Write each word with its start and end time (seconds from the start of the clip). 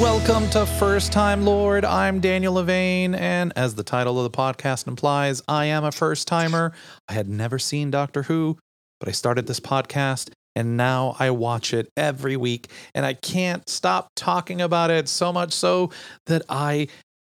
Welcome 0.00 0.50
to 0.50 0.66
First 0.66 1.10
Time 1.10 1.46
Lord. 1.46 1.82
I'm 1.82 2.20
Daniel 2.20 2.52
Levane, 2.52 3.18
and 3.18 3.50
as 3.56 3.76
the 3.76 3.82
title 3.82 4.18
of 4.18 4.30
the 4.30 4.36
podcast 4.36 4.86
implies, 4.86 5.40
I 5.48 5.64
am 5.66 5.84
a 5.84 5.90
first 5.90 6.28
timer. 6.28 6.74
I 7.08 7.14
had 7.14 7.30
never 7.30 7.58
seen 7.58 7.90
Doctor 7.90 8.24
Who, 8.24 8.58
but 9.00 9.08
I 9.08 9.12
started 9.12 9.46
this 9.46 9.58
podcast 9.58 10.28
and 10.54 10.76
now 10.76 11.16
I 11.18 11.30
watch 11.30 11.72
it 11.72 11.88
every 11.96 12.36
week 12.36 12.70
and 12.94 13.06
I 13.06 13.14
can't 13.14 13.66
stop 13.70 14.08
talking 14.16 14.60
about 14.60 14.90
it 14.90 15.08
so 15.08 15.32
much 15.32 15.54
so 15.54 15.90
that 16.26 16.42
I 16.50 16.88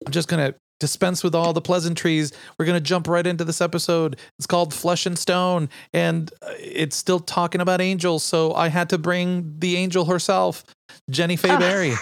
I'm 0.06 0.12
just 0.12 0.28
going 0.28 0.52
to 0.52 0.58
dispense 0.78 1.22
with 1.22 1.32
all 1.32 1.52
the 1.52 1.60
pleasantries. 1.60 2.32
We're 2.58 2.66
going 2.66 2.76
to 2.76 2.84
jump 2.84 3.06
right 3.06 3.24
into 3.24 3.44
this 3.44 3.60
episode. 3.60 4.18
It's 4.38 4.46
called 4.46 4.74
Flesh 4.74 5.06
and 5.06 5.16
Stone 5.16 5.68
and 5.92 6.30
uh, 6.42 6.50
it's 6.58 6.96
still 6.96 7.20
talking 7.20 7.60
about 7.60 7.80
angels, 7.80 8.24
so 8.24 8.52
I 8.54 8.68
had 8.68 8.88
to 8.90 8.98
bring 8.98 9.54
the 9.58 9.76
angel 9.76 10.04
herself, 10.04 10.64
Jenny 11.10 11.36
Faye 11.36 11.50
Oh. 11.52 11.58
Berry. 11.58 11.92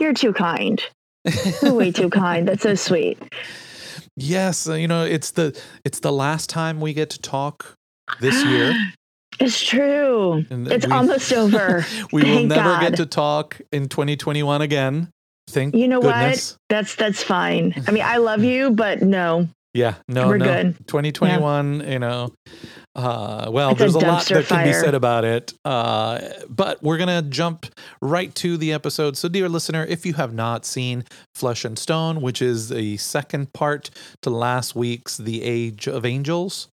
You're 0.00 0.14
too 0.14 0.32
kind. 0.32 0.82
You're 1.62 1.74
way 1.74 1.90
too 1.92 2.10
kind. 2.10 2.48
That's 2.48 2.62
so 2.62 2.74
sweet. 2.88 3.18
Yes, 4.16 4.68
uh, 4.68 4.74
you 4.74 4.88
know, 4.88 5.04
it's 5.04 5.30
the 5.32 5.58
it's 5.84 6.00
the 6.00 6.12
last 6.12 6.50
time 6.50 6.80
we 6.80 6.92
get 6.92 7.10
to 7.10 7.18
talk 7.20 7.74
this 8.20 8.44
year. 8.44 8.74
It's 9.40 9.60
true. 9.64 10.44
And 10.50 10.70
It's 10.70 10.86
we- 10.86 10.92
almost 10.92 11.32
over. 11.32 11.84
we 12.12 12.22
will 12.22 12.44
never 12.44 12.60
God. 12.74 12.80
get 12.82 12.96
to 12.96 13.06
talk 13.06 13.58
in 13.72 13.88
2021 13.88 14.60
again. 14.60 15.08
Thank 15.48 15.74
You 15.74 15.88
know 15.88 16.02
goodness. 16.02 16.52
what? 16.52 16.58
That's 16.68 16.94
that's 16.96 17.22
fine. 17.24 17.74
I 17.88 17.92
mean, 17.92 18.02
I 18.04 18.18
love 18.28 18.44
you, 18.44 18.70
but 18.72 19.00
no, 19.00 19.48
Yeah, 19.72 19.94
no, 20.06 20.28
we're 20.28 20.36
no. 20.36 20.44
good. 20.44 20.86
2021, 20.86 21.90
you 21.90 21.98
know. 21.98 22.30
Uh, 22.94 23.48
well, 23.50 23.70
It's 23.70 23.78
there's 23.78 23.94
a, 23.94 23.98
lot 24.00 24.22
dumpster 24.22 24.34
that 24.34 24.46
can 24.46 24.66
be 24.66 24.72
said 24.72 24.94
about 24.94 25.24
it. 25.24 25.54
Uh, 25.64 26.20
but 26.48 26.82
we're 26.82 26.98
going 26.98 27.24
to 27.24 27.28
jump 27.28 27.66
right 28.02 28.34
to 28.36 28.56
the 28.56 28.72
episode. 28.72 29.16
So, 29.16 29.28
dear 29.28 29.48
listener, 29.48 29.84
if 29.86 30.04
you 30.04 30.14
have 30.14 30.34
not 30.34 30.66
seen 30.66 31.04
Flesh 31.34 31.64
and 31.64 31.78
Stone, 31.78 32.20
which 32.20 32.42
is 32.42 32.68
the 32.68 32.98
second 32.98 33.52
part 33.54 33.90
to 34.22 34.30
last 34.30 34.76
week's 34.76 35.16
The 35.16 35.42
Age 35.42 35.88
of 35.88 36.04
Angels. 36.04 36.68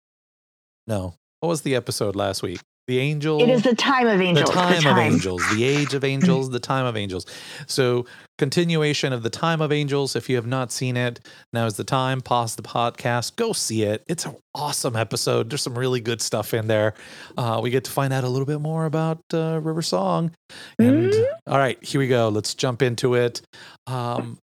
No, 0.88 1.16
what 1.42 1.50
was 1.50 1.62
the 1.62 1.76
episode 1.76 2.16
last 2.16 2.42
week? 2.44 2.62
The 2.88 3.00
Angel. 3.00 3.42
it 3.42 3.50
is 3.50 3.64
the 3.64 3.74
time 3.74 4.06
of 4.06 4.22
angels. 4.22 4.48
the 4.48 4.54
time, 4.54 4.86
of 4.86 4.98
angels 5.00 5.42
the 5.56 5.64
age 5.64 5.96
of 5.96 6.04
angels 6.04 6.52
the 6.52 6.60
time 6.60 6.86
of 6.86 6.96
angels. 6.96 7.26
So 7.66 8.06
continuation 8.38 9.12
of 9.12 9.24
the 9.24 9.30
time 9.32 9.60
of 9.60 9.72
angels 9.72 10.16
if 10.16 10.30
you 10.30 10.36
have 10.36 10.46
not 10.46 10.72
seen 10.72 10.96
it 10.96 11.20
now 11.52 11.66
is 11.66 11.78
the 11.78 11.84
time. 11.84 12.22
Pause 12.22 12.58
the 12.58 12.62
podcast. 12.62 13.38
Go 13.38 13.54
see 13.54 13.82
it. 13.82 14.04
It's 14.08 14.26
an 14.28 14.36
awesome 14.54 14.96
episode. 14.96 15.50
There's 15.50 15.64
some 15.64 15.76
really 15.76 16.00
good 16.00 16.22
stuff 16.22 16.54
in 16.54 16.68
there. 16.68 16.94
Uh, 17.36 17.60
we 17.64 17.72
get 17.72 17.86
to 17.86 17.92
find 17.92 18.14
out 18.14 18.24
a 18.24 18.30
little 18.30 18.46
bit 18.46 18.62
more 18.62 18.86
about 18.86 19.20
uh, 19.34 19.60
river 19.64 19.82
song. 19.82 20.30
And 20.78 21.12
Mhm. 21.12 21.26
all 21.48 21.58
right 21.58 21.84
here 21.84 22.00
we 22.00 22.08
go. 22.08 22.30
Let's 22.30 22.54
jump 22.54 22.84
into 22.84 23.16
it. 23.16 23.42
Um, 23.88 24.38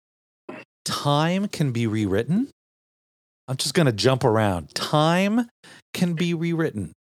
time 0.85 1.49
can 1.49 1.73
be 1.73 1.87
rewritten. 1.87 2.47
I'm 3.49 3.57
just 3.57 3.73
going 3.73 3.87
to 3.87 3.91
jump 3.91 4.23
around. 4.23 4.73
Time 4.75 5.49
can 5.93 6.13
be 6.13 6.33
rewritten 6.33 6.93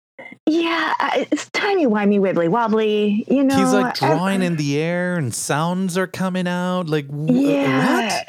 Yeah, 0.46 0.92
it's 1.14 1.48
tiny, 1.50 1.86
wimey 1.86 2.18
wibbly 2.20 2.48
wobbly. 2.48 3.24
You 3.28 3.44
know, 3.44 3.56
He's 3.56 3.72
like 3.72 4.02
I- 4.02 4.32
in 4.32 4.56
the 4.56 4.78
air 4.78 5.16
and 5.16 5.34
sounds 5.34 5.96
are 5.98 6.06
coming 6.06 6.46
out. 6.46 6.88
Like, 6.88 7.06
wh- 7.08 7.30
Yeah, 7.32 8.22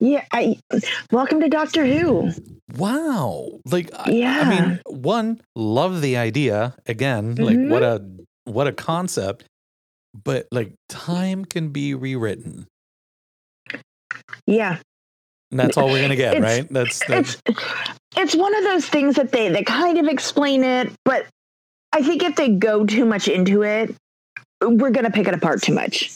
yeah. 0.00 0.24
I, 0.32 0.56
welcome 1.12 1.40
to 1.40 1.48
Doctor 1.48 1.86
Who. 1.86 2.30
Wow. 2.76 3.60
Like, 3.70 3.90
I, 3.94 4.22
I 4.24 4.48
mean, 4.48 4.80
one, 4.86 5.40
love 5.54 6.00
the 6.02 6.16
idea. 6.16 6.74
Again, 6.86 7.36
like, 7.36 7.56
Mhm. 7.56 7.68
what 7.70 7.82
a 7.82 8.04
what 8.46 8.66
a 8.66 8.72
concept. 8.72 9.44
But 10.24 10.46
like, 10.52 10.74
time 10.88 11.44
can 11.44 11.70
be 11.70 11.94
rewritten. 11.94 12.66
Yeah, 14.46 14.78
And 15.54 15.60
that's 15.60 15.76
all 15.76 15.86
we're 15.88 16.02
gonna 16.02 16.16
get, 16.16 16.34
It's- 16.36 16.42
right? 16.42 16.68
That's, 16.68 16.98
that's 17.06 17.40
it's 17.46 17.60
it's 18.16 18.34
one 18.34 18.52
of 18.56 18.64
those 18.64 18.88
things 18.88 19.14
that 19.14 19.30
they 19.30 19.48
they 19.50 19.62
kind 19.62 19.98
of 19.98 20.06
explain 20.08 20.64
it, 20.64 20.90
but 21.04 21.26
I 21.92 22.02
think 22.02 22.24
if 22.24 22.34
they 22.34 22.48
go 22.48 22.84
too 22.84 23.04
much 23.04 23.28
into 23.28 23.62
it, 23.62 23.94
we're 24.60 24.90
gonna 24.90 25.12
pick 25.12 25.28
it 25.28 25.34
apart 25.34 25.62
too 25.62 25.72
much. 25.72 26.10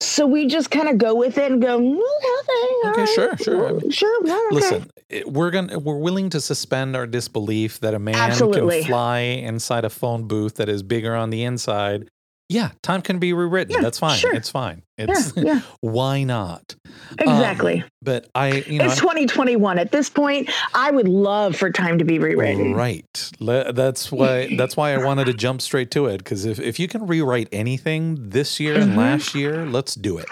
So 0.00 0.24
we 0.24 0.46
just 0.46 0.70
kind 0.70 0.88
of 0.88 0.98
go 0.98 1.16
with 1.16 1.36
it 1.36 1.50
and 1.50 1.60
go. 1.60 1.80
"Mm, 1.80 1.98
Okay, 1.98 2.90
Okay, 2.90 3.00
right, 3.00 3.08
sure, 3.08 3.36
sure. 3.38 3.90
Sure. 3.90 4.26
yeah, 4.26 4.34
okay." 4.34 4.54
Listen, 4.54 4.90
we're 5.26 5.50
gonna 5.50 5.80
we're 5.80 5.98
willing 5.98 6.30
to 6.30 6.40
suspend 6.40 6.94
our 6.94 7.08
disbelief 7.08 7.80
that 7.80 7.92
a 7.94 7.98
man 7.98 8.14
Absolutely. 8.14 8.82
can 8.82 8.88
fly 8.88 9.18
inside 9.18 9.84
a 9.84 9.90
phone 9.90 10.28
booth 10.28 10.54
that 10.56 10.68
is 10.68 10.84
bigger 10.84 11.16
on 11.16 11.30
the 11.30 11.42
inside. 11.42 12.06
Yeah, 12.50 12.72
time 12.82 13.00
can 13.00 13.20
be 13.20 13.32
rewritten. 13.32 13.74
Yeah, 13.76 13.80
That's 13.80 14.00
fine. 14.00 14.18
sure. 14.18 14.34
It's 14.34 14.50
fine. 14.50 14.82
Yeah, 14.98 15.06
It's 15.08 15.32
yeah, 15.36 15.60
why 15.80 16.24
not? 16.24 16.74
exactly. 17.18 17.84
But 18.02 18.28
I, 18.34 18.64
you 18.66 18.80
know, 18.80 18.86
it's 18.86 18.96
2021 18.98 19.78
at 19.78 19.92
this 19.92 20.10
point. 20.10 20.50
I 20.74 20.90
would 20.90 21.06
love 21.06 21.54
for 21.54 21.70
time 21.70 21.98
to 21.98 22.04
be 22.04 22.18
rewritten. 22.18 22.74
right. 22.74 23.30
That's 23.40 24.10
why. 24.10 24.54
That's 24.56 24.76
why 24.76 24.94
I 24.94 24.98
wanted 24.98 25.26
to 25.26 25.32
jump 25.34 25.62
straight 25.62 25.92
to 25.92 26.06
it 26.06 26.18
because 26.18 26.44
if 26.44 26.58
if 26.58 26.80
you 26.80 26.88
can 26.88 27.06
rewrite 27.06 27.48
anything 27.52 28.30
this 28.30 28.58
year 28.58 28.74
and 28.80 28.92
Mhm. 28.92 28.96
last 28.96 29.34
year, 29.34 29.64
let's 29.64 29.94
do 29.94 30.18
it. 30.18 30.26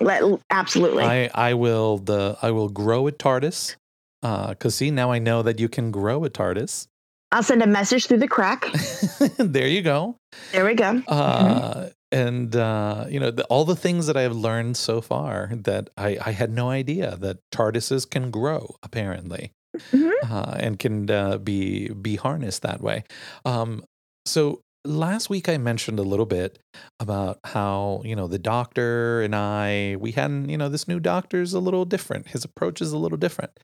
Let, 0.00 0.22
absolutely. 0.50 1.02
I 1.02 1.28
I 1.34 1.54
will 1.54 1.98
the 1.98 2.38
I 2.40 2.52
will 2.52 2.68
grow 2.68 3.08
a 3.08 3.12
TARDIS. 3.12 3.74
Uh, 4.22 4.54
cause 4.54 4.76
see 4.76 4.90
now 4.92 5.10
I 5.10 5.18
know 5.18 5.42
that 5.42 5.58
you 5.60 5.68
can 5.68 5.90
grow 5.90 6.24
a 6.24 6.30
TARDIS. 6.30 6.86
I'll 7.34 7.42
send 7.42 7.62
a 7.62 7.66
message 7.66 8.06
through 8.06 8.18
the 8.18 8.28
crack. 8.28 8.64
there 9.38 9.66
you 9.66 9.82
go. 9.82 10.16
There 10.52 10.64
we 10.64 10.74
go. 10.74 11.02
Uh, 11.08 11.90
and 12.12 12.54
uh, 12.54 13.06
you 13.08 13.18
know 13.18 13.32
the, 13.32 13.44
all 13.46 13.64
the 13.64 13.74
things 13.74 14.06
that 14.06 14.16
I've 14.16 14.36
learned 14.36 14.76
so 14.76 15.00
far 15.00 15.50
that 15.52 15.90
I, 15.98 16.16
I 16.24 16.30
had 16.30 16.50
no 16.52 16.70
idea 16.70 17.16
that 17.16 17.38
TARDISes 17.52 18.08
can 18.08 18.30
grow 18.30 18.76
apparently, 18.84 19.50
Mhm. 19.90 20.12
uh, 20.30 20.54
and 20.60 20.78
can 20.78 21.10
uh, 21.10 21.38
be 21.38 21.88
be 21.88 22.14
harnessed 22.16 22.62
that 22.62 22.80
way. 22.80 23.02
Um, 23.44 23.82
so 24.24 24.60
last 24.84 25.28
week 25.28 25.48
I 25.48 25.56
mentioned 25.58 25.98
a 25.98 26.02
little 26.04 26.26
bit 26.26 26.60
about 27.00 27.40
how 27.42 28.02
you 28.04 28.14
know 28.14 28.28
the 28.28 28.38
doctor 28.38 29.22
and 29.22 29.34
I 29.34 29.96
we 29.98 30.12
hadn't 30.12 30.50
you 30.50 30.56
know 30.56 30.68
this 30.68 30.86
new 30.86 31.00
doctor's 31.00 31.52
a 31.52 31.58
little 31.58 31.84
different. 31.84 32.28
His 32.28 32.44
approach 32.44 32.80
is 32.80 32.92
a 32.92 32.98
little 32.98 33.18
different. 33.18 33.58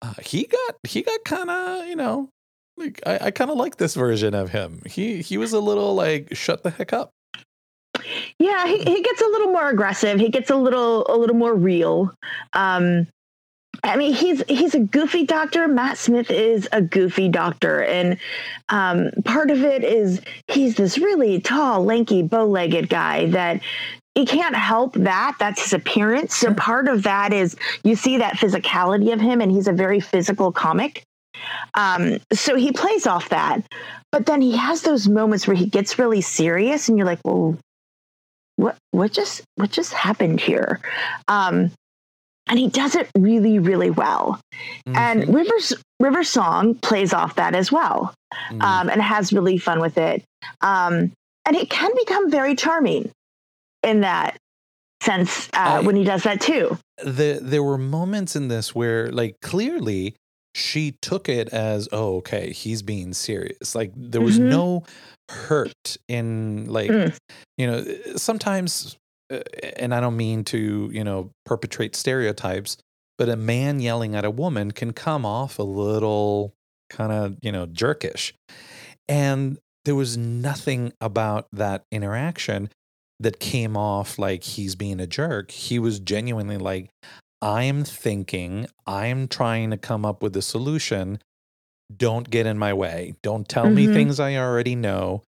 Uh, 0.00 0.14
he 0.22 0.44
got 0.46 0.76
he 0.86 1.02
got 1.02 1.24
kind 1.24 1.50
of 1.50 1.86
you 1.88 1.96
know 1.96 2.28
like 2.80 3.00
I, 3.06 3.26
I 3.26 3.30
kind 3.30 3.50
of 3.50 3.56
like 3.56 3.76
this 3.76 3.94
version 3.94 4.34
of 4.34 4.50
him. 4.50 4.82
He 4.86 5.22
he 5.22 5.38
was 5.38 5.52
a 5.52 5.60
little 5.60 5.94
like 5.94 6.34
shut 6.34 6.62
the 6.62 6.70
heck 6.70 6.92
up. 6.92 7.10
Yeah, 8.38 8.66
he, 8.66 8.78
he 8.78 9.02
gets 9.02 9.20
a 9.20 9.26
little 9.26 9.52
more 9.52 9.68
aggressive. 9.68 10.18
He 10.18 10.30
gets 10.30 10.50
a 10.50 10.56
little 10.56 11.06
a 11.08 11.16
little 11.16 11.36
more 11.36 11.54
real. 11.54 12.14
Um, 12.54 13.06
I 13.84 13.96
mean, 13.96 14.14
he's 14.14 14.42
he's 14.48 14.74
a 14.74 14.80
goofy 14.80 15.24
doctor. 15.24 15.68
Matt 15.68 15.98
Smith 15.98 16.30
is 16.30 16.68
a 16.72 16.82
goofy 16.82 17.28
doctor, 17.28 17.82
and 17.82 18.18
um, 18.68 19.10
part 19.24 19.50
of 19.50 19.62
it 19.62 19.84
is 19.84 20.20
he's 20.48 20.76
this 20.76 20.98
really 20.98 21.40
tall, 21.40 21.84
lanky, 21.84 22.22
bow-legged 22.22 22.88
guy 22.88 23.26
that 23.26 23.60
he 24.14 24.26
can't 24.26 24.56
help 24.56 24.94
that. 24.94 25.36
That's 25.38 25.62
his 25.62 25.72
appearance. 25.72 26.34
So 26.36 26.52
part 26.54 26.88
of 26.88 27.04
that 27.04 27.32
is 27.32 27.56
you 27.84 27.94
see 27.94 28.18
that 28.18 28.34
physicality 28.34 29.12
of 29.12 29.20
him, 29.20 29.40
and 29.40 29.50
he's 29.50 29.68
a 29.68 29.72
very 29.72 30.00
physical 30.00 30.52
comic. 30.52 31.04
Um, 31.74 32.18
so 32.32 32.56
he 32.56 32.72
plays 32.72 33.06
off 33.06 33.28
that, 33.30 33.62
but 34.12 34.26
then 34.26 34.40
he 34.40 34.56
has 34.56 34.82
those 34.82 35.08
moments 35.08 35.46
where 35.46 35.56
he 35.56 35.66
gets 35.66 35.98
really 35.98 36.20
serious, 36.20 36.88
and 36.88 36.98
you're 36.98 37.06
like, 37.06 37.20
well 37.24 37.56
what 38.56 38.76
what 38.90 39.12
just 39.12 39.42
what 39.56 39.70
just 39.70 39.92
happened 39.92 40.40
here? 40.40 40.80
Um 41.28 41.70
and 42.48 42.58
he 42.58 42.68
does 42.68 42.94
it 42.96 43.08
really 43.16 43.58
really 43.58 43.90
well. 43.90 44.40
And 44.86 45.24
Mhm, 45.24 45.34
rivers 45.34 45.72
river 45.98 46.24
song 46.24 46.74
plays 46.74 47.12
off 47.14 47.36
that 47.36 47.54
as 47.54 47.70
well 47.72 48.12
mhm. 48.50 48.62
um 48.62 48.90
and 48.90 49.00
has 49.00 49.32
really 49.32 49.56
fun 49.58 49.80
with 49.80 49.96
it. 49.98 50.22
Um 50.60 51.12
and 51.46 51.56
it 51.56 51.70
can 51.70 51.90
become 51.96 52.30
very 52.30 52.54
charming 52.54 53.10
in 53.82 54.00
that 54.02 54.36
sense 55.02 55.48
uh, 55.54 55.78
I- 55.78 55.80
when 55.80 55.96
he 55.96 56.04
does 56.04 56.24
that 56.24 56.40
too. 56.40 56.76
The, 57.02 57.38
there 57.40 57.62
were 57.62 57.78
moments 57.78 58.36
in 58.36 58.48
this 58.48 58.74
where 58.74 59.10
like 59.10 59.36
clearly 59.40 60.16
she 60.60 60.92
took 61.02 61.28
it 61.28 61.48
as 61.48 61.88
oh 61.92 62.16
okay 62.18 62.52
he's 62.52 62.82
being 62.82 63.12
serious 63.12 63.74
like 63.74 63.90
there 63.96 64.20
was 64.20 64.38
Mhm. 64.38 64.48
no 64.50 64.82
hurt 65.30 65.96
in 66.08 66.66
like 66.66 66.90
Mm. 66.90 67.16
you 67.56 67.66
know 67.66 67.84
sometimes 68.16 68.96
uh, 69.32 69.40
and 69.76 69.94
i 69.94 70.00
don't 70.00 70.16
mean 70.16 70.44
to 70.44 70.90
you 70.92 71.04
know 71.04 71.30
perpetrate 71.46 71.94
stereotypes 71.96 72.76
but 73.18 73.28
a 73.28 73.36
man 73.36 73.80
yelling 73.80 74.14
at 74.16 74.24
a 74.24 74.30
woman 74.30 74.70
can 74.72 74.92
come 74.92 75.24
off 75.24 75.58
a 75.58 75.62
little 75.62 76.52
kind 76.90 77.12
of 77.12 77.36
you 77.42 77.52
know 77.52 77.66
jerkish 77.66 78.32
and 79.08 79.58
there 79.84 79.94
was 79.94 80.16
nothing 80.16 80.92
about 81.00 81.46
that 81.52 81.82
interaction 81.90 82.68
that 83.18 83.38
came 83.38 83.76
off 83.76 84.18
like 84.18 84.42
he's 84.42 84.74
being 84.74 84.98
a 85.00 85.06
jerk 85.06 85.50
he 85.50 85.78
was 85.78 86.00
genuinely 86.00 86.58
like 86.58 86.90
i'm 87.42 87.84
thinking 87.84 88.66
i'm 88.86 89.26
trying 89.28 89.70
to 89.70 89.76
come 89.76 90.04
up 90.04 90.22
with 90.22 90.36
a 90.36 90.42
solution 90.42 91.18
don't 91.94 92.30
get 92.30 92.46
in 92.46 92.58
my 92.58 92.72
way 92.72 93.14
don't 93.22 93.48
tell 93.48 93.70
me 93.70 93.86
Mhm. 93.86 93.94
things 93.94 94.20
i 94.20 94.36
already 94.36 94.74
know 94.74 95.22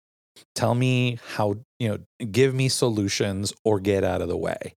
tell 0.54 0.74
me 0.74 1.18
how 1.34 1.56
you 1.78 1.88
know 1.88 1.98
give 2.30 2.54
me 2.54 2.68
solutions 2.68 3.52
or 3.64 3.80
get 3.80 4.04
out 4.04 4.22
of 4.22 4.28
the 4.28 4.36
way 4.36 4.74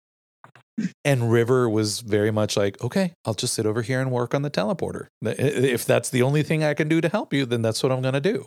And 1.04 1.30
River 1.30 1.68
was 1.68 2.00
very 2.00 2.30
much 2.30 2.56
like, 2.56 2.82
okay, 2.82 3.12
I'll 3.26 3.34
just 3.34 3.52
sit 3.52 3.66
over 3.66 3.82
here 3.82 4.00
and 4.00 4.10
work 4.10 4.34
on 4.34 4.40
the 4.42 4.50
teleporter. 4.50 5.08
If 5.22 5.84
that's 5.84 6.08
the 6.08 6.22
only 6.22 6.42
thing 6.42 6.64
I 6.64 6.72
can 6.72 6.88
do 6.88 7.02
to 7.02 7.08
help 7.10 7.34
you, 7.34 7.44
then 7.44 7.60
that's 7.60 7.82
what 7.82 7.92
I'm 7.92 8.00
going 8.00 8.14
to 8.14 8.20
do. 8.20 8.46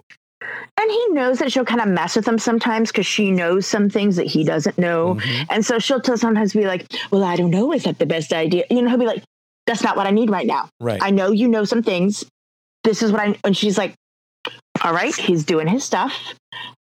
And 0.79 0.89
he 0.91 1.07
knows 1.09 1.39
that 1.39 1.51
she'll 1.51 1.65
kind 1.65 1.81
of 1.81 1.87
mess 1.87 2.15
with 2.15 2.27
him 2.27 2.39
sometimes 2.39 2.91
because 2.91 3.05
she 3.05 3.31
knows 3.31 3.67
some 3.67 3.89
things 3.89 4.15
that 4.15 4.25
he 4.27 4.43
doesn't 4.43 4.77
know. 4.77 5.15
Mhm. 5.15 5.45
And 5.49 5.65
so 5.65 5.79
she'll 5.79 6.01
sometimes 6.03 6.53
be 6.53 6.65
like, 6.65 6.87
Well, 7.11 7.23
I 7.23 7.35
don't 7.35 7.51
know. 7.51 7.71
Is 7.73 7.83
that 7.83 7.99
the 7.99 8.05
best 8.05 8.33
idea? 8.33 8.65
You 8.69 8.81
know, 8.81 8.89
he'll 8.89 8.97
be 8.97 9.05
like, 9.05 9.23
That's 9.67 9.83
not 9.83 9.95
what 9.95 10.07
I 10.07 10.11
need 10.11 10.29
right 10.29 10.47
now. 10.47 10.69
Right. 10.79 10.99
I 11.01 11.11
know 11.11 11.31
you 11.31 11.47
know 11.47 11.63
some 11.63 11.83
things. 11.83 12.23
This 12.83 13.01
is 13.01 13.11
what 13.11 13.21
I, 13.21 13.35
and 13.43 13.55
she's 13.55 13.77
like, 13.77 13.93
All 14.83 14.93
right, 14.93 15.15
he's 15.15 15.43
doing 15.45 15.67
his 15.67 15.83
stuff. 15.83 16.33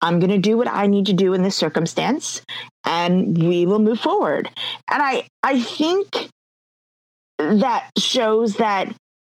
I'm 0.01 0.19
going 0.19 0.31
to 0.31 0.37
do 0.37 0.57
what 0.57 0.67
I 0.67 0.87
need 0.87 1.07
to 1.07 1.13
do 1.13 1.33
in 1.33 1.41
this 1.43 1.55
circumstance 1.55 2.41
and 2.85 3.37
we 3.37 3.65
will 3.65 3.79
move 3.79 3.99
forward. 3.99 4.49
And 4.89 5.03
I, 5.03 5.27
I 5.43 5.59
think 5.61 6.29
that 7.37 7.89
shows 7.97 8.55
that 8.55 8.93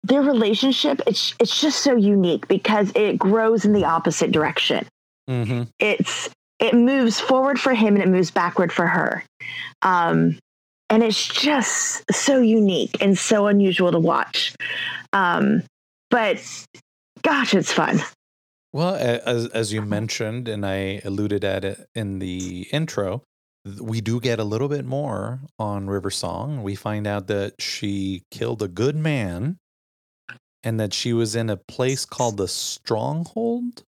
their 0.04 0.22
relationship, 0.22 1.02
it's, 1.08 1.34
it's 1.40 1.60
just 1.60 1.84
so 1.84 1.96
unique 1.96 2.48
because 2.48 2.92
it 2.96 3.18
grows 3.18 3.66
in 3.66 3.74
the 3.74 3.86
opposite 3.86 4.32
direction. 4.32 4.88
Hmm 5.28 5.64
it's 5.80 6.30
it 6.60 6.74
moves 6.74 7.20
forward 7.20 7.60
for 7.60 7.74
him 7.74 7.96
and 7.96 8.04
it 8.04 8.10
moves 8.10 8.32
backward 8.32 8.72
for 8.72 8.88
her. 8.88 9.24
Um 9.82 10.38
and 10.90 11.04
it's 11.04 11.28
just 11.28 12.04
so 12.12 12.40
unique 12.40 12.98
and 13.00 13.18
so 13.18 13.48
unusual 13.48 13.92
to 13.92 14.00
watch. 14.00 14.56
Um 15.14 15.64
but 16.10 16.42
gosh 17.22 17.54
it's 17.54 17.72
fun. 17.72 18.02
Well, 18.72 18.96
as 18.96 19.48
as 19.48 19.74
you 19.74 19.82
mentioned, 19.82 20.48
and 20.48 20.66
I 20.66 21.02
alluded 21.04 21.44
at 21.44 21.66
it 21.66 21.88
in 21.96 22.20
the 22.20 22.68
intro, 22.72 23.24
we 23.82 24.02
do 24.02 24.20
get 24.20 24.40
a 24.40 24.44
little 24.44 24.68
bit 24.68 24.86
more 24.86 25.42
on 25.58 25.90
River 25.90 26.12
Song. 26.12 26.62
We 26.62 26.76
find 26.76 27.08
out 27.08 27.28
that 27.28 27.62
she 27.62 28.24
killed 28.30 28.62
a 28.62 28.68
good 28.68 28.96
man, 28.96 29.58
and 30.64 30.80
that 30.80 30.94
she 30.94 31.14
was 31.14 31.36
in 31.36 31.50
a 31.50 31.58
place 31.58 32.06
called 32.06 32.38
the 32.38 32.48
Stronghold. 32.48 33.84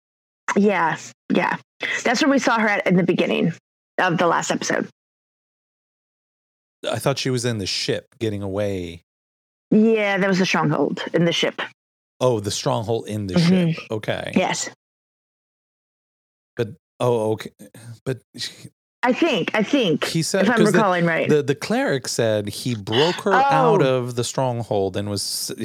yeah 0.56 0.98
yeah 1.32 1.58
that's 2.04 2.22
where 2.22 2.30
we 2.32 2.40
saw 2.40 2.58
her 2.60 2.68
at 2.68 2.86
in 2.88 2.96
the 2.96 3.04
beginning 3.04 3.54
of 4.00 4.18
the 4.18 4.28
last 4.28 4.52
episode 4.52 4.88
I 6.90 6.98
thought 7.00 7.18
she 7.20 7.30
was 7.30 7.44
in 7.46 7.58
the 7.58 7.66
ship 7.68 8.08
getting 8.20 8.42
away. 8.42 9.04
yeah 9.72 10.18
that 10.18 10.28
was 10.28 10.40
the 10.40 10.46
stronghold 10.46 11.04
in 11.14 11.26
the 11.26 11.34
ship 11.34 11.62
Oh, 12.22 12.42
the 12.42 12.52
stronghold 12.52 13.08
in 13.08 13.28
the 13.28 13.36
Mhm. 13.36 13.74
ship. 13.76 13.84
Okay. 13.92 14.32
yes 14.36 14.70
But 16.58 16.70
Oh, 17.02 17.32
okay. 17.32 17.52
But 18.04 18.20
i 19.04 19.14
think 19.14 19.52
i 19.56 19.64
think 19.64 20.04
he 20.06 20.22
said 20.22 20.44
if 20.46 20.50
i'm 20.52 20.58
'cause 20.58 20.72
the- 20.72 20.78
recalling 20.78 21.06
right 21.06 21.30
The 21.30 21.42
the 21.44 21.56
cleric 21.56 22.08
said 22.08 22.50
he 22.50 22.76
broke 22.76 23.22
her 23.22 23.34
out 23.34 23.82
Oh. 23.82 23.98
of 23.98 24.16
the 24.16 24.24
stronghold 24.24 24.98
and 24.98 25.10
was 25.10 25.22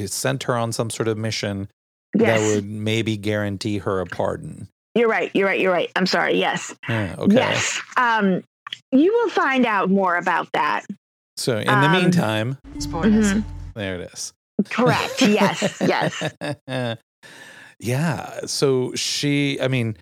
sent 0.06 0.44
her 0.44 0.56
on 0.56 0.72
some 0.72 0.90
sort 0.90 1.08
of 1.08 1.18
mission 1.18 1.68
yes 2.16 2.40
that 2.40 2.54
would 2.54 2.64
maybe 2.64 3.16
guarantee 3.16 3.78
her 3.78 4.00
a 4.00 4.06
pardon. 4.06 4.68
you're 4.94 5.08
right 5.08 5.30
you're 5.34 5.46
right 5.46 5.58
you're 5.60 5.72
right 5.72 5.90
i'm 5.96 6.06
sorry 6.06 6.38
yes 6.38 6.74
Yeah, 6.88 7.14
okay. 7.18 7.34
yes 7.34 7.80
um 7.96 8.42
you 8.92 9.12
will 9.12 9.30
find 9.30 9.66
out 9.66 9.90
more 9.90 10.16
about 10.16 10.48
that 10.52 10.84
So 11.36 11.58
in 11.58 11.66
the 11.66 11.72
Um, 11.72 11.92
meantime, 11.92 12.58
Spoilers. 12.78 13.32
Mhm. 13.32 13.44
there 13.74 13.96
it 14.00 14.10
is. 14.12 14.32
correct 14.70 15.20
yes 15.22 15.78
yes 15.80 16.22
yeah. 17.80 18.40
So 18.46 18.94
she, 18.94 19.60
I 19.60 19.68
mean, 19.68 19.96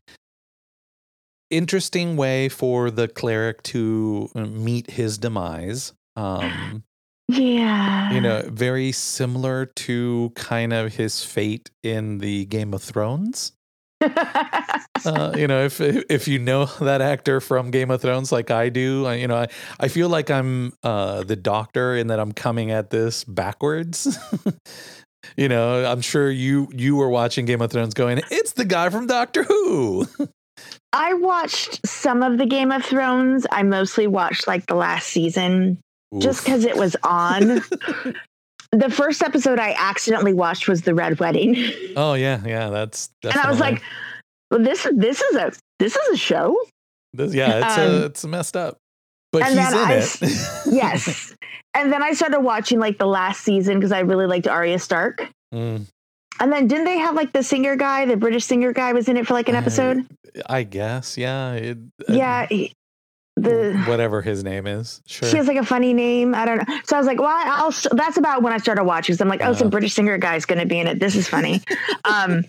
interesting 1.53 2.17
way 2.17 2.49
for 2.49 2.91
the 2.91 3.07
cleric 3.09 3.63
to 3.65 4.29
uh, 4.35 4.41
meet 4.47 4.91
his 4.91 5.19
demise. 5.19 5.93
Um, 6.17 6.85
Yeah. 7.29 8.13
you 8.13 8.21
know, 8.21 8.43
very 8.49 8.93
similar 8.93 9.67
to 9.67 10.33
kind 10.35 10.73
of 10.73 10.95
his 10.95 11.25
fate 11.25 11.71
in 11.83 12.19
the 12.19 12.45
Game 12.47 12.75
of 12.75 12.83
Thrones. 12.83 13.53
Uh, 15.05 15.35
you 15.37 15.49
know, 15.49 15.65
if 15.65 15.81
if 15.81 16.29
you 16.29 16.39
know 16.39 16.65
that 16.81 17.01
actor 17.01 17.41
from 17.41 17.73
Game 17.73 17.91
of 17.91 18.01
Thrones 18.01 18.31
like 18.31 18.53
I 18.53 18.69
do, 18.69 19.05
I, 19.07 19.15
you 19.15 19.27
know, 19.27 19.35
I, 19.35 19.49
I 19.81 19.89
feel 19.89 20.09
like 20.09 20.31
I'm 20.31 20.75
uh, 20.85 21.25
the 21.25 21.35
doctor 21.35 21.97
in 21.97 22.07
that 22.07 22.21
I'm 22.21 22.31
coming 22.31 22.71
at 22.71 22.91
this 22.91 23.25
backwards. 23.25 24.17
you 25.37 25.49
know, 25.49 25.85
I'm 25.85 26.03
sure 26.03 26.31
you 26.31 26.69
you 26.73 26.95
were 26.95 27.09
watching 27.09 27.47
Game 27.47 27.61
of 27.63 27.73
Thrones 27.73 27.95
going, 27.95 28.21
it's 28.31 28.53
the 28.53 28.65
guy 28.65 28.91
from 28.91 29.09
Doctor 29.09 29.43
Who. 29.43 30.07
I 30.93 31.15
watched 31.15 31.87
some 31.87 32.23
of 32.23 32.39
the 32.39 32.47
Game 32.47 32.71
of 32.71 32.85
Thrones. 32.85 33.47
I 33.51 33.63
mostly 33.63 34.07
watched 34.07 34.47
like 34.47 34.67
the 34.67 34.75
last 34.75 35.09
season 35.09 35.79
just 36.19 36.45
because 36.45 36.65
it 36.65 36.77
was 36.77 36.97
on. 37.03 37.63
the 38.73 38.91
first 38.91 39.23
episode 39.23 39.59
I 39.59 39.75
accidentally 39.79 40.33
watched 40.35 40.69
was 40.69 40.83
the 40.83 40.95
Red 40.95 41.19
Wedding, 41.21 41.57
Oh 41.97 42.15
yeah, 42.15 42.41
yeah, 42.47 42.71
that's. 42.71 43.11
and 43.23 43.35
I 43.35 43.49
was 43.49 43.61
like, 43.61 43.83
"Well, 44.51 44.61
this 44.63 44.87
this 44.95 45.21
is 45.21 45.37
a 45.37 45.53
this 45.79 45.97
is 45.97 46.09
a 46.15 46.17
show." 46.17 46.57
This- 47.15 47.35
yeah, 47.35 47.67
it's 47.67 47.79
um, 47.79 48.03
uh, 48.03 48.07
it's 48.07 48.25
messed 48.25 48.57
up, 48.57 48.79
but 49.33 49.43
and 49.43 49.59
he's 49.59 49.71
then 49.71 49.73
in 49.73 49.79
I 49.79 49.95
it. 49.95 50.49
Yes, 50.75 51.35
and 51.75 51.93
then 51.93 52.03
I 52.03 52.13
started 52.13 52.41
watching 52.41 52.79
like 52.79 52.99
the 52.99 53.07
last 53.07 53.43
season 53.43 53.75
because 53.79 53.93
I 53.93 54.01
really 54.01 54.27
liked 54.27 54.47
Arya 54.49 54.79
Stark. 54.79 55.29
Mm, 55.55 55.87
And 56.43 56.53
then 56.53 56.67
didn't 56.67 56.85
they 56.87 56.99
have 56.99 57.15
like 57.15 57.33
the 57.33 57.43
singer 57.43 57.77
guy, 57.77 58.05
the 58.05 58.17
British 58.17 58.45
singer 58.45 58.73
guy, 58.73 58.93
was 58.93 59.09
in 59.09 59.17
it 59.17 59.27
for 59.29 59.35
like 59.35 59.49
an 59.49 59.55
I- 59.55 59.59
episode? 59.59 60.05
I 60.47 60.65
guess, 60.65 61.17
yeah. 61.17 61.53
It, 61.53 61.79
uh, 62.09 62.13
yeah, 62.13 62.47
he- 62.47 62.73
the 63.37 63.81
whatever 63.87 64.21
his 64.23 64.43
name 64.45 64.67
is. 64.67 65.01
Sure. 65.07 65.29
She 65.29 65.37
has 65.39 65.47
like 65.49 65.57
a 65.57 65.65
funny 65.65 65.95
name. 65.95 66.35
I 66.35 66.45
don't 66.45 66.69
know. 66.69 66.79
So 66.85 66.97
I 66.97 66.99
was 66.99 67.07
like, 67.07 67.19
well, 67.19 67.29
I'll. 67.31 67.73
That's 67.93 68.17
about 68.19 68.43
when 68.43 68.53
I 68.53 68.59
started 68.59 68.85
watching. 68.85 69.15
So 69.17 69.23
I'm 69.25 69.29
like, 69.29 69.41
oh, 69.43 69.53
some 69.55 69.69
Uh. 69.69 69.71
British 69.71 69.95
singer 69.95 70.19
guy's 70.19 70.45
going 70.45 70.59
to 70.61 70.67
be 70.67 70.79
in 70.79 70.87
it. 70.87 71.01
This 71.01 71.17
is 71.17 71.29
funny. 71.29 71.63
um, 72.05 72.45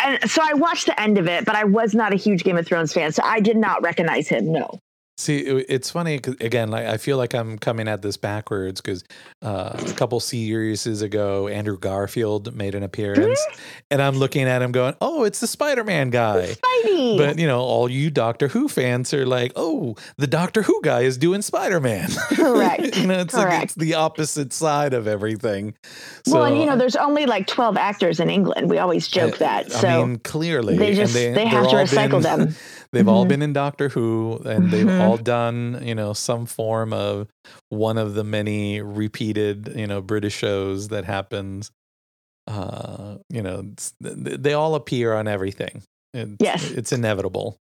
and 0.00 0.30
so 0.30 0.40
I 0.42 0.54
watched 0.54 0.86
the 0.86 0.98
end 0.98 1.18
of 1.18 1.26
it, 1.26 1.44
but 1.44 1.56
I 1.56 1.64
was 1.64 1.94
not 1.94 2.14
a 2.14 2.16
huge 2.16 2.42
Game 2.44 2.56
of 2.56 2.66
Thrones 2.66 2.92
fan, 2.94 3.12
so 3.12 3.22
I 3.24 3.40
did 3.40 3.56
not 3.58 3.82
recognize 3.82 4.28
him. 4.28 4.50
No. 4.52 4.78
See, 5.20 5.38
it- 5.38 5.66
it's 5.68 5.90
funny 5.90 6.20
'cause, 6.20 6.36
again. 6.40 6.68
Like 6.70 6.86
I 6.86 6.96
feel 6.96 7.16
like 7.16 7.34
I'm 7.34 7.58
coming 7.58 7.88
at 7.88 8.02
this 8.02 8.16
backwards 8.16 8.80
because 8.80 9.02
uh, 9.42 9.72
a 9.76 9.92
couple 9.94 10.20
series 10.20 10.86
ago, 10.86 11.48
Andrew 11.48 11.76
Garfield 11.76 12.54
made 12.54 12.76
an 12.76 12.84
appearance, 12.84 13.44
and 13.90 14.00
I'm 14.00 14.14
looking 14.16 14.44
at 14.44 14.62
him 14.62 14.70
going, 14.70 14.94
"Oh, 15.00 15.24
it's 15.24 15.40
the 15.40 15.48
Spider-Man 15.48 16.10
guy." 16.10 16.54
Spidey. 16.54 17.18
But 17.18 17.36
you 17.40 17.48
know, 17.48 17.58
all 17.60 17.90
you 17.90 18.10
Doctor 18.10 18.46
Who 18.46 18.68
fans 18.68 19.12
are 19.12 19.26
like, 19.26 19.50
"Oh, 19.56 19.96
the 20.18 20.28
Doctor 20.28 20.62
Who 20.62 20.80
guy 20.82 21.00
is 21.00 21.18
doing 21.18 21.42
Spider-Man." 21.42 22.08
Correct. 22.36 22.96
you 22.96 23.08
know, 23.08 23.18
it's 23.18 23.34
like 23.34 23.46
Correct. 23.48 23.64
it's 23.64 23.74
the 23.74 23.94
opposite 23.94 24.52
side 24.52 24.94
of 24.94 25.08
everything. 25.08 25.74
So, 26.26 26.34
well, 26.34 26.44
and 26.44 26.56
you 26.58 26.64
know, 26.66 26.76
there's 26.76 26.94
only 26.96 27.26
like 27.26 27.48
12 27.48 27.76
actors 27.76 28.20
in 28.20 28.30
England. 28.30 28.70
We 28.70 28.78
always 28.78 29.08
joke 29.08 29.34
I- 29.34 29.38
that. 29.38 29.66
I 29.74 29.80
So 29.80 30.06
mean, 30.06 30.18
clearly, 30.20 30.78
they 30.78 30.94
just 30.94 31.12
they, 31.12 31.32
they're 31.32 31.44
have 31.48 31.68
to 31.70 31.74
recycle 31.74 32.22
been- 32.22 32.38
them. 32.46 32.56
They've 32.92 33.06
all 33.08 33.24
Mhm. 33.24 33.28
been 33.28 33.42
in 33.42 33.52
Doctor 33.52 33.88
Who, 33.90 34.40
and 34.44 34.70
they've 34.70 34.86
Mhm. 34.86 35.00
all 35.00 35.16
done, 35.18 35.80
you 35.84 35.94
know, 35.94 36.12
some 36.14 36.46
form 36.46 36.92
of 36.92 37.28
one 37.68 37.98
of 37.98 38.14
the 38.14 38.24
many 38.24 38.80
repeated, 38.80 39.72
you 39.76 39.86
know, 39.86 40.00
British 40.00 40.34
shows 40.36 40.88
that 40.88 41.04
happens. 41.04 41.70
Uh, 42.46 43.16
you 43.28 43.42
know, 43.42 43.62
they 44.00 44.54
all 44.54 44.74
appear 44.74 45.12
on 45.14 45.28
everything. 45.28 45.82
It's, 46.14 46.36
Yes. 46.40 46.70
it's 46.70 46.92
inevitable. 46.92 47.58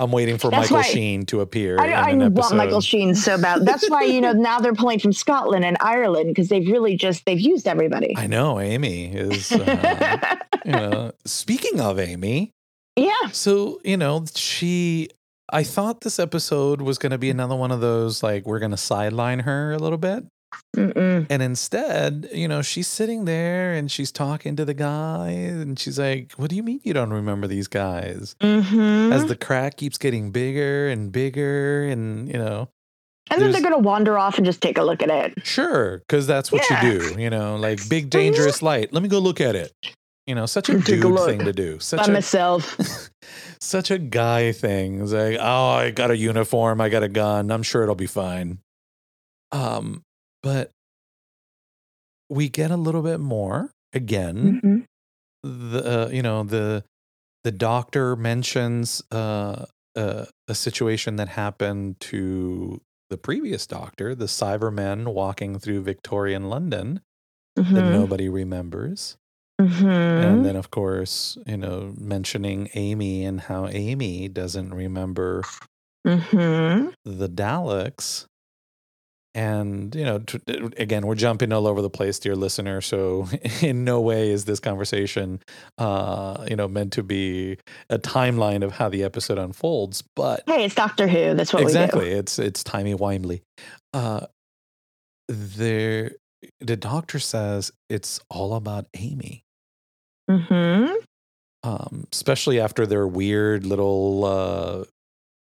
I'm 0.00 0.10
waiting 0.12 0.38
for 0.38 0.50
That's 0.50 0.70
Michael 0.70 0.76
why- 0.76 0.82
Sheen 0.84 1.26
to 1.26 1.40
appear. 1.42 1.78
I, 1.78 1.92
I 1.92 2.10
an 2.10 2.32
want. 2.32 2.54
Michael 2.56 2.80
Sheen 2.80 3.14
so 3.14 3.36
bad. 3.36 3.66
That's 3.66 3.90
why 3.90 4.04
you 4.04 4.20
know 4.22 4.32
now 4.32 4.58
they're 4.60 4.72
pulling 4.74 5.00
from 5.00 5.12
Scotland 5.12 5.64
and 5.66 5.76
Ireland 5.80 6.28
because 6.28 6.48
they've 6.48 6.66
really 6.66 6.96
just 6.96 7.26
they've 7.26 7.38
used 7.40 7.68
everybody. 7.68 8.14
I 8.16 8.26
know 8.26 8.58
Amy 8.60 9.06
is. 9.12 9.52
Uh, 9.62 10.36
you 10.64 10.70
know, 10.72 11.10
speaking 11.26 11.80
of 11.80 11.98
Amy, 11.98 12.52
yeah, 12.96 13.28
So, 13.32 13.80
you 13.84 13.96
know, 13.96 14.24
she 14.34 15.08
I 15.52 15.62
thought 15.64 16.00
this 16.00 16.18
episode 16.18 16.80
was 16.80 16.96
going 16.98 17.12
to 17.12 17.18
be 17.18 17.28
another 17.30 17.54
one 17.56 17.70
of 17.72 17.80
those 17.80 18.22
like 18.22 18.46
we're 18.46 18.58
going 18.58 18.70
to 18.70 18.76
sideline 18.76 19.40
her 19.40 19.72
a 19.72 19.78
little 19.78 19.98
bit. 19.98 20.24
Mm-mm. 20.76 21.26
And 21.30 21.42
instead, 21.42 22.28
you 22.32 22.46
know, 22.48 22.60
she's 22.62 22.86
sitting 22.86 23.24
there 23.24 23.72
and 23.72 23.90
she's 23.90 24.12
talking 24.12 24.54
to 24.56 24.64
the 24.66 24.74
guy 24.74 25.28
and 25.30 25.78
she's 25.78 25.98
like, 25.98 26.32
"What 26.36 26.50
do 26.50 26.56
you 26.56 26.62
mean 26.62 26.80
you 26.84 26.92
don't 26.92 27.12
remember 27.12 27.46
these 27.46 27.68
guys?" 27.68 28.34
Mhm. 28.42 29.12
As 29.12 29.24
the 29.26 29.36
crack 29.36 29.76
keeps 29.78 29.96
getting 29.98 30.30
bigger 30.30 30.88
and 30.88 31.10
bigger 31.10 31.84
and, 31.84 32.28
you 32.28 32.38
know, 32.38 32.68
and 33.30 33.40
then 33.40 33.50
they're 33.52 33.62
gonna 33.62 33.78
wander 33.78 34.18
off 34.18 34.36
and 34.36 34.44
just 34.44 34.60
take 34.60 34.76
a 34.76 34.82
look 34.82 35.02
at 35.02 35.08
it. 35.10 35.46
sure, 35.46 36.02
cuz 36.08 36.26
that's 36.26 36.52
what 36.52 36.62
Yeah. 36.70 36.84
you 36.84 36.98
do, 37.14 37.20
you 37.22 37.30
know, 37.30 37.56
like 37.56 37.86
big 37.88 38.10
dangerous 38.10 38.60
light. 38.62 38.92
Let 38.92 39.02
me 39.02 39.08
go 39.08 39.18
look 39.20 39.40
at 39.40 39.54
it. 39.56 39.72
You 40.26 40.34
know, 40.34 40.46
such 40.46 40.68
a 40.68 40.74
Take 40.80 40.98
a 40.98 41.02
dude 41.02 41.18
thing 41.20 41.38
to 41.40 41.52
do. 41.52 41.78
Such 41.80 41.98
By 42.00 42.06
a 42.06 42.12
myself. 42.12 42.78
such 43.60 43.90
a 43.90 43.98
guy 43.98 44.52
thing. 44.52 45.00
It's 45.02 45.12
like, 45.12 45.38
oh, 45.40 45.68
I 45.70 45.90
got 45.90 46.10
a 46.10 46.16
uniform, 46.16 46.80
I 46.80 46.88
got 46.88 47.02
a 47.02 47.08
gun. 47.08 47.50
I'm 47.50 47.62
sure 47.62 47.82
it'll 47.82 47.94
be 47.94 48.06
fine. 48.06 48.58
Um, 49.50 50.02
but 50.42 50.70
we 52.30 52.48
get 52.48 52.70
a 52.70 52.76
little 52.76 53.02
bit 53.02 53.18
more 53.20 53.72
again. 53.92 54.60
Mhm. 54.64 54.84
The 55.44 56.06
uh, 56.06 56.08
you 56.10 56.22
know 56.22 56.44
the 56.44 56.84
the 57.44 57.50
doctor 57.50 58.14
mentions 58.14 59.02
uh, 59.10 59.66
uh, 59.96 60.26
a 60.48 60.54
situation 60.54 61.16
that 61.16 61.28
happened 61.28 61.98
to 62.00 62.80
the 63.10 63.18
previous 63.18 63.66
doctor, 63.66 64.14
the 64.14 64.26
Cybermen 64.26 65.12
walking 65.12 65.58
through 65.58 65.82
Victorian 65.82 66.48
London 66.48 67.00
Mhm. 67.58 67.74
that 67.74 67.82
nobody 67.90 68.28
remembers. 68.28 69.16
Mhm. 69.68 70.24
And 70.24 70.44
then, 70.44 70.56
of 70.56 70.70
course, 70.70 71.36
you 71.46 71.56
know, 71.56 71.94
mentioning 71.98 72.68
Amy 72.74 73.24
and 73.24 73.40
how 73.42 73.66
Amy 73.68 74.28
doesn't 74.28 74.72
remember 74.74 75.42
Mhm. 76.06 76.92
the 77.04 77.28
Daleks. 77.28 78.26
And, 79.34 79.94
you 79.94 80.04
know, 80.04 80.18
t- 80.18 80.40
again, 80.76 81.06
we're 81.06 81.14
jumping 81.14 81.52
all 81.52 81.66
over 81.66 81.80
the 81.80 81.88
place, 81.88 82.18
dear 82.18 82.36
listener. 82.36 82.82
So, 82.82 83.28
in 83.62 83.82
no 83.82 83.98
way 83.98 84.30
is 84.30 84.44
this 84.44 84.60
conversation, 84.60 85.40
uh, 85.78 86.44
you 86.50 86.56
know, 86.56 86.68
meant 86.68 86.92
to 86.94 87.02
be 87.02 87.56
a 87.88 87.98
timeline 87.98 88.62
of 88.62 88.72
how 88.72 88.90
the 88.90 89.02
episode 89.02 89.38
unfolds. 89.38 90.02
But 90.16 90.42
Hey, 90.46 90.64
it's 90.66 90.74
Doctor 90.74 91.08
Who. 91.08 91.32
That's 91.34 91.52
what 91.54 91.62
exactly, 91.62 92.10
it's 92.10 92.38
it's 92.38 92.62
timey 92.62 92.94
wimey. 92.94 93.40
Uh, 93.94 94.26
there, 95.28 96.12
the 96.60 96.76
doctor 96.76 97.18
says 97.18 97.72
it's 97.88 98.20
all 98.28 98.54
about 98.54 98.86
Amy. 98.94 99.44
Mhm. 100.32 100.94
um, 101.64 102.06
especially 102.12 102.58
after 102.60 102.86
their 102.86 103.06
weird 103.06 103.64
little 103.66 104.24
uh, 104.24 104.84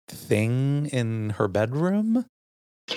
thing 0.09 0.87
in 0.91 1.31
her 1.31 1.47
bedroom, 1.47 2.25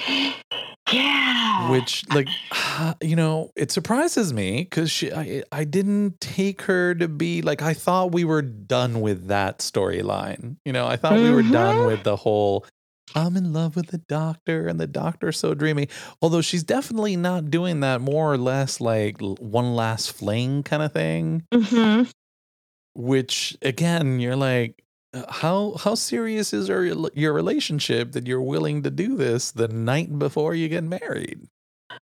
Yeah. 0.93 1.71
which, 1.71 2.05
like, 2.11 2.29
you 3.03 3.17
know, 3.17 3.51
it 3.57 3.71
surprises 3.73 4.33
me 4.33 4.63
because 4.65 4.91
she, 4.91 5.13
I, 5.13 5.43
I 5.51 5.65
didn't 5.65 6.21
take 6.21 6.63
her 6.63 6.95
to 6.97 7.09
be 7.09 7.43
like, 7.43 7.63
I 7.63 7.73
thought 7.75 8.13
we 8.13 8.25
were 8.25 8.43
done 8.43 9.01
with 9.01 9.29
that 9.29 9.59
storyline. 9.61 10.57
You 10.65 10.73
know, 10.73 10.87
I 10.87 10.97
thought 10.97 11.15
we 11.15 11.31
were 11.31 11.43
done 11.43 11.77
Mhm. 11.77 11.87
with 11.87 12.05
the 12.05 12.17
whole. 12.17 12.67
I'm 13.15 13.37
in 13.37 13.53
love 13.53 13.77
with 13.77 13.89
the 13.89 13.99
doctor, 13.99 14.67
and 14.67 14.81
the 14.81 14.87
doctor's 14.87 15.39
so 15.39 15.55
dreamy. 15.55 15.89
Although 16.23 16.41
she's 16.41 16.65
definitely 16.65 17.17
not 17.17 17.51
doing 17.51 17.81
that 17.81 18.01
more 18.01 18.33
or 18.33 18.39
less 18.39 18.81
like 18.81 19.19
one 19.21 19.75
last 19.77 20.13
fling 20.13 20.63
kind 20.63 20.83
of 20.83 20.93
thing. 20.93 21.45
Mhm. 21.53 22.11
which 22.95 23.57
again 23.63 24.21
you're 24.21 24.37
like 24.37 24.83
uh, 25.13 25.25
how 25.29 25.75
how 25.83 25.95
serious 25.95 26.53
is 26.53 26.69
your 26.69 26.85
your 27.15 27.33
relationship 27.33 28.13
that 28.13 28.27
you're 28.27 28.41
willing 28.43 28.83
to 28.83 28.91
do 28.91 29.17
this 29.17 29.51
the 29.53 29.69
night 29.69 30.19
before 30.19 30.55
you 30.55 30.69
get 30.69 30.85
married 30.85 31.41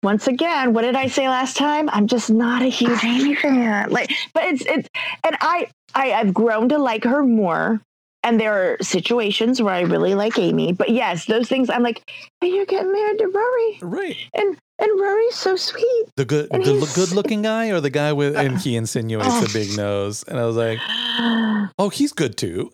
Once 0.03 0.27
again, 0.29 0.73
what 0.75 0.83
did 0.83 0.95
I 0.97 1.09
say 1.09 1.29
last 1.29 1.57
time? 1.57 1.89
I'm 1.91 2.07
just 2.07 2.31
not 2.31 2.63
a 2.63 2.67
huge 2.69 3.05
Amy 3.05 3.35
fan. 3.35 3.91
Like, 3.97 4.11
but 4.35 4.45
it's 4.45 4.63
it's, 4.67 4.89
and 5.25 5.37
I 5.41 5.69
I 5.95 6.13
I've 6.13 6.35
grown 6.35 6.69
to 6.71 6.79
like 6.79 7.05
her 7.05 7.23
more. 7.23 7.81
And 8.23 8.41
there 8.41 8.53
are 8.55 8.77
situations 8.83 9.61
where 9.61 9.75
I 9.75 9.81
really 9.81 10.15
like 10.15 10.39
Amy, 10.39 10.73
but 10.73 10.91
yes, 10.91 11.27
those 11.27 11.49
things 11.49 11.69
I'm 11.69 11.83
like, 11.83 12.03
but 12.43 12.51
you're 12.51 12.67
getting 12.67 12.91
married 12.93 13.19
to 13.19 13.29
Rory, 13.29 13.79
right 13.83 14.17
and 14.35 14.59
and 14.79 15.01
Rory's 15.01 15.37
so 15.37 15.55
sweet. 15.55 16.07
the 16.17 16.25
good 16.25 16.49
And 16.51 16.65
the 16.65 16.73
he's- 16.73 16.95
good 16.97 17.13
looking 17.13 17.43
guy 17.43 17.69
or 17.71 17.81
the 17.81 17.91
guy 17.91 18.13
with 18.13 18.37
and 18.37 18.59
he 18.59 18.75
insinuates 18.75 19.49
a 19.49 19.53
big 19.53 19.77
nose 19.77 20.25
and 20.27 20.39
i 20.41 20.45
was 20.45 20.57
like 20.57 20.79
oh 21.79 21.89
he's 21.93 22.13
good 22.13 22.37
too 22.37 22.69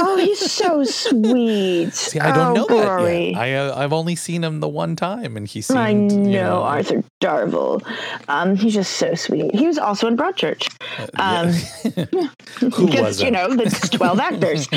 oh, 0.00 0.16
he's 0.20 0.38
so 0.52 0.84
sweet. 0.84 1.90
see 1.94 2.20
i 2.20 2.34
don't 2.34 2.58
oh, 2.58 2.66
know 2.66 3.00
that 3.00 3.10
yet. 3.12 3.36
i 3.38 3.54
uh, 3.54 3.74
i've 3.78 3.94
only 3.94 4.14
seen 4.14 4.44
him 4.44 4.60
the 4.60 4.68
one 4.68 4.94
time 4.94 5.36
and 5.38 5.48
he 5.48 5.62
seemed 5.62 5.78
I 5.78 5.92
know, 5.94 6.14
you 6.24 6.30
know 6.32 6.62
Arthur 6.62 7.02
Darvill. 7.22 7.82
Um, 8.28 8.54
he's 8.56 8.74
just 8.74 8.92
so 8.96 9.14
sweet. 9.14 9.54
He 9.54 9.66
was 9.66 9.76
also 9.78 10.06
in 10.06 10.16
Broadchurch. 10.16 10.68
uh, 11.18 11.48
Um, 11.48 11.48
yeah. 12.12 12.28
who 12.60 12.86
because 12.86 13.00
was 13.00 13.22
you 13.22 13.30
know 13.30 13.48
the 13.54 13.64
12 13.92 14.20
actors 14.20 14.68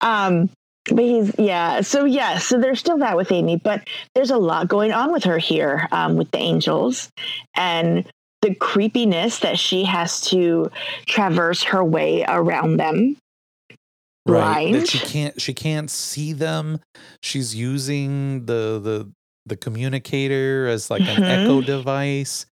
um 0.00 0.48
but 0.90 1.04
he's 1.04 1.32
yeah. 1.38 1.80
So 1.80 2.04
yeah. 2.04 2.38
So 2.38 2.58
there's 2.60 2.78
still 2.80 2.98
that 2.98 3.16
with 3.16 3.32
amy 3.32 3.56
but 3.56 3.86
there's 4.14 4.30
a 4.30 4.36
lot 4.38 4.68
going 4.68 4.92
on 4.92 5.12
with 5.12 5.24
her 5.24 5.38
here 5.38 5.88
um, 5.92 6.16
with 6.16 6.30
the 6.30 6.38
angels 6.38 7.08
and 7.54 8.04
the 8.42 8.54
creepiness 8.54 9.40
that 9.40 9.58
she 9.58 9.84
has 9.84 10.20
to 10.30 10.70
traverse 11.06 11.62
her 11.62 11.84
way 11.84 12.24
around 12.26 12.78
them. 12.78 13.16
Right. 14.26 14.72
That 14.72 14.88
she 14.88 14.98
can't 14.98 15.40
she 15.40 15.54
can't 15.54 15.90
see 15.90 16.32
them. 16.32 16.80
She's 17.22 17.54
using 17.54 18.46
the 18.46 18.80
the 18.82 19.10
the 19.46 19.56
communicator 19.56 20.66
as 20.68 20.90
like 20.90 21.00
an 21.02 21.16
Mhm. 21.22 21.42
echo 21.44 21.60
device. 21.62 22.46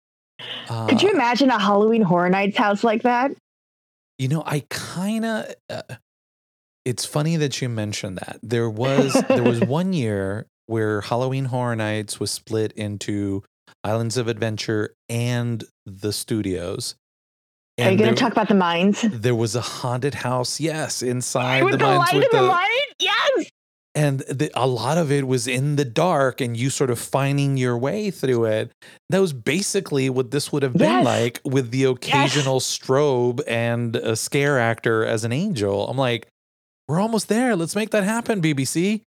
Uh, 0.69 0.87
could 0.87 1.01
you 1.01 1.09
imagine 1.11 1.49
a 1.49 1.57
halloween 1.59 2.01
horror 2.01 2.29
nights 2.29 2.57
house 2.57 2.83
like 2.83 3.03
that? 3.03 3.31
You 4.19 4.27
know 4.29 4.43
i 4.45 4.63
kind 4.69 5.25
of 5.25 5.53
uh, 5.69 5.81
it's 6.85 7.05
funny 7.05 7.35
that 7.37 7.61
you 7.61 7.67
mentioned 7.69 8.17
that. 8.17 8.39
There 8.43 8.69
was 8.69 9.13
there 9.27 9.43
was 9.43 9.59
one 9.79 9.91
year 9.93 10.47
where 10.67 11.01
halloween 11.01 11.45
horror 11.45 11.75
nights 11.75 12.19
was 12.19 12.31
split 12.31 12.71
into 12.73 13.43
islands 13.83 14.17
of 14.17 14.27
adventure 14.27 14.95
and 15.09 15.63
the 15.85 16.11
studios. 16.13 16.95
Are 17.79 17.91
you 17.91 17.97
going 17.97 18.15
to 18.15 18.19
talk 18.19 18.31
about 18.31 18.47
the 18.47 18.55
mines? 18.55 19.01
there 19.01 19.35
was 19.35 19.55
a 19.55 19.61
haunted 19.61 20.13
house 20.15 20.59
yes 20.59 21.01
inside 21.03 21.63
with 21.63 21.73
the 21.73 21.77
the, 21.79 21.83
mines 21.83 21.99
light 21.99 22.15
with 22.15 22.31
the, 22.31 22.37
the 22.37 22.43
light? 22.43 22.85
Yes! 22.99 23.49
And 23.93 24.19
the, 24.21 24.51
a 24.55 24.67
lot 24.67 24.97
of 24.97 25.09
it 25.11 25.25
was 25.25 25.47
in 25.47 25.77
the 25.77 25.85
dark 25.85 26.41
and 26.41 26.57
you 26.57 26.69
sort 26.69 26.89
of 26.89 26.99
finding 26.99 27.55
your 27.57 27.77
way 27.77 28.11
through 28.11 28.45
it. 28.45 28.71
That 29.09 29.19
was 29.19 29.31
basically 29.31 30.09
what 30.09 30.31
this 30.31 30.51
would 30.51 30.63
have 30.63 30.73
been 30.73 30.81
Yes. 30.89 31.05
like 31.05 31.41
with 31.45 31.71
the 31.71 31.85
occasional 31.85 32.59
strobe 32.59 33.41
and 33.47 33.95
a 33.95 34.15
scare 34.17 34.59
actor 34.59 35.05
as 35.05 35.23
an 35.23 35.31
angel. 35.31 35.87
I'm 35.87 35.97
like 35.97 36.27
we're 36.87 36.99
almost 36.99 37.27
there 37.29 37.55
let's 37.55 37.75
make 37.75 37.89
that 37.91 38.03
happen 38.03 38.41
bbc 38.41 39.01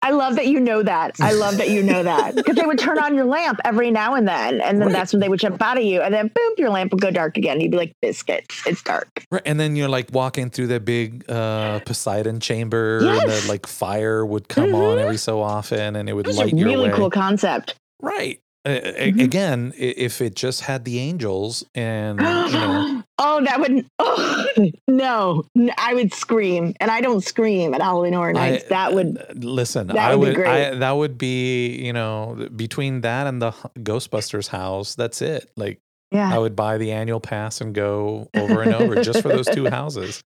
I 0.00 0.12
love 0.12 0.36
that 0.36 0.46
you 0.46 0.60
know 0.60 0.84
that. 0.84 1.16
I 1.20 1.32
love 1.32 1.56
that 1.56 1.70
you 1.70 1.82
know 1.82 2.04
that 2.04 2.36
because 2.36 2.54
they 2.54 2.64
would 2.64 2.78
turn 2.78 3.00
on 3.00 3.16
your 3.16 3.24
lamp 3.24 3.58
every 3.64 3.90
now 3.90 4.14
and 4.14 4.28
then, 4.28 4.60
and 4.60 4.78
then 4.80 4.86
Right. 4.86 4.92
that's 4.92 5.12
when 5.12 5.18
they 5.18 5.28
would 5.28 5.40
jump 5.40 5.60
out 5.60 5.76
of 5.76 5.82
you, 5.82 6.00
and 6.00 6.14
then 6.14 6.28
boom, 6.32 6.54
your 6.56 6.70
lamp 6.70 6.92
would 6.92 7.00
go 7.00 7.10
dark 7.10 7.36
again. 7.36 7.60
You'd 7.60 7.72
be 7.72 7.78
like, 7.78 7.94
"Biscuits, 8.00 8.62
it's 8.64 8.80
dark." 8.80 9.08
right 9.32 9.42
and 9.44 9.58
then 9.58 9.74
you're 9.74 9.88
like 9.88 10.10
walking 10.12 10.50
through 10.50 10.68
the 10.68 10.78
big 10.78 11.28
uh 11.28 11.80
poseidon 11.80 12.38
chamber 12.38 13.00
and 13.00 13.28
the 13.28 13.44
like 13.48 13.66
fire 13.66 14.24
would 14.24 14.46
come 14.48 14.72
on 14.72 14.98
Mhm. 14.98 15.02
every 15.02 15.16
so 15.16 15.42
often 15.42 15.96
and 15.96 16.08
it 16.08 16.12
would 16.12 16.28
a 16.28 16.30
light 16.30 16.54
your 16.56 16.68
really 16.68 16.90
way 16.90 16.94
cool 16.94 17.10
concept. 17.10 17.74
right 18.00 18.38
Mhm. 18.68 19.22
again 19.24 19.72
if 19.76 20.20
it 20.20 20.34
just 20.36 20.60
had 20.62 20.84
the 20.84 20.98
angels 20.98 21.64
and 21.74 22.20
you 22.20 22.24
know 22.26 23.02
oh, 23.18 23.42
that 23.44 23.58
would. 23.60 23.86
Oh 23.98 24.46
no, 24.88 25.44
I 25.78 25.94
would 25.94 26.12
scream, 26.14 26.74
and 26.80 26.90
I 26.90 27.00
don't 27.00 27.22
scream 27.22 27.74
at 27.74 27.80
Halloween 27.82 28.12
Horror 28.12 28.32
Nights. 28.32 28.64
I- 28.66 28.68
that 28.68 28.94
would. 28.94 29.18
uh, 29.18 29.24
listen. 29.36 29.86
that 29.88 29.96
I 29.98 30.14
would 30.14 30.24
be 30.24 30.28
would. 30.30 30.36
great. 30.36 30.66
I, 30.68 30.74
that 30.74 30.92
would 30.92 31.18
be 31.18 31.76
you 31.84 31.92
know 31.92 32.48
between 32.54 33.00
that 33.02 33.26
and 33.26 33.40
the 33.42 33.52
Ghostbusters 33.78 34.48
house. 34.48 34.94
That's 34.94 35.20
it. 35.22 35.50
Like 35.56 35.80
Yeah, 36.12 36.32
I 36.34 36.38
would 36.38 36.54
buy 36.54 36.78
the 36.78 36.92
annual 36.92 37.20
pass 37.20 37.60
and 37.60 37.74
go 37.74 38.28
over 38.36 38.62
and 38.62 38.74
over 38.74 39.02
just 39.02 39.22
for 39.22 39.28
those 39.28 39.46
two 39.48 39.66
houses. 39.70 40.22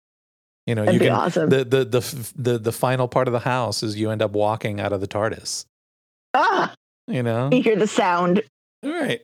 You 0.66 0.76
know, 0.76 0.86
that'd 0.86 1.02
you 1.02 1.08
can 1.08 1.16
awesome. 1.16 1.50
the, 1.50 1.64
the 1.66 1.84
the 1.86 2.32
the 2.36 2.58
the 2.60 2.72
final 2.72 3.08
part 3.08 3.28
of 3.28 3.34
the 3.34 3.40
house 3.40 3.84
is 3.84 3.96
you 4.00 4.10
end 4.12 4.22
up 4.22 4.32
walking 4.32 4.80
out 4.80 4.94
of 4.94 5.02
the 5.02 5.08
TARDIS. 5.08 5.66
ah, 6.34 6.74
You 7.10 7.24
know, 7.24 7.50
you 7.52 7.62
hear 7.64 7.76
the 7.76 7.88
sound. 7.88 8.42
all 8.84 8.92
right. 8.92 9.22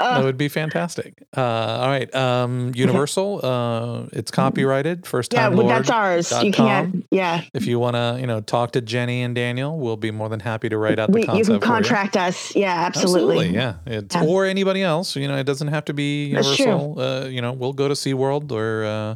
Ah, 0.00 0.18
That 0.18 0.24
would 0.24 0.36
be 0.36 0.48
fantastic. 0.48 1.22
Uh, 1.36 1.40
all 1.40 1.86
right, 1.86 2.12
um, 2.16 2.72
Universal. 2.74 3.46
Uh, 3.46 4.06
it's 4.12 4.32
copyrighted. 4.32 5.06
First 5.06 5.32
yeah, 5.32 5.42
time 5.48 5.54
Lord. 5.56 5.70
that's 5.70 5.88
ours. 5.88 6.32
You 6.42 6.50
can't. 6.50 7.06
Yeah, 7.12 7.42
If 7.54 7.66
you 7.66 7.78
want 7.78 7.94
to, 7.94 8.16
you 8.20 8.26
know, 8.26 8.40
talk 8.40 8.72
to 8.72 8.80
Jenny 8.80 9.22
and 9.22 9.36
Daniel, 9.36 9.78
we'll 9.78 9.96
be 9.96 10.10
more 10.10 10.28
than 10.28 10.40
happy 10.40 10.68
to 10.68 10.76
write 10.78 10.98
out 10.98 11.12
the 11.12 11.20
we, 11.20 11.22
concept. 11.24 11.38
you 11.38 11.44
can 11.44 11.60
for 11.60 11.64
you. 11.66 11.72
contract 11.74 12.16
us. 12.16 12.56
Yeah, 12.56 12.74
absolutely. 12.74 13.50
yeah. 13.50 13.76
It's, 13.86 14.16
Yeah. 14.16 14.24
Or 14.24 14.44
anybody 14.46 14.82
else. 14.82 15.14
You 15.14 15.28
know, 15.28 15.36
it 15.36 15.44
doesn't 15.44 15.68
have 15.68 15.84
to 15.84 15.94
be 15.94 16.26
Universal. 16.26 17.00
Uh, 17.00 17.24
you 17.26 17.40
know, 17.40 17.52
we'll 17.52 17.72
go 17.72 17.86
to 17.86 17.94
SeaWorld 17.94 18.50
or 18.50 18.84
uh, 18.84 19.14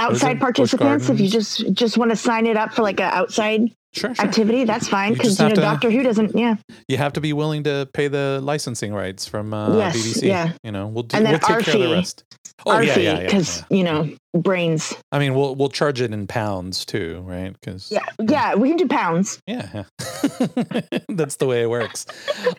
outside 0.00 0.40
participants 0.40 1.08
if 1.08 1.20
you 1.20 1.28
just 1.28 1.72
just 1.72 1.96
want 1.96 2.10
to 2.10 2.16
sign 2.16 2.46
it 2.46 2.56
up 2.56 2.72
for 2.74 2.82
like 2.82 2.98
an 3.00 3.10
outside 3.12 3.70
sure, 3.96 4.14
sure. 4.14 4.24
activity 4.24 4.64
that's 4.64 4.88
fine 4.88 5.12
because 5.14 5.36
just 5.36 5.40
you, 5.40 5.48
know 5.48 5.54
to- 5.54 5.60
doctor 5.60 5.90
who 5.90 6.02
doesn't 6.02 6.36
yeah 6.36 6.56
You 6.88 6.96
have 6.98 7.12
to 7.14 7.20
be 7.20 7.32
willing 7.32 7.64
to 7.64 7.88
pay 7.92 8.08
the 8.08 8.40
licensing 8.42 8.92
rights 8.94 9.26
from 9.26 9.52
uh, 9.54 9.76
Yes, 9.76 9.96
BBC. 9.96 10.22
yeah. 10.28 10.52
You 10.62 10.72
know, 10.72 10.86
we'll 10.86 11.02
do, 11.04 11.16
And 11.16 11.26
then 11.26 11.32
we'll 11.32 11.40
take 11.40 11.64
care 11.66 11.74
of 11.76 11.80
the 11.88 11.94
rest. 11.94 12.24
Oh 12.64 12.72
our 12.72 12.82
yeah, 12.82 12.98
yeah, 12.98 13.18
yeah, 13.18 13.24
because 13.24 13.64
yeah. 13.70 13.76
you 13.76 13.84
know 13.84 14.08
brains 14.34 14.94
I 15.12 15.18
mean, 15.18 15.34
we'll 15.34 15.54
we'll 15.56 15.68
charge 15.68 16.00
it 16.00 16.10
in 16.12 16.26
pounds 16.26 16.86
too, 16.86 17.20
right? 17.26 17.52
Because 17.52 17.90
yeah 17.92 18.04
yeah 18.20 18.54
we 18.54 18.68
can 18.70 18.78
do 18.78 18.88
pounds 18.88 19.38
Yeah, 19.46 19.68
yeah. 19.74 20.80
that's 21.10 21.36
the 21.36 21.46
way 21.46 21.62
it 21.62 21.68
works. 21.70 22.06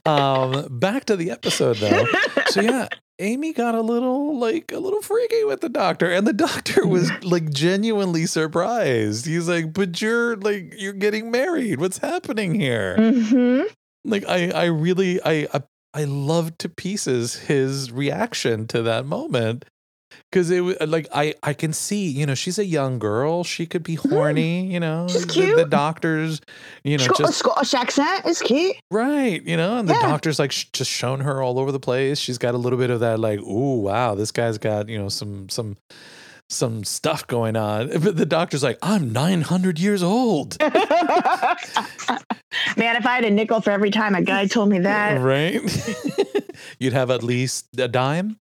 Um, 0.06 0.68
back 0.70 1.06
to 1.06 1.16
the 1.16 1.32
episode 1.32 1.78
though. 1.78 2.06
So 2.50 2.62
yeah, 2.62 2.88
Amy 3.20 3.52
got 3.54 3.76
a 3.76 3.82
little 3.82 4.38
like 4.38 4.72
a 4.72 4.80
little 4.80 5.02
freaky 5.02 5.44
with 5.44 5.62
the 5.62 5.70
doctor, 5.70 6.12
and 6.12 6.28
the 6.28 6.34
doctor 6.48 6.86
was 6.86 7.12
like 7.24 7.50
genuinely 7.52 8.26
surprised. 8.26 9.26
He's 9.26 9.48
like, 9.50 9.74
"But 9.74 10.02
you're 10.02 10.36
like 10.36 10.74
you're 10.78 10.94
getting 10.94 11.32
married. 11.32 11.80
What's 11.80 11.98
happening 12.00 12.56
here?" 12.60 12.96
hmm 12.98 13.64
Like 14.06 14.26
I 14.28 14.52
I 14.52 14.66
really 14.66 15.20
I 15.24 15.48
I, 15.54 15.64
I 15.94 16.04
love 16.04 16.58
to 16.60 16.70
pieces 16.70 17.36
his 17.36 17.92
reaction 17.92 18.68
to 18.68 18.82
that 18.84 19.06
moment. 19.06 19.66
Because 20.32 20.52
it 20.52 20.62
was 20.62 20.76
uh, 20.82 20.86
like 20.88 21.08
I 21.14 21.34
I 21.44 21.54
can 21.54 21.74
see 21.74 22.08
you 22.08 22.26
know 22.26 22.36
she's 22.36 22.60
a 22.60 22.66
young 22.66 23.00
girl 23.00 23.44
she 23.44 23.66
could 23.66 23.84
be 23.84 23.96
hmm. 23.96 24.10
horny 24.10 24.66
you 24.72 24.80
know. 24.80 25.08
She's 25.10 25.26
The- 25.26 25.34
cute. 25.34 25.56
the, 25.58 25.66
doctors 25.66 26.42
you 26.84 26.98
know 26.98 27.04
She's 27.04 27.18
got 27.18 27.30
a 27.30 27.34
Scottish 27.34 27.74
accent. 27.74 28.22
It's 28.26 28.42
cute. 28.42 28.76
right 28.92 29.42
you 29.44 29.58
know 29.58 29.78
and 29.78 29.88
the 29.88 29.94
Yeah. 29.94 30.02
doctor's 30.08 30.40
like 30.40 30.52
sh- 30.52 30.66
just 30.74 30.92
shown 30.92 31.22
her 31.22 31.42
all 31.42 31.60
over 31.60 31.72
the 31.72 31.80
place 31.80 32.20
she's 32.20 32.38
got 32.38 32.54
a 32.56 32.58
little 32.58 32.80
bit 32.80 32.90
of 32.90 33.00
that 33.02 33.20
like 33.20 33.40
ooh 33.42 33.80
wow 33.82 34.16
this 34.16 34.32
guy's 34.32 34.58
got 34.58 34.90
you 34.90 34.98
know 34.98 35.10
some 35.10 35.50
some 35.50 35.78
some 36.50 36.84
stuff 36.86 37.28
going 37.28 37.56
on 37.58 37.90
but 38.02 38.16
the 38.16 38.26
doctor's 38.26 38.64
like 38.64 38.78
I'm 38.82 39.12
900 39.12 39.80
years 39.80 40.02
old 40.04 40.58
Man, 42.76 42.96
if 42.96 43.06
I 43.06 43.16
had 43.16 43.26
a 43.26 43.30
nickel 43.30 43.62
for 43.62 43.72
every 43.72 43.92
time 43.92 44.16
a 44.16 44.22
guy 44.22 44.48
told 44.48 44.70
me 44.70 44.80
that, 44.80 45.20
right 45.22 45.62
you'd 46.80 46.94
have 46.94 47.12
at 47.12 47.22
least 47.24 47.68
a 47.78 47.88
dime 47.88 48.38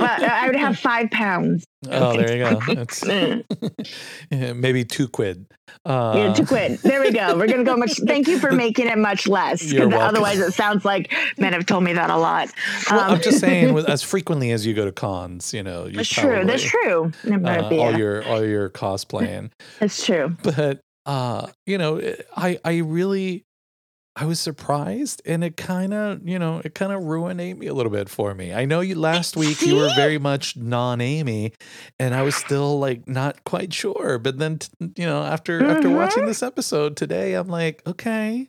uh, 0.00 0.04
I 0.30 0.46
would 0.46 0.56
have 0.56 0.78
five 0.90 1.10
pounds. 1.10 1.64
oh 1.90 2.16
there 2.16 2.36
you 2.36 2.44
go 2.44 2.74
That's, 2.74 3.04
yeah, 4.30 4.52
maybe 4.54 4.84
two 4.84 5.08
quid 5.08 5.46
uh, 5.84 6.12
Yeah, 6.16 6.32
to 6.34 6.44
quit. 6.46 6.82
There 6.82 7.00
we 7.00 7.12
go. 7.12 7.36
We're 7.36 7.46
gonna 7.46 7.62
go 7.64 7.76
much. 7.76 7.98
Thank 8.06 8.26
you 8.26 8.38
for 8.38 8.50
making 8.52 8.86
it 8.88 8.98
much 8.98 9.28
less. 9.28 9.62
You're 9.72 9.88
welcome. 9.88 10.08
Otherwise, 10.08 10.38
it 10.40 10.52
sounds 10.54 10.84
like 10.84 11.12
men 11.38 11.52
have 11.52 11.66
told 11.66 11.84
me 11.84 11.92
that 11.92 12.10
a 12.10 12.16
lot. 12.16 12.48
Well, 12.90 13.00
Um, 13.00 13.12
I'm 13.14 13.20
just 13.20 13.38
saying, 13.40 13.76
as 13.86 14.02
frequently 14.02 14.50
as 14.50 14.66
you 14.66 14.74
go 14.74 14.84
to 14.86 14.92
cons, 14.92 15.52
you 15.54 15.62
know, 15.62 15.86
you 15.86 15.96
That's 15.98 16.08
true. 16.08 16.44
That's 16.44 16.62
true. 16.62 17.12
Uh, 17.30 17.68
be 17.68 17.78
all 17.78 17.94
a- 17.94 17.98
your 17.98 18.24
all 18.26 18.44
your 18.44 18.70
cosplaying, 18.70 19.50
That's 19.78 20.04
true. 20.04 20.36
but 20.42 20.80
uh, 21.06 21.46
you 21.66 21.78
know, 21.78 22.00
I 22.36 22.58
I 22.64 22.78
really 22.78 23.44
I 24.20 24.24
was 24.24 24.40
surprised, 24.40 25.22
and 25.24 25.44
it 25.44 25.56
kind 25.56 25.94
of 25.94 26.26
you 26.28 26.38
know 26.38 26.60
it 26.64 26.74
kind 26.74 26.92
of 26.92 27.04
ruined 27.04 27.40
Amy 27.40 27.66
a 27.68 27.74
little 27.74 27.92
bit 27.92 28.08
for 28.08 28.34
me. 28.34 28.52
I 28.52 28.64
know 28.64 28.80
you 28.80 28.96
last 28.96 29.36
week 29.36 29.60
you 29.62 29.76
were 29.76 29.90
very 29.94 30.18
much 30.18 30.56
non 30.56 31.00
Amy, 31.00 31.52
and 32.00 32.14
I 32.14 32.22
was 32.22 32.34
still 32.34 32.80
like 32.80 33.06
not 33.06 33.44
quite 33.44 33.72
sure. 33.72 34.18
But 34.18 34.38
then 34.38 34.58
t- 34.58 34.68
you 34.96 35.06
know 35.06 35.22
after 35.22 35.64
after 35.64 35.88
watching 35.90 36.24
Mhm. 36.24 36.26
this 36.26 36.42
episode 36.42 36.96
today, 36.96 37.34
I'm 37.34 37.48
like, 37.48 37.80
okay, 37.86 38.48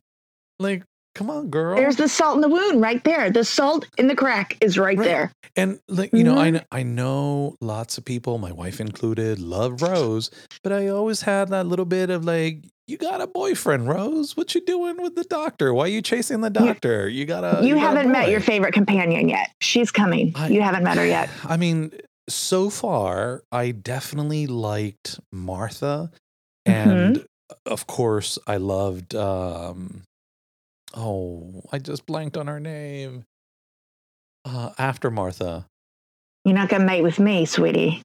like 0.60 0.84
come 1.16 1.30
on, 1.30 1.50
girl. 1.50 1.76
There's 1.76 1.96
the 1.98 2.08
salt 2.08 2.36
in 2.36 2.42
the 2.42 2.50
wound 2.50 2.82
right 2.82 3.04
there. 3.04 3.30
The 3.30 3.44
salt 3.44 3.86
in 3.98 4.08
the 4.08 4.16
crack 4.16 4.58
is 4.62 4.78
right, 4.78 4.98
Right. 4.98 5.06
there. 5.06 5.32
And 5.56 5.80
like 5.88 6.12
you 6.14 6.24
know, 6.24 6.38
I 6.38 6.50
Mhm. 6.50 6.52
kn- 6.54 6.66
I 6.72 6.84
know 6.84 7.56
lots 7.62 7.98
of 7.98 8.06
people, 8.06 8.38
my 8.38 8.52
wife 8.52 8.80
included, 8.80 9.40
love 9.40 9.82
Rose, 9.82 10.30
but 10.64 10.72
I 10.72 10.88
always 10.88 11.22
had 11.22 11.50
that 11.50 11.66
little 11.68 11.86
bit 11.86 12.10
of 12.10 12.24
like, 12.26 12.66
you 12.88 12.98
got 12.98 13.22
a 13.22 13.28
boyfriend, 13.28 13.88
Rose. 13.88 14.36
What 14.38 14.56
you 14.56 14.62
doing 14.66 15.02
with 15.02 15.16
the 15.16 15.24
doctor? 15.26 15.74
Why 15.74 15.84
are 15.86 15.88
you 15.88 16.02
chasing 16.02 16.42
the 16.42 16.50
doctor? 16.50 17.08
You 17.10 17.26
got 17.26 17.44
a 17.44 17.66
you 17.66 17.76
a 17.76 17.80
haven't 17.80 18.12
met 18.12 18.30
your 18.30 18.40
favorite 18.40 18.74
companion 18.74 19.28
yet. 19.30 19.50
She's 19.62 19.92
coming. 19.92 20.32
I- 20.36 20.48
you 20.50 20.62
haven't 20.62 20.84
met 20.84 20.98
her 20.98 21.06
yet. 21.06 21.30
I 21.46 21.58
mean, 21.58 21.92
so 22.30 22.70
far, 22.70 23.42
I 23.52 23.72
definitely 23.72 24.48
liked 24.48 25.20
Martha, 25.32 26.12
Mm-hmm. 26.68 26.90
and 26.90 27.26
of 27.66 27.88
course, 27.88 28.38
I 28.48 28.58
loved. 28.58 29.16
um 29.16 30.04
Oh, 30.96 31.62
I 31.72 31.78
just 31.80 32.06
blanked 32.06 32.38
on 32.38 32.48
her 32.48 32.60
name. 32.60 33.26
Uh, 34.46 34.72
after 34.78 35.12
Martha, 35.12 35.66
You're 36.46 36.56
not 36.56 36.70
gonna 36.70 36.86
mate 36.86 37.04
with 37.04 37.20
me, 37.20 37.46
sweetie. 37.46 38.02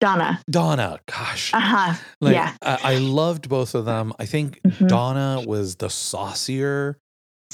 Donna. 0.00 0.40
Donna. 0.50 0.98
Gosh, 1.06 1.52
Uh 1.54 1.60
huh. 1.60 1.94
Like, 2.20 2.34
yeah. 2.34 2.54
I, 2.62 2.78
I 2.94 2.98
loved 2.98 3.48
both 3.48 3.74
of 3.74 3.84
them. 3.84 4.12
I 4.18 4.26
think 4.26 4.60
Mhm. 4.66 4.88
Donna 4.88 5.42
was 5.46 5.76
the 5.76 5.88
saucier, 5.90 6.98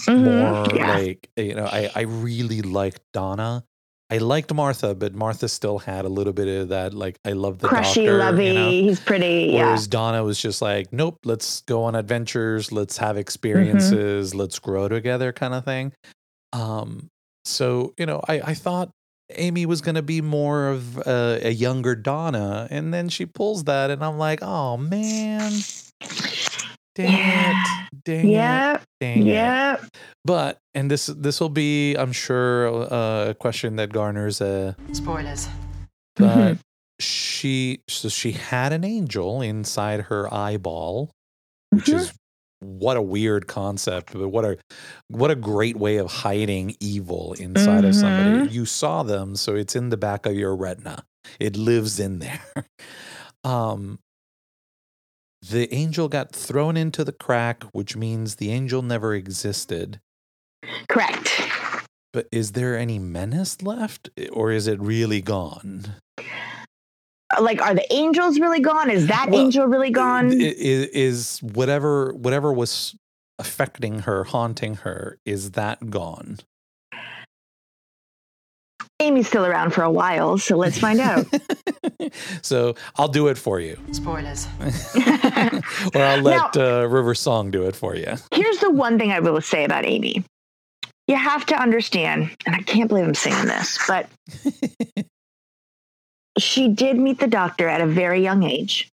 Mhm. 0.01 0.25
more 0.25 0.67
Yeah. 0.77 0.97
like 0.99 1.29
you 1.37 1.55
know. 1.55 1.67
I 1.67 1.91
I 1.95 2.01
really 2.03 2.63
liked 2.63 3.01
Donna. 3.13 3.65
I 4.09 4.19
liked 4.19 4.55
Martha, 4.55 4.95
but 4.95 5.15
Martha 5.15 5.49
still 5.49 5.79
had 5.79 6.05
a 6.05 6.09
little 6.09 6.33
bit 6.33 6.47
of 6.47 6.69
that. 6.69 6.95
Like 6.95 7.19
I 7.25 7.33
love 7.33 7.59
the 7.59 7.67
Crushy, 7.69 8.05
doctor, 8.07 8.19
lovey. 8.19 8.47
you 8.47 8.53
know. 8.55 8.71
He's 8.71 9.01
pretty. 9.01 9.51
Yeah. 9.53 9.65
Whereas 9.67 9.89
Donna 9.89 10.23
was 10.23 10.39
just 10.41 10.63
like, 10.63 10.93
nope, 10.93 11.19
let's 11.25 11.63
go 11.63 11.83
on 11.85 11.95
adventures, 11.97 12.71
let's 12.71 12.99
have 12.99 13.17
Mm-hmm. 13.17 13.21
experiences, 13.21 14.35
let's 14.35 14.59
grow 14.61 14.89
together, 14.89 15.33
kind 15.33 15.55
of 15.55 15.65
thing. 15.65 15.93
Um, 16.53 17.09
so 17.45 17.95
you 17.99 18.07
know, 18.07 18.21
I 18.29 18.41
I 18.41 18.55
thought 18.55 18.91
Amy 19.35 19.67
was 19.67 19.81
going 19.81 19.97
to 19.97 20.03
be 20.03 20.21
more 20.21 20.69
of 20.69 20.99
a, 20.99 21.41
a 21.43 21.51
younger 21.51 21.97
Donna, 21.97 22.69
and 22.71 22.95
then 22.95 23.09
she 23.09 23.27
pulls 23.27 23.65
that, 23.65 23.91
and 23.91 24.05
I'm 24.05 24.19
like, 24.19 24.39
oh 24.41 24.77
man, 24.77 25.51
dang 26.97 27.13
Yeah. 27.13 27.51
it, 27.53 28.03
dang 28.05 28.27
it, 28.27 28.31
Yeah. 28.33 28.81
dang 29.01 29.27
it. 29.27 29.33
Yeah. 29.33 29.77
But 30.25 30.59
and 30.75 30.91
this 30.91 31.07
this 31.07 31.39
will 31.41 31.49
be, 31.55 31.95
I'm 31.95 32.13
sure, 32.13 32.69
uh, 32.93 33.31
a 33.31 33.35
question 33.35 33.77
that 33.77 33.93
garners 33.93 34.41
a 34.41 34.75
Spoilers. 34.93 35.49
but 36.17 36.55
Mhm. 36.57 36.59
she 36.99 37.83
so 37.89 38.09
she 38.09 38.33
had 38.33 38.73
an 38.73 38.83
angel 38.85 39.41
inside 39.43 40.01
her 40.11 40.33
eyeball 40.33 41.11
which 41.71 41.87
Mhm. 41.87 41.95
is 42.01 42.13
what 42.61 42.97
a 42.97 43.03
weird 43.03 43.47
concept 43.47 44.15
but 44.15 44.31
what 44.31 44.45
a 44.47 44.57
what 45.09 45.31
a 45.31 45.35
great 45.37 45.77
way 45.77 45.99
of 45.99 46.11
hiding 46.25 46.75
evil 46.81 47.35
inside 47.39 47.85
of 47.85 47.95
somebody 47.95 48.51
you 48.51 48.65
saw 48.65 49.03
them 49.03 49.37
so 49.37 49.55
it's 49.55 49.77
in 49.77 49.91
the 49.91 49.97
back 49.99 50.25
of 50.25 50.33
your 50.35 50.57
retina 50.57 51.05
it 51.39 51.55
lives 51.55 52.01
in 52.01 52.19
there 52.19 52.41
um 53.45 53.99
the 55.51 55.73
angel 55.75 56.09
got 56.09 56.33
thrown 56.33 56.77
into 56.77 57.05
the 57.05 57.13
crack 57.13 57.65
which 57.73 57.97
means 57.97 58.37
the 58.37 58.51
angel 58.51 58.83
never 58.83 59.15
existed 59.15 60.01
Correct. 60.89 61.31
but 62.13 62.27
is 62.33 62.53
there 62.53 62.77
any 62.77 62.99
menace 62.99 63.63
left 63.63 64.11
or 64.33 64.51
is 64.51 64.67
it 64.67 64.81
really 64.81 65.21
gone 65.21 65.85
Like, 67.41 67.61
are 67.61 67.75
the 67.75 67.93
angels 67.93 68.39
really 68.39 68.61
gone? 68.61 68.89
Is 68.89 69.09
that 69.09 69.29
Well, 69.31 69.41
angel 69.47 69.67
really 69.67 69.91
gone? 69.91 70.31
I- 70.31 70.45
i- 70.47 70.89
is 70.93 71.41
whatever 71.43 72.13
whatever 72.15 72.53
was 72.53 72.95
affecting 73.39 74.01
her 74.01 74.25
haunting 74.25 74.77
her 74.77 75.19
is 75.27 75.51
that 75.53 75.91
gone 75.91 76.39
Amy's 79.01 79.29
still 79.29 79.45
around 79.45 79.73
for 79.73 79.83
a 79.83 79.91
while, 79.91 80.39
so 80.39 80.57
let's 80.57 80.79
find 80.79 81.01
out. 81.01 81.27
so 82.43 82.75
i'll 82.97 83.09
do 83.09 83.29
it 83.29 83.39
for 83.39 83.61
you 83.61 83.79
Spoilers. 83.93 84.47
or 85.95 86.03
i'll 86.03 86.23
let 86.23 86.57
uh, 86.57 86.87
river 86.89 87.15
song 87.15 87.51
do 87.51 87.67
it 87.67 87.75
for 87.75 87.97
you 87.97 88.15
Here's 88.33 88.59
the 88.59 88.71
one 88.71 88.99
thing 88.99 89.13
I 89.13 89.21
will 89.21 89.41
say 89.41 89.65
about 89.65 89.85
Amy. 89.85 90.25
You 91.09 91.17
have 91.17 91.47
to 91.47 91.55
understand, 91.55 92.31
and 92.47 92.55
I 92.55 92.63
can't 92.63 92.89
believe 92.89 93.05
I'm 93.05 93.15
saying 93.15 93.47
this, 93.47 93.79
but 93.87 94.09
she 96.39 96.69
did 96.69 96.99
meet 96.99 97.21
the 97.21 97.29
doctor 97.29 97.69
at 97.69 97.81
a 97.81 97.87
very 97.87 98.23
young 98.23 98.43
age 98.43 98.89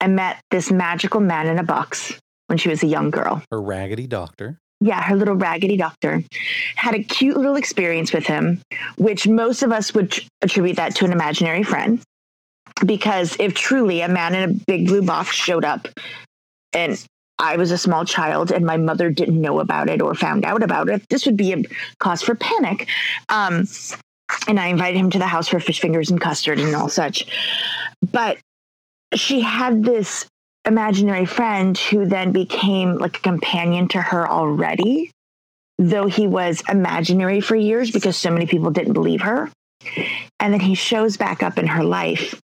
and 0.00 0.16
met 0.16 0.40
this 0.50 0.70
magical 0.70 1.20
man 1.20 1.46
in 1.48 1.58
a 1.58 1.64
box 1.64 2.12
when 2.46 2.58
she 2.58 2.68
was 2.68 2.82
a 2.82 2.86
young 2.86 3.10
girl. 3.10 3.42
her 3.50 3.60
raggedy 3.60 4.06
doctor 4.06 4.58
Yeah, 4.80 5.02
her 5.02 5.14
little 5.14 5.34
raggedy 5.34 5.76
doctor 5.76 6.22
had 6.74 6.94
a 6.94 7.02
cute 7.02 7.36
little 7.36 7.56
experience 7.56 8.12
with 8.12 8.26
him, 8.26 8.62
which 8.96 9.28
most 9.28 9.62
of 9.62 9.72
us 9.72 9.92
would 9.94 10.12
tr- 10.12 10.22
attribute 10.40 10.76
that 10.76 10.94
to 10.96 11.04
an 11.04 11.12
imaginary 11.12 11.62
friend. 11.62 12.00
Because 12.86 13.36
if 13.38 13.52
truly 13.52 14.00
a 14.00 14.08
man 14.08 14.34
in 14.34 14.50
a 14.50 14.54
big 14.66 14.86
blue 14.86 15.02
box 15.02 15.34
showed 15.34 15.66
up 15.66 15.86
and 16.72 17.04
I 17.38 17.56
was 17.56 17.70
a 17.70 17.78
small 17.78 18.04
child 18.06 18.52
and 18.52 18.64
my 18.64 18.78
mother 18.78 19.10
didn't 19.10 19.40
know 19.40 19.60
about 19.60 19.90
it 19.90 20.00
or 20.00 20.14
found 20.14 20.44
out 20.46 20.62
about 20.62 20.88
it, 20.88 21.02
this 21.10 21.26
would 21.26 21.36
be 21.36 21.52
a 21.52 21.62
cause 21.98 22.22
for 22.22 22.34
panic. 22.34 22.88
Um, 23.28 23.66
and 24.46 24.58
I 24.58 24.68
invited 24.68 24.98
him 24.98 25.10
to 25.10 25.18
the 25.18 25.26
house 25.26 25.48
for 25.48 25.60
fish 25.60 25.80
fingers 25.80 26.10
and 26.10 26.20
custard 26.20 26.58
and 26.58 26.74
all 26.74 26.88
such. 26.88 27.26
But 28.12 28.38
she 29.14 29.40
had 29.40 29.84
this 29.84 30.26
imaginary 30.64 31.26
friend 31.26 31.76
who 31.76 32.06
then 32.06 32.32
became 32.32 32.96
like 32.96 33.16
a 33.18 33.20
companion 33.20 33.88
to 33.88 34.00
her 34.00 34.28
already, 34.28 35.10
though 35.78 36.06
he 36.06 36.26
was 36.26 36.62
imaginary 36.68 37.40
for 37.40 37.56
years 37.56 37.90
because 37.90 38.16
so 38.16 38.30
many 38.30 38.46
people 38.46 38.70
didn't 38.70 38.92
believe 38.92 39.22
her. 39.22 39.50
And 40.38 40.52
then 40.52 40.60
he 40.60 40.74
shows 40.74 41.16
back 41.16 41.42
up 41.42 41.58
in 41.58 41.66
her 41.66 41.82
life 41.82 42.40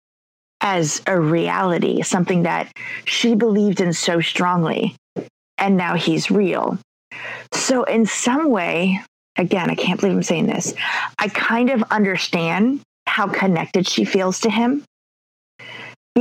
as 0.60 1.00
a 1.06 1.18
reality, 1.18 2.02
something 2.02 2.42
that 2.42 2.70
she 3.04 3.34
believed 3.34 3.80
in 3.80 3.92
so 3.92 4.20
strongly. 4.20 4.94
And 5.56 5.76
now 5.76 5.94
he's 5.94 6.30
real. 6.30 6.78
So, 7.52 7.84
in 7.84 8.06
some 8.06 8.50
way, 8.50 9.00
again, 9.36 9.70
I 9.70 9.74
can't 9.74 10.00
believe 10.00 10.16
I'm 10.16 10.22
saying 10.22 10.46
this, 10.46 10.74
I 11.18 11.28
kind 11.28 11.70
of 11.70 11.82
understand 11.90 12.80
how 13.06 13.26
connected 13.26 13.86
she 13.88 14.04
feels 14.04 14.40
to 14.40 14.50
him 14.50 14.84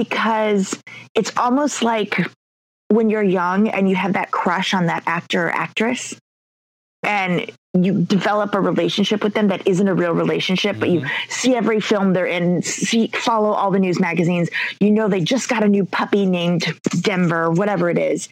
because 0.04 0.82
it's 1.14 1.36
almost 1.36 1.84
like 1.84 2.18
when 2.88 3.10
you're 3.10 3.24
young 3.24 3.68
and 3.68 3.90
you 3.90 3.96
have 3.96 4.14
that 4.14 4.32
crush 4.32 4.74
on 4.74 4.86
that 4.86 5.04
actor 5.06 5.48
or 5.48 5.52
actress 5.52 6.16
and 7.04 7.52
you 7.74 8.02
develop 8.02 8.56
a 8.56 8.60
relationship 8.60 9.24
with 9.24 9.34
them 9.34 9.50
that 9.50 9.66
isn't 9.68 9.88
a 9.88 9.94
real 9.94 10.14
relationship 10.14 10.80
but 10.80 10.90
you 10.90 11.06
see 11.28 11.56
every 11.56 11.80
film 11.80 12.14
they're 12.14 12.26
in 12.26 12.62
see 12.62 13.08
follow 13.08 13.52
all 13.52 13.72
the 13.72 13.80
news 13.80 14.00
magazines 14.00 14.50
you 14.80 14.90
know 14.90 15.08
they 15.08 15.22
just 15.22 15.48
got 15.50 15.64
a 15.64 15.68
new 15.68 15.86
puppy 15.86 16.26
named 16.26 16.66
denver 17.02 17.52
whatever 17.52 17.90
it 17.90 17.98
is 17.98 18.28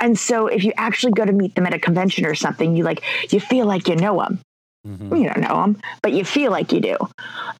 and 0.00 0.18
so 0.18 0.48
if 0.48 0.64
you 0.64 0.72
actually 0.76 1.12
go 1.12 1.24
to 1.24 1.32
meet 1.32 1.54
them 1.54 1.66
at 1.66 1.72
a 1.72 1.78
convention 1.78 2.26
or 2.26 2.34
something 2.34 2.76
you 2.76 2.82
like 2.82 3.02
you 3.32 3.40
feel 3.40 3.66
like 3.66 3.88
you 3.88 3.96
know 3.96 4.18
them 4.18 4.40
Mhm. 4.86 5.18
You 5.18 5.26
don't 5.26 5.40
know 5.40 5.60
them, 5.60 5.80
but 6.02 6.12
you 6.12 6.24
feel 6.24 6.50
like 6.50 6.72
you 6.72 6.80
do. 6.80 6.96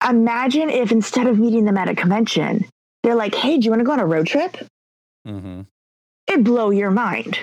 Imagine 0.09 0.70
if 0.70 0.90
instead 0.90 1.27
of 1.27 1.38
meeting 1.38 1.66
them 1.66 1.77
at 1.77 1.88
a 1.88 1.94
convention, 1.94 2.64
they're 3.03 3.15
like, 3.15 3.35
"Hey, 3.35 3.59
do 3.59 3.65
you 3.65 3.71
want 3.71 3.81
to 3.81 3.85
go 3.85 3.93
on 3.93 4.01
a 4.01 4.07
road 4.07 4.27
trip?" 4.27 4.57
Mhm. 5.27 5.67
It'd 6.27 6.45
blow 6.45 6.71
your 6.71 6.91
mind. 6.91 7.39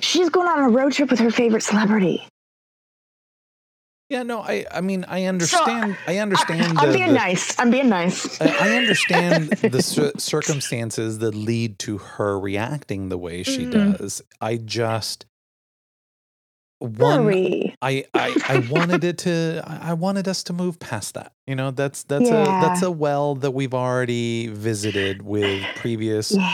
She's 0.00 0.28
going 0.28 0.48
on 0.48 0.58
a 0.60 0.68
road 0.68 0.92
trip 0.92 1.10
with 1.10 1.20
her 1.20 1.30
favorite 1.30 1.62
celebrity. 1.62 2.26
Yeah, 4.10 4.22
no, 4.22 4.40
I 4.40 4.64
I 4.70 4.80
mean 4.80 5.04
I 5.06 5.24
understand 5.24 5.96
I 6.06 6.16
understand 6.18 6.78
I'm 6.78 6.86
the- 6.92 6.96
being 6.98 7.08
the- 7.08 7.12
nice. 7.14 7.58
I'm 7.58 7.70
being 7.70 7.90
nice. 7.90 8.40
I, 8.40 8.46
I 8.70 8.76
understand 8.76 9.48
the 9.50 9.82
cir- 9.82 10.12
circumstances 10.16 11.18
that 11.18 11.34
lead 11.34 11.78
to 11.80 11.98
her 11.98 12.38
reacting 12.40 13.10
the 13.10 13.18
way 13.18 13.42
she 13.42 13.66
Mhm. 13.66 13.98
does. 13.98 14.22
I 14.40 14.56
just 14.56 15.26
one 16.78 17.24
Worry. 17.26 17.74
I, 17.80 18.04
I 18.12 18.36
I 18.48 18.56
wanted 18.58 19.04
it 19.04 19.18
to 19.18 19.62
I 19.66 19.92
wanted 19.94 20.26
us 20.28 20.42
to 20.44 20.52
move 20.52 20.78
past 20.80 21.14
that. 21.14 21.32
You 21.46 21.54
know, 21.54 21.70
that's 21.70 22.02
that's 22.04 22.32
a 22.32 22.52
that's 22.52 22.82
a 22.82 22.90
well 22.90 23.34
that 23.36 23.52
we've 23.52 23.74
already 23.74 24.48
visited 24.48 25.22
with 25.22 25.72
previous 25.74 26.32
Yeah. 26.32 26.48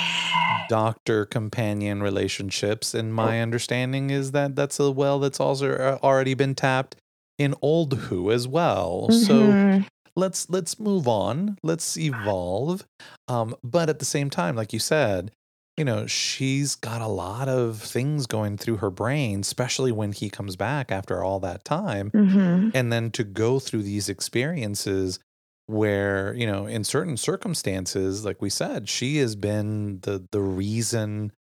doctor 0.67 1.25
companion 1.25 2.03
relationships 2.03 2.95
and 2.95 3.15
my 3.15 3.41
understanding 3.41 4.11
is 4.11 4.33
that 4.33 4.55
that's 4.55 4.79
a 4.79 4.91
well 4.91 5.19
that's 5.19 5.41
also 5.41 5.73
uh, 5.75 5.99
already 6.03 6.35
been 6.35 6.55
tapped 6.55 6.97
in 7.39 7.55
old 7.63 7.95
who 7.95 8.31
as 8.31 8.47
well. 8.47 9.11
So 9.11 9.57
Mhm. 9.57 9.87
let's 10.17 10.49
let's 10.51 10.79
move 10.79 11.09
on 11.09 11.59
let's 11.63 11.97
evolve 11.97 12.87
um 13.29 13.55
but 13.65 13.89
at 13.89 13.99
the 13.99 14.05
same 14.05 14.31
time 14.31 14.55
like 14.55 14.73
you 14.73 14.79
said 14.79 15.33
you 15.77 15.85
know 15.85 16.07
she's 16.07 16.77
got 16.77 17.01
a 17.01 17.09
lot 17.09 17.49
of 17.49 17.81
things 17.83 18.27
going 18.27 18.57
through 18.57 18.77
her 18.79 18.91
brain 18.91 19.41
especially 19.41 19.93
when 19.93 20.13
he 20.13 20.31
comes 20.31 20.57
back 20.57 20.93
after 20.93 21.23
all 21.23 21.41
that 21.41 21.65
time 21.65 22.13
Mhm. 22.15 22.71
and 22.75 22.93
then 22.93 23.11
to 23.13 23.25
go 23.25 23.59
through 23.59 23.83
these 23.83 24.09
experiences 24.09 25.19
where 25.67 26.35
you 26.35 26.47
know 26.47 26.67
in 26.67 26.85
certain 26.85 27.17
circumstances 27.17 28.25
like 28.25 28.43
we 28.43 28.51
said 28.51 28.89
she 28.89 29.19
has 29.19 29.37
been 29.37 30.01
the 30.03 30.27
the 30.33 30.41
reason 30.43 31.33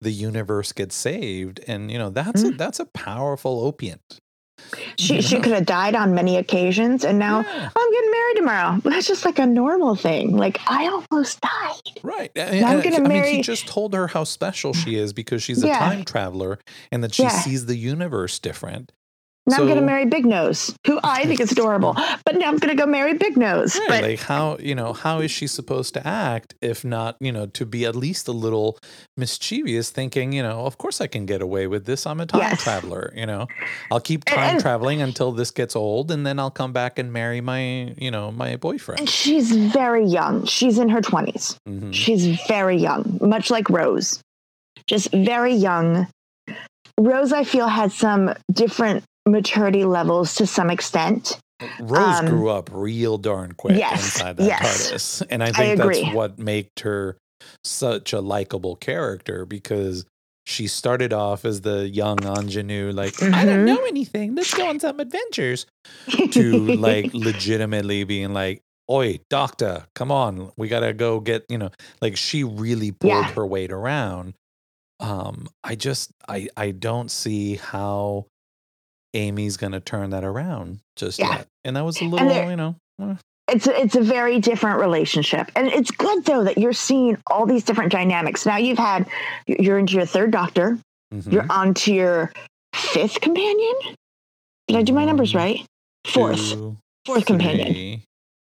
the 0.00 0.12
universe 0.12 0.72
gets 0.72 0.94
saved 0.96 1.60
and 1.68 1.90
you 1.90 1.98
know 1.98 2.10
that's 2.10 2.44
a 2.44 2.52
Mm. 2.52 2.58
that's 2.58 2.80
a 2.80 2.86
powerful 2.86 3.60
opiate 3.60 4.18
She 4.96 5.22
she 5.22 5.40
could 5.40 5.52
have 5.52 5.66
died 5.66 5.94
on 5.94 6.14
many 6.14 6.36
occasions, 6.36 7.04
and 7.04 7.18
now 7.18 7.40
Yeah. 7.40 7.68
"Oh, 7.74 7.80
I'm 7.82 7.92
getting 7.92 8.10
married 8.10 8.36
tomorrow. 8.36 8.80
That's 8.84 9.06
just 9.06 9.24
like 9.24 9.38
a 9.38 9.46
normal 9.46 9.94
thing. 9.94 10.36
Like 10.36 10.58
I 10.66 10.86
almost 11.10 11.40
died. 11.40 12.00
Right. 12.02 12.30
I'm 12.36 12.42
And, 12.42 12.64
and, 12.64 12.82
gonna 12.82 12.96
I 12.96 13.08
mean, 13.08 13.24
he 13.36 13.42
just 13.42 13.66
told 13.66 13.94
her 13.94 14.08
how 14.08 14.24
special 14.24 14.72
she 14.74 14.96
is 14.96 15.12
because 15.12 15.42
she's 15.42 15.62
a 15.62 15.68
Yeah. 15.68 15.78
time 15.78 16.04
traveler 16.04 16.58
and 16.92 17.02
that 17.04 17.14
she 17.14 17.28
sees 17.28 17.66
the 17.66 17.76
universe 17.76 18.38
different. 18.38 18.92
Now 19.48 19.56
I'm 19.58 19.68
gonna 19.68 19.80
marry 19.82 20.04
Big 20.06 20.24
Nose, 20.26 20.74
who 20.86 21.00
I 21.02 21.24
think 21.24 21.40
is 21.40 21.52
adorable. 21.52 21.94
But 22.24 22.36
now 22.36 22.48
I'm 22.48 22.58
gonna 22.58 22.74
go 22.74 22.86
marry 22.86 23.14
Big 23.14 23.36
Nose. 23.36 23.76
Right, 23.76 23.88
But 23.88 24.02
like 24.02 24.20
how 24.20 24.58
you 24.58 24.74
know 24.74 24.92
how 24.92 25.20
is 25.20 25.30
she 25.30 25.46
supposed 25.46 25.94
to 25.94 26.06
act 26.06 26.54
if 26.60 26.84
not 26.84 27.16
you 27.20 27.32
know 27.32 27.46
to 27.46 27.64
be 27.66 27.84
at 27.84 27.96
least 27.96 28.28
a 28.28 28.32
little 28.32 28.78
mischievous, 29.16 29.90
thinking 29.90 30.32
you 30.32 30.42
know 30.42 30.66
of 30.66 30.78
course 30.78 31.00
I 31.00 31.06
can 31.06 31.26
get 31.26 31.40
away 31.42 31.66
with 31.66 31.84
this. 31.86 32.06
I'm 32.06 32.20
a 32.20 32.26
time 32.26 32.40
Yes. 32.42 32.62
traveler. 32.62 33.12
You 33.16 33.26
know, 33.26 33.46
I'll 33.90 34.00
keep 34.00 34.24
time 34.24 34.38
and- 34.38 34.60
traveling 34.60 35.02
until 35.02 35.32
this 35.32 35.50
gets 35.50 35.74
old, 35.76 36.10
and 36.10 36.26
then 36.26 36.38
I'll 36.38 36.50
come 36.50 36.72
back 36.72 36.98
and 36.98 37.12
marry 37.12 37.40
my 37.40 37.94
you 37.98 38.10
know 38.10 38.30
my 38.30 38.48
and 38.48 38.60
boyfriend. 38.60 39.08
she's 39.08 39.50
very 39.52 40.04
young. 40.04 40.44
She's 40.46 40.78
in 40.78 40.88
her 40.90 41.00
twenties. 41.00 41.56
Mhm. 41.68 41.92
She's 41.94 42.26
very 42.46 42.76
young, 42.76 43.18
much 43.20 43.50
like 43.50 43.68
Rose. 43.70 44.20
Just 44.86 45.10
very 45.12 45.54
young. 45.54 46.06
Rose, 47.00 47.32
I 47.32 47.44
feel, 47.44 47.68
had 47.68 47.92
some 47.92 48.34
different 48.52 49.04
maturity 49.30 49.84
levels 49.84 50.34
to 50.36 50.46
some 50.46 50.70
extent. 50.70 51.38
Rose 51.80 52.20
Um, 52.20 52.26
grew 52.26 52.50
up 52.50 52.70
real 52.72 53.18
darn 53.18 53.52
quick 53.52 53.76
yes, 53.76 54.04
inside 54.04 54.36
that 54.36 54.46
yes. 54.46 54.92
TARDIS, 54.92 55.26
and 55.30 55.42
I 55.42 55.52
think 55.52 55.78
agree. 55.80 56.02
that's 56.02 56.14
what 56.14 56.38
made 56.38 56.68
her 56.82 57.16
such 57.64 58.12
a 58.12 58.20
likable 58.20 58.76
character 58.76 59.44
because 59.44 60.04
she 60.46 60.66
started 60.66 61.12
off 61.12 61.44
as 61.44 61.60
the 61.62 61.88
young 61.88 62.24
ingenue, 62.24 62.90
like 62.92 63.20
I 63.22 63.44
don't 63.44 63.60
Mhm. 63.60 63.66
know 63.66 63.84
anything. 63.84 64.34
Let's 64.34 64.54
go 64.54 64.68
on 64.68 64.80
some 64.80 64.98
adventures. 65.00 65.66
To 66.30 66.72
like 66.72 67.10
legitimately 67.12 68.04
being 68.04 68.32
like, 68.32 68.60
"Oi, 68.90 69.18
doctor, 69.28 69.86
come 69.94 70.10
on, 70.10 70.52
we 70.56 70.68
gotta 70.68 70.92
go 70.94 71.20
get." 71.20 71.44
You 71.48 71.58
know, 71.58 71.70
like 72.00 72.16
she 72.16 72.44
really 72.44 72.92
pulled 72.92 73.12
Yeah. 73.12 73.32
her 73.32 73.46
weight 73.46 73.72
around. 73.72 74.34
Um, 75.00 75.48
I 75.62 75.74
just, 75.76 76.10
I, 76.28 76.48
I 76.56 76.70
don't 76.72 77.10
see 77.10 77.54
how 77.56 78.26
Amy's 79.14 79.56
gonna 79.56 79.80
turn 79.80 80.10
that 80.10 80.24
around 80.24 80.80
just 80.96 81.18
Yeah. 81.18 81.30
yet. 81.30 81.46
And 81.64 81.76
that 81.76 81.84
was 81.84 82.00
a 82.00 82.04
little, 82.04 82.28
there- 82.28 82.50
you 82.50 82.56
know, 82.56 82.74
eh, 83.00 83.14
it's 83.50 83.66
a, 83.66 83.80
it's 83.80 83.96
a 83.96 84.02
very 84.02 84.38
different 84.40 84.78
relationship 84.80 85.50
and 85.56 85.68
it's 85.68 85.90
good 85.90 86.24
though 86.26 86.44
that 86.44 86.58
you're 86.58 86.72
seeing 86.74 87.16
all 87.28 87.46
these 87.46 87.64
different 87.64 87.90
dynamics 87.90 88.44
now 88.44 88.58
you've 88.58 88.76
had 88.78 89.06
you're 89.46 89.78
into 89.78 89.94
your 89.94 90.04
third 90.04 90.30
doctor 90.30 90.78
mhm. 91.14 91.32
you're 91.32 91.46
on 91.48 91.72
to 91.72 91.94
your 91.94 92.30
fifth 92.74 93.20
companion 93.22 93.72
did 94.66 94.76
i 94.76 94.82
do 94.82 94.92
my 94.92 95.06
numbers 95.06 95.34
right 95.34 95.64
fourth 96.06 96.52
Two, 96.52 96.76
fourth 97.06 97.24
companion. 97.24 98.02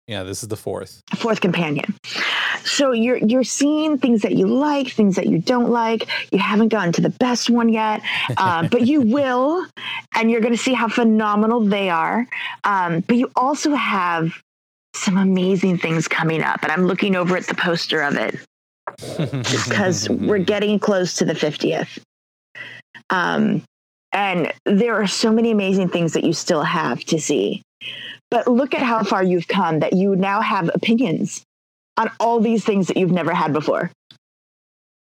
Yeah, 0.07 0.23
this 0.23 0.41
is 0.41 0.49
the 0.49 0.57
fourth. 0.57 1.01
fourth 1.17 1.39
companion 1.39 1.85
so 2.65 2.91
you're 2.91 3.17
you're 3.17 3.43
seeing 3.43 3.97
things 3.97 4.21
that 4.21 4.35
you 4.35 4.47
like 4.47 4.89
things 4.89 5.15
that 5.15 5.27
you 5.27 5.39
don't 5.39 5.69
like. 5.69 6.07
You 6.31 6.39
haven't 6.39 6.69
gotten 6.69 6.91
to 6.93 7.01
the 7.01 7.09
best 7.09 7.49
one 7.49 7.69
yet 7.69 8.01
uh, 8.37 8.67
but 8.67 8.87
you 8.87 9.01
will 9.15 9.65
and 10.15 10.31
you're 10.31 10.41
going 10.41 10.53
to 10.53 10.61
see 10.61 10.73
how 10.73 10.87
phenomenal 10.87 11.61
they 11.61 11.89
are. 11.89 12.27
Um, 12.63 13.01
but 13.01 13.17
you 13.17 13.31
also 13.35 13.73
have 13.75 14.33
some 14.95 15.17
amazing 15.17 15.77
things 15.77 16.07
coming 16.07 16.41
up 16.41 16.63
and 16.63 16.71
i'm 16.71 16.85
looking 16.85 17.15
over 17.15 17.37
at 17.37 17.45
the 17.45 17.53
poster 17.53 18.01
of 18.01 18.15
it 18.15 18.35
because 19.31 20.09
we're 20.09 20.39
getting 20.53 20.79
close 20.79 21.13
to 21.13 21.23
the 21.23 21.33
50th 21.33 21.99
um, 23.09 23.63
and 24.11 24.51
there 24.65 24.95
are 24.95 25.07
so 25.07 25.31
many 25.31 25.51
amazing 25.51 25.89
things 25.89 26.13
that 26.13 26.23
you 26.23 26.33
still 26.33 26.63
have 26.63 27.03
to 27.05 27.19
see. 27.19 27.61
But 28.31 28.47
look 28.47 28.73
at 28.73 28.81
how 28.81 29.03
far 29.03 29.23
you've 29.23 29.47
come 29.47 29.79
that 29.79 29.93
you 29.93 30.15
now 30.15 30.41
have 30.41 30.69
opinions 30.73 31.43
on 31.99 32.09
all 32.19 32.39
these 32.39 32.65
things 32.65 32.87
that 32.87 32.97
you've 32.97 33.11
never 33.11 33.33
had 33.33 33.53
before 33.53 33.91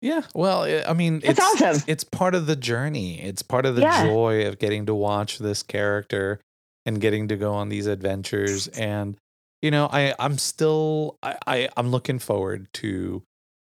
Yeah, 0.03 0.23
well, 0.35 0.63
I- 0.63 0.93
mean, 0.95 1.21
It's 1.23 1.39
awesome. 1.39 1.83
It's 1.87 2.05
part 2.05 2.35
of 2.35 2.47
the 2.47 2.57
journey. 2.57 3.21
It's 3.21 3.43
part 3.43 3.67
of 3.67 3.75
the 3.77 3.83
Yeah. 3.83 4.05
joy 4.07 4.47
of 4.47 4.59
getting 4.59 4.87
to 4.87 4.95
watch 4.95 5.39
this 5.39 5.63
character 5.63 6.41
and 6.87 7.01
getting 7.01 7.29
to 7.29 7.37
go 7.37 7.53
on 7.53 7.69
these 7.69 7.87
adventures. 7.87 8.67
And 8.69 9.17
you 9.63 9.71
know, 9.71 9.89
I 9.93 10.15
I'm 10.19 10.39
still 10.39 11.17
I, 11.23 11.37
I 11.47 11.69
I'm 11.77 11.91
looking 11.91 12.19
forward 12.19 12.69
to 12.81 13.23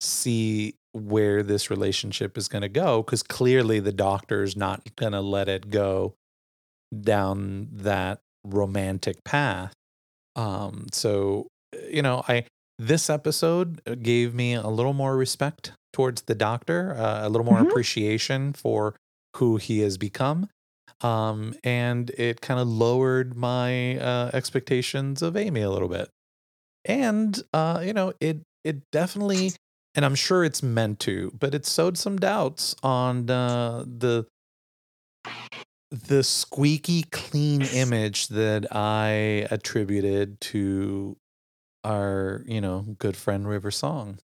see 0.01 0.75
where 0.93 1.41
this 1.41 1.69
relationship 1.71 2.37
is 2.37 2.47
going 2.47 2.61
to 2.61 2.69
go 2.69 3.01
because 3.01 3.23
clearly 3.23 3.79
the 3.79 3.91
doctor's 3.91 4.55
not 4.55 4.95
going 4.95 5.13
to 5.13 5.21
let 5.21 5.47
it 5.49 5.69
go 5.71 6.13
down 7.01 7.69
that 7.71 8.19
romantic 8.45 9.23
path. 9.23 9.73
Um, 10.35 10.87
so 10.91 11.47
you 11.89 12.01
know, 12.03 12.23
I 12.27 12.45
this 12.79 13.09
episode 13.09 13.81
uh, 13.87 13.95
gave 13.95 14.33
me 14.35 14.55
a 14.55 14.67
little 14.69 14.93
more 14.93 15.17
respect 15.17 15.73
towards 15.93 16.23
the 16.23 16.35
doctor, 16.35 16.95
uh, 16.97 17.27
a 17.27 17.29
little 17.29 17.45
more 17.45 17.59
Mhm. 17.59 17.69
appreciation 17.69 18.53
for 18.53 18.95
who 19.37 19.57
he 19.57 19.79
has 19.81 19.97
become. 19.97 20.49
Um, 21.01 21.55
and 21.63 22.09
it 22.11 22.41
kind 22.41 22.59
of 22.59 22.67
lowered 22.67 23.35
my 23.35 23.97
uh, 23.99 24.31
expectations 24.33 25.21
of 25.21 25.37
Amy 25.37 25.61
a 25.61 25.71
little 25.71 25.89
bit. 25.89 26.09
And 26.85 27.41
uh, 27.53 27.81
you 27.85 27.93
know, 27.93 28.13
it 28.19 28.41
it 28.63 28.81
definitely, 28.91 29.55
and 29.95 30.05
I'm 30.05 30.15
sure 30.15 30.43
it's 30.43 30.63
meant 30.63 30.99
to, 31.01 31.31
but 31.39 31.55
it 31.55 31.65
sowed 31.65 31.97
some 31.97 32.17
doubts 32.17 32.75
on 32.83 33.29
uh, 33.29 33.85
the 33.85 34.27
the 35.91 36.23
squeaky 36.23 37.03
clean 37.11 37.65
image 37.65 38.27
that 38.27 38.73
I 38.75 39.47
attributed 39.51 40.39
to 40.41 41.17
our, 41.83 42.43
you 42.47 42.61
know, 42.61 42.95
good 42.99 43.15
friend 43.17 43.47
River 43.47 43.71
Song. 43.71 44.19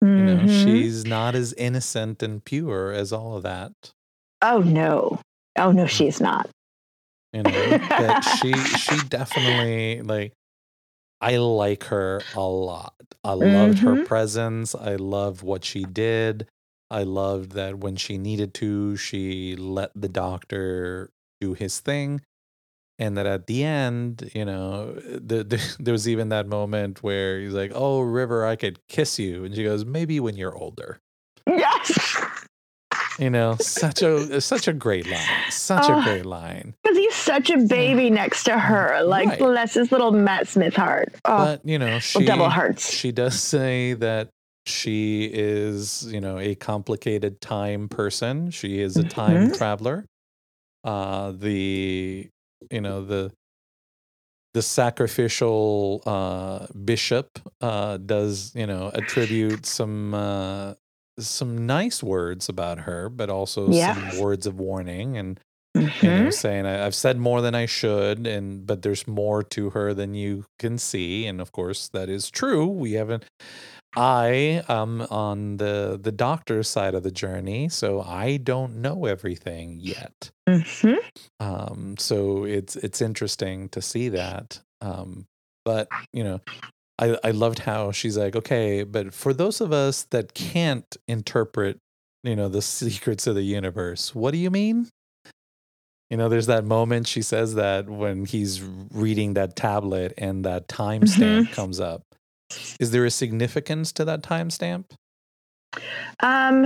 You 0.00 0.24
know, 0.24 0.36
Mhm. 0.44 0.48
she's 0.48 1.04
not 1.06 1.34
as 1.34 1.52
innocent 1.54 2.22
and 2.22 2.44
pure 2.44 2.92
as 2.92 3.12
all 3.12 3.36
of 3.36 3.42
that. 3.44 3.72
oh 4.42 4.58
no 4.60 5.20
oh 5.56 5.70
no 5.72 5.86
she's 5.86 6.20
not 6.20 6.48
You 7.32 7.44
know, 7.44 7.78
that 7.96 8.24
she 8.24 8.74
she 8.76 9.00
definitely 9.00 10.02
like 10.02 10.32
I 11.20 11.36
like 11.36 11.84
her 11.84 12.26
a 12.32 12.40
lot. 12.42 12.94
I 13.24 13.32
loved 13.34 13.78
her 13.80 13.96
Mhm. 13.96 14.04
presence. 14.04 14.74
I 14.74 14.96
loved 14.96 15.42
what 15.42 15.64
she 15.64 15.86
did. 15.86 16.48
I 16.90 17.04
loved 17.04 17.52
that 17.52 17.78
when 17.78 17.96
she 17.96 18.18
needed 18.18 18.52
to, 18.54 18.96
she 18.96 19.56
let 19.56 19.92
the 19.94 20.08
doctor 20.08 21.10
do 21.40 21.54
his 21.54 21.80
thing. 21.80 22.20
And 23.02 23.16
that 23.16 23.26
at 23.26 23.48
the 23.48 23.64
end, 23.64 24.30
you 24.32 24.44
know, 24.44 24.92
the, 24.94 25.42
the, 25.42 25.76
there 25.80 25.90
was 25.92 26.06
even 26.06 26.28
that 26.28 26.46
moment 26.46 27.02
where 27.02 27.40
he's 27.40 27.52
like, 27.52 27.72
"Oh, 27.74 28.00
River, 28.00 28.46
I 28.46 28.54
could 28.54 28.78
kiss 28.88 29.18
you," 29.18 29.44
and 29.44 29.52
she 29.56 29.64
goes, 29.64 29.84
"Maybe 29.84 30.20
when 30.20 30.36
you're 30.36 30.56
older." 30.56 31.00
yes 31.48 31.90
You 33.18 33.28
know, 33.30 33.56
such 33.58 34.02
a 34.02 34.40
such 34.40 34.68
a 34.68 34.72
great 34.72 35.06
line. 35.10 35.50
Such 35.50 35.88
a 35.88 35.96
Oh. 35.96 36.02
great 36.02 36.24
line. 36.24 36.74
Because 36.84 36.96
he's 36.96 37.14
such 37.16 37.50
a 37.50 37.58
baby 37.58 38.08
next 38.08 38.44
to 38.44 38.56
her. 38.58 39.02
Like, 39.02 39.28
Right. 39.30 39.38
bless 39.40 39.74
his 39.74 39.90
little 39.90 40.12
Matt 40.12 40.46
Smith 40.46 40.76
heart. 40.76 41.12
Oh, 41.24 41.36
But 41.38 41.60
you 41.66 41.78
know, 41.80 41.98
she 41.98 42.24
double 42.24 42.48
hearts. 42.48 42.88
She 42.88 43.10
does 43.10 43.34
say 43.42 43.94
that 43.94 44.28
she 44.66 45.24
is, 45.32 46.06
you 46.12 46.20
know, 46.20 46.38
a 46.38 46.54
complicated 46.54 47.40
time 47.40 47.88
person. 47.88 48.50
She 48.52 48.80
is 48.80 48.96
a 48.96 49.02
time 49.04 49.48
Mhm. 49.50 49.58
traveler. 49.58 50.04
Uh 50.84 51.32
the 51.32 52.28
you 52.70 52.80
know, 52.80 53.04
the 53.04 53.32
the 54.54 54.62
sacrificial 54.62 56.02
uh 56.06 56.66
bishop 56.84 57.38
uh 57.60 57.96
does, 57.98 58.54
you 58.54 58.66
know, 58.66 58.90
attribute 58.94 59.66
some 59.66 60.14
uh 60.14 60.74
some 61.18 61.66
nice 61.66 62.02
words 62.02 62.48
about 62.48 62.80
her, 62.80 63.08
but 63.08 63.30
also 63.30 63.70
Yeah. 63.70 63.94
some 63.94 64.10
words 64.10 64.46
of 64.46 64.58
warning 64.58 65.16
and 65.16 65.40
you 66.02 66.10
know, 66.10 66.30
mhm. 66.30 66.30
saying 66.30 66.66
I've 66.66 66.94
said 66.94 67.18
more 67.18 67.40
than 67.42 67.54
I 67.54 67.66
should, 67.66 68.26
and 68.26 68.66
but 68.66 68.82
there's 68.82 69.06
more 69.08 69.42
to 69.44 69.70
her 69.70 69.94
than 69.94 70.14
you 70.14 70.44
can 70.58 70.78
see, 70.78 71.26
and 71.26 71.40
of 71.40 71.52
course 71.52 71.88
that 71.90 72.08
is 72.10 72.30
true. 72.30 72.66
We 72.68 72.92
haven't. 72.92 73.24
I 73.94 74.62
am 74.68 75.02
on 75.02 75.58
the 75.58 75.98
the 76.02 76.12
doctor's 76.12 76.68
side 76.68 76.94
of 76.94 77.02
the 77.02 77.10
journey, 77.10 77.68
so 77.68 78.00
I 78.00 78.38
don't 78.38 78.76
know 78.76 79.04
everything 79.06 79.78
yet. 79.80 80.30
Mhm. 80.48 80.96
Um, 81.40 81.96
so 81.98 82.44
it's 82.44 82.76
it's 82.76 83.02
interesting 83.02 83.68
to 83.70 83.82
see 83.82 84.08
that. 84.10 84.60
Um, 84.80 85.26
but 85.64 85.88
you 86.12 86.24
know, 86.24 86.40
I 86.98 87.18
I 87.22 87.30
loved 87.32 87.60
how 87.60 87.92
she's 87.92 88.16
like, 88.16 88.34
okay, 88.36 88.82
but 88.84 89.12
for 89.12 89.34
those 89.34 89.60
of 89.60 89.72
us 89.72 90.04
that 90.10 90.34
can't 90.34 90.96
interpret, 91.06 91.78
you 92.24 92.34
know, 92.36 92.48
the 92.48 92.62
secrets 92.62 93.26
of 93.26 93.34
the 93.34 93.42
universe, 93.42 94.14
what 94.14 94.30
do 94.32 94.38
you 94.38 94.50
mean? 94.50 94.88
You 96.10 96.18
know, 96.18 96.28
there's 96.28 96.46
that 96.46 96.64
moment 96.64 97.06
she 97.06 97.22
says 97.22 97.54
that 97.54 97.88
when 97.88 98.26
he's 98.26 98.60
reading 98.92 99.34
that 99.34 99.56
tablet 99.56 100.12
and 100.18 100.44
that 100.44 100.68
timestamp 100.68 101.52
comes 101.52 101.80
up. 101.80 102.02
Is 102.80 102.90
there 102.90 103.04
a 103.04 103.10
significance 103.10 103.92
to 103.92 104.04
that 104.04 104.22
timestamp? 104.22 104.84
Um, 106.20 106.64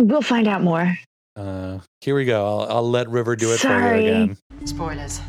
we'll 0.00 0.22
find 0.22 0.46
out 0.48 0.62
more. 0.62 0.96
Uh, 1.36 1.80
here 2.00 2.14
we 2.14 2.24
go. 2.24 2.44
I'll, 2.46 2.76
I'll 2.76 2.90
let 2.90 3.08
River 3.08 3.34
do 3.34 3.52
it 3.52 3.58
Sorry. 3.58 3.82
for 3.82 3.96
you 3.96 4.08
again. 4.08 4.36
Spoilers. 4.66 5.20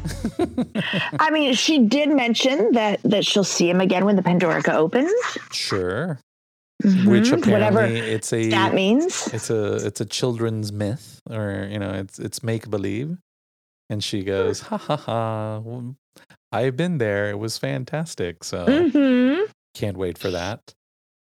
I 1.19 1.31
mean, 1.31 1.53
she 1.55 1.79
did 1.79 2.09
mention 2.09 2.73
that 2.73 3.01
that 3.03 3.25
she'll 3.25 3.43
see 3.43 3.67
him 3.69 3.81
again 3.81 4.05
when 4.05 4.15
the 4.15 4.21
Pandorica 4.21 4.73
opens. 4.73 5.11
sure. 5.51 6.19
Which 6.83 6.91
Mhm. 6.93 7.39
apparently 7.39 7.51
whatever 7.53 7.83
it's 7.85 8.33
a 8.33 8.49
that 8.49 8.73
means. 8.75 9.27
it's 9.33 9.49
a 9.49 9.75
it's 9.75 10.01
a 10.01 10.05
children's 10.05 10.71
myth 10.73 11.21
or 11.29 11.67
you 11.71 11.79
know 11.79 11.89
it's 11.91 12.19
it's 12.19 12.43
make 12.43 12.69
believe 12.69 13.17
and 13.89 14.03
she 14.03 14.23
goes 14.23 14.61
ha 14.61 14.77
ha 14.77 14.97
ha. 14.97 15.59
Well, 15.59 15.95
i've 16.51 16.75
been 16.77 16.97
there. 16.97 17.29
It 17.29 17.39
was 17.39 17.57
fantastic. 17.57 18.43
So 18.43 18.89
hmm 18.89 19.43
can't 19.73 19.97
wait 19.97 20.17
for 20.17 20.31
that. 20.31 20.73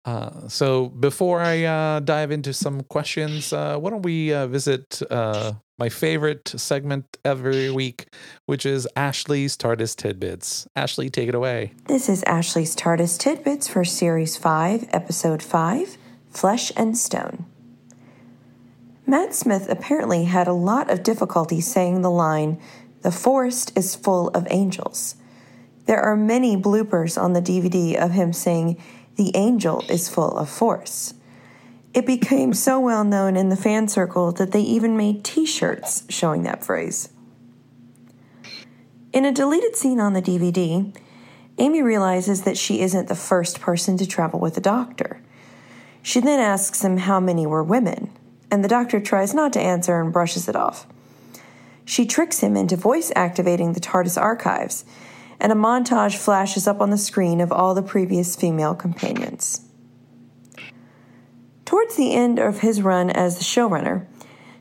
Uh, 0.05 0.47
so 0.47 0.87
before 0.89 1.41
i 1.41 1.65
uh, 1.65 1.99
dive 1.99 2.31
into 2.31 2.53
some 2.53 2.83
questions 2.85 3.53
uh, 3.53 3.77
why 3.77 3.91
don't 3.91 4.03
we 4.03 4.33
uh, 4.33 4.47
visit 4.47 5.03
uh, 5.11 5.53
my 5.79 5.89
favorite 5.89 6.47
segment 6.57 7.05
every 7.25 7.73
week 7.73 8.07
which 8.47 8.65
is 8.65 8.87
ashley's 8.95 9.57
tardis 9.57 9.97
tidbits. 9.97 10.69
Ashley 10.77 11.11
take 11.11 11.29
it 11.29 11.35
away. 11.35 11.73
This 11.89 12.09
is 12.09 12.23
Ashley's 12.23 12.77
TARDIS 12.77 13.19
Tidbits 13.19 13.67
for 13.67 13.85
Series 13.85 14.37
5, 14.37 14.87
Episode 14.93 15.43
5 15.43 15.99
Flesh 16.31 16.71
and 16.77 16.97
Stone. 16.97 17.47
Matt 19.09 19.35
Smith 19.35 19.71
apparently 19.71 20.25
had 20.25 20.49
a 20.49 20.53
lot 20.53 20.91
of 20.91 21.05
difficulty 21.05 21.61
saying 21.61 22.03
the 22.03 22.11
line, 22.11 22.61
The 23.03 23.13
forest 23.13 23.73
is 23.77 23.95
full 23.95 24.29
of 24.31 24.49
angels. 24.51 25.15
There 25.87 26.01
are 26.01 26.17
many 26.17 26.57
bloopers 26.57 27.21
on 27.21 27.33
the 27.33 27.41
DVD 27.41 27.95
of 27.95 28.11
him 28.11 28.33
saying, 28.33 28.83
The 29.15 29.31
angel 29.37 29.85
is 29.89 30.09
full 30.09 30.37
of 30.37 30.51
force. 30.51 31.15
It 31.95 32.05
became 32.05 32.53
so 32.53 32.81
well 32.81 33.05
known 33.05 33.37
in 33.37 33.49
the 33.49 33.57
fan 33.57 33.87
circle 33.87 34.33
that 34.33 34.51
they 34.51 34.61
even 34.61 34.97
made 34.97 35.23
t 35.25 35.47
shirts 35.47 36.05
showing 36.09 36.43
that 36.43 36.65
phrase. 36.65 37.09
In 39.13 39.25
a 39.25 39.33
deleted 39.33 39.77
scene 39.77 40.01
on 40.01 40.15
the 40.15 40.21
DVD, 40.21 40.95
Amy 41.59 41.81
realizes 41.81 42.43
that 42.43 42.59
she 42.59 42.81
isn't 42.81 43.07
the 43.07 43.15
first 43.15 43.61
person 43.61 43.97
to 43.99 44.07
travel 44.07 44.41
with 44.41 44.57
the 44.57 44.61
doctor. 44.61 45.23
She 46.03 46.21
then 46.21 46.41
asks 46.41 46.85
him 46.85 46.99
how 46.99 47.19
many 47.21 47.47
were 47.47 47.63
women, 47.63 48.11
and 48.51 48.63
the 48.63 48.69
doctor 48.69 49.01
tries 49.01 49.35
not 49.35 49.53
to 49.55 49.61
answer 49.61 50.01
and 50.01 50.13
brushes 50.13 50.49
it 50.49 50.57
off. 50.57 50.87
She 51.85 52.07
tricks 52.07 52.41
him 52.41 52.57
into 52.57 52.77
voice 52.77 53.13
activating 53.15 53.73
the 53.73 53.81
TARDIS 53.81 54.21
archives, 54.21 54.85
and 55.39 55.53
a 55.53 55.55
montage 55.55 56.17
flashes 56.17 56.67
up 56.67 56.81
on 56.81 56.91
the 56.91 56.99
screen 56.99 57.41
of 57.41 57.53
all 57.53 57.75
the 57.75 57.83
previous 57.83 58.35
female 58.35 58.75
companions. 58.75 59.61
Towards 61.65 61.97
the 61.97 62.15
end 62.15 62.39
of 62.39 62.61
his 62.61 62.83
run 62.83 63.11
as 63.11 63.39
the 63.39 63.45
showrunner, 63.45 64.07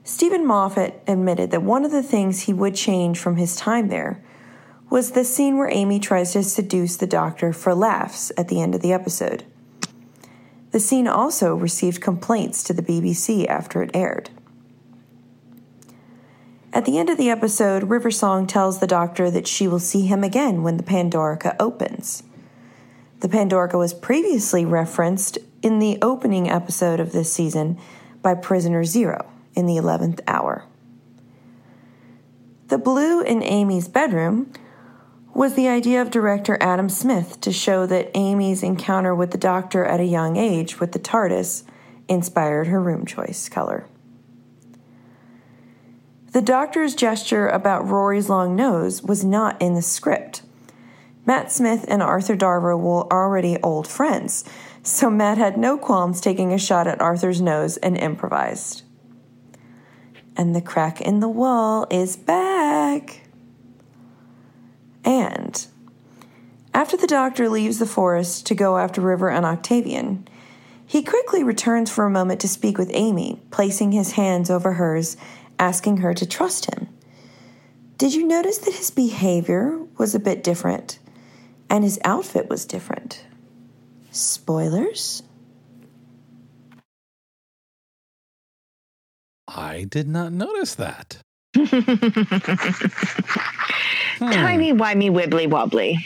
Steven 0.04 0.45
Moffat 0.45 1.02
admitted 1.08 1.52
that 1.52 1.63
one 1.63 1.84
of 1.84 1.91
the 1.91 2.04
things 2.04 2.41
he 2.41 2.54
would 2.54 2.76
change 2.76 3.17
from 3.17 3.38
his 3.38 3.56
time 3.56 3.88
there 3.88 4.24
was 4.89 5.12
the 5.12 5.24
scene 5.24 5.58
where 5.58 5.69
Amy 5.71 6.00
tries 6.00 6.34
to 6.34 6.43
seduce 6.43 6.98
the 6.98 7.08
doctor 7.08 7.52
for 7.52 7.74
laughs 7.74 8.32
at 8.38 8.48
the 8.50 8.62
end 8.62 8.76
of 8.76 8.82
the 8.82 8.93
episode. 8.93 9.43
The 10.76 10.82
scene 10.82 11.08
also 11.08 11.56
received 11.56 12.02
complaints 12.02 12.62
to 12.64 12.74
the 12.74 12.82
BBC 12.82 13.48
after 13.48 13.82
it 13.82 13.92
aired. 13.94 14.30
At 16.74 16.84
the 16.84 16.98
end 16.98 17.10
of 17.10 17.18
the 17.18 17.30
episode, 17.30 17.84
Riversong 17.84 18.46
tells 18.46 18.82
the 18.82 18.86
doctor 18.86 19.32
that 19.32 19.48
she 19.48 19.70
will 19.70 19.80
see 19.80 20.06
him 20.06 20.22
again 20.22 20.64
when 20.64 20.76
the 20.76 20.84
Pandorica 20.84 21.56
opens. 21.62 22.24
The 23.22 23.30
Pandorica 23.30 23.78
was 23.78 23.94
previously 23.94 24.66
referenced 24.66 25.38
in 25.62 25.80
the 25.80 25.98
opening 26.02 26.50
episode 26.50 27.00
of 27.00 27.14
this 27.14 27.32
season 27.32 27.80
by 28.22 28.34
Prisoner 28.34 28.84
Zero 28.84 29.32
in 29.56 29.68
the 29.68 29.78
11th 29.78 30.20
hour. 30.28 30.66
The 32.68 32.78
blue 32.78 33.22
in 33.22 33.42
Amy's 33.44 33.88
bedroom 33.88 34.52
was 35.36 35.56
the 35.56 35.67
idea 35.67 36.02
of 36.02 36.10
director 36.10 36.58
Adam 36.62 36.88
Smith 36.88 37.41
to 37.41 37.52
show 37.52 37.86
that 37.86 38.10
Amy's 38.15 38.63
encounter 38.63 39.13
with 39.13 39.32
the 39.32 39.38
doctor 39.38 39.84
at 39.84 40.00
a 40.00 40.06
young 40.06 40.38
age 40.38 40.80
with 40.80 40.93
the 40.93 41.00
TARDIS 41.00 41.63
inspired 42.08 42.67
her 42.67 42.82
room 42.82 43.06
choice 43.06 43.50
color. 43.50 43.86
The 46.32 46.41
doctor's 46.41 46.95
gesture 46.95 47.50
about 47.50 47.86
Rory's 47.86 48.30
long 48.30 48.56
nose 48.56 49.04
was 49.04 49.26
not 49.26 49.62
in 49.62 49.74
the 49.74 49.82
script. 49.82 50.41
Matt 51.26 51.52
Smith 51.52 51.84
and 51.89 52.02
Arthur 52.02 52.38
Darvill 52.38 52.80
were 52.80 53.12
already 53.12 53.58
old 53.62 53.88
friends, 53.88 54.45
so 54.84 55.10
Matt 55.10 55.38
had 55.38 55.58
no 55.58 55.78
qualms 55.78 56.21
taking 56.21 56.54
a 56.54 56.58
shot 56.58 56.88
at 56.88 57.02
Arthur's 57.02 57.41
nose 57.41 57.76
and 57.78 57.98
improvised. 57.98 58.84
And 60.38 60.56
the 60.56 60.62
crack 60.62 61.02
in 61.02 61.19
the 61.19 61.28
wall 61.28 61.88
is 61.89 62.15
back. 62.15 63.25
And 65.06 65.65
after 66.74 66.98
the 66.98 67.08
doctor 67.08 67.48
leaves 67.48 67.80
the 67.80 67.86
forest 67.86 68.46
to 68.48 68.56
go 68.56 68.78
after 68.78 69.00
River 69.00 69.30
and 69.30 69.46
Octavian, 69.46 70.28
he 70.86 71.04
quickly 71.04 71.44
returns 71.44 71.89
for 71.89 72.06
a 72.06 72.10
moment 72.10 72.41
to 72.41 72.48
speak 72.48 72.78
with 72.78 72.91
Amy, 72.94 73.41
placing 73.52 73.91
his 73.91 74.13
hands 74.13 74.50
over 74.50 74.74
hers, 74.74 75.15
asking 75.58 75.98
her 75.98 76.13
to 76.13 76.26
trust 76.26 76.74
him. 76.74 76.89
Did 77.98 78.13
you 78.13 78.28
notice 78.28 78.58
that 78.60 78.74
his 78.74 78.91
behavior 78.91 79.80
was 79.98 80.13
a 80.13 80.20
bit 80.20 80.44
different? 80.44 81.00
And 81.70 81.84
his 81.84 82.00
outfit 82.04 82.50
was 82.50 82.65
different. 82.65 83.24
Spoilers? 84.12 85.24
i 89.48 89.84
did 89.86 90.08
not 90.08 90.34
notice 90.34 90.76
that 90.76 91.18
Timey 94.17 94.73
wimey 94.73 95.12
wibbly 95.12 95.49
wobbly. 95.49 95.97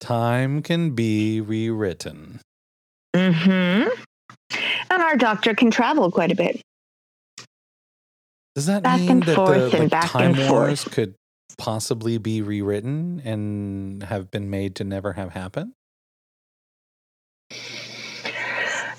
time 0.00 0.62
can 0.62 0.90
be 0.90 1.40
rewritten 1.40 2.40
Mm-hmm. 3.14 3.88
And 4.90 5.02
our 5.02 5.16
doctor 5.16 5.54
can 5.54 5.70
travel 5.70 6.10
quite 6.10 6.32
a 6.32 6.34
bit. 6.34 6.60
Does 8.54 8.66
that 8.66 8.82
Back 8.82 9.00
mean 9.00 9.20
that 9.20 9.36
the 9.36 9.88
like, 9.90 10.10
Time 10.10 10.36
Wars 10.48 10.84
could 10.84 11.14
possibly 11.56 12.18
be 12.18 12.42
rewritten 12.42 13.22
and 13.24 14.02
have 14.02 14.30
been 14.30 14.50
made 14.50 14.76
to 14.76 14.84
never 14.84 15.12
have 15.12 15.30
happened? 15.30 15.72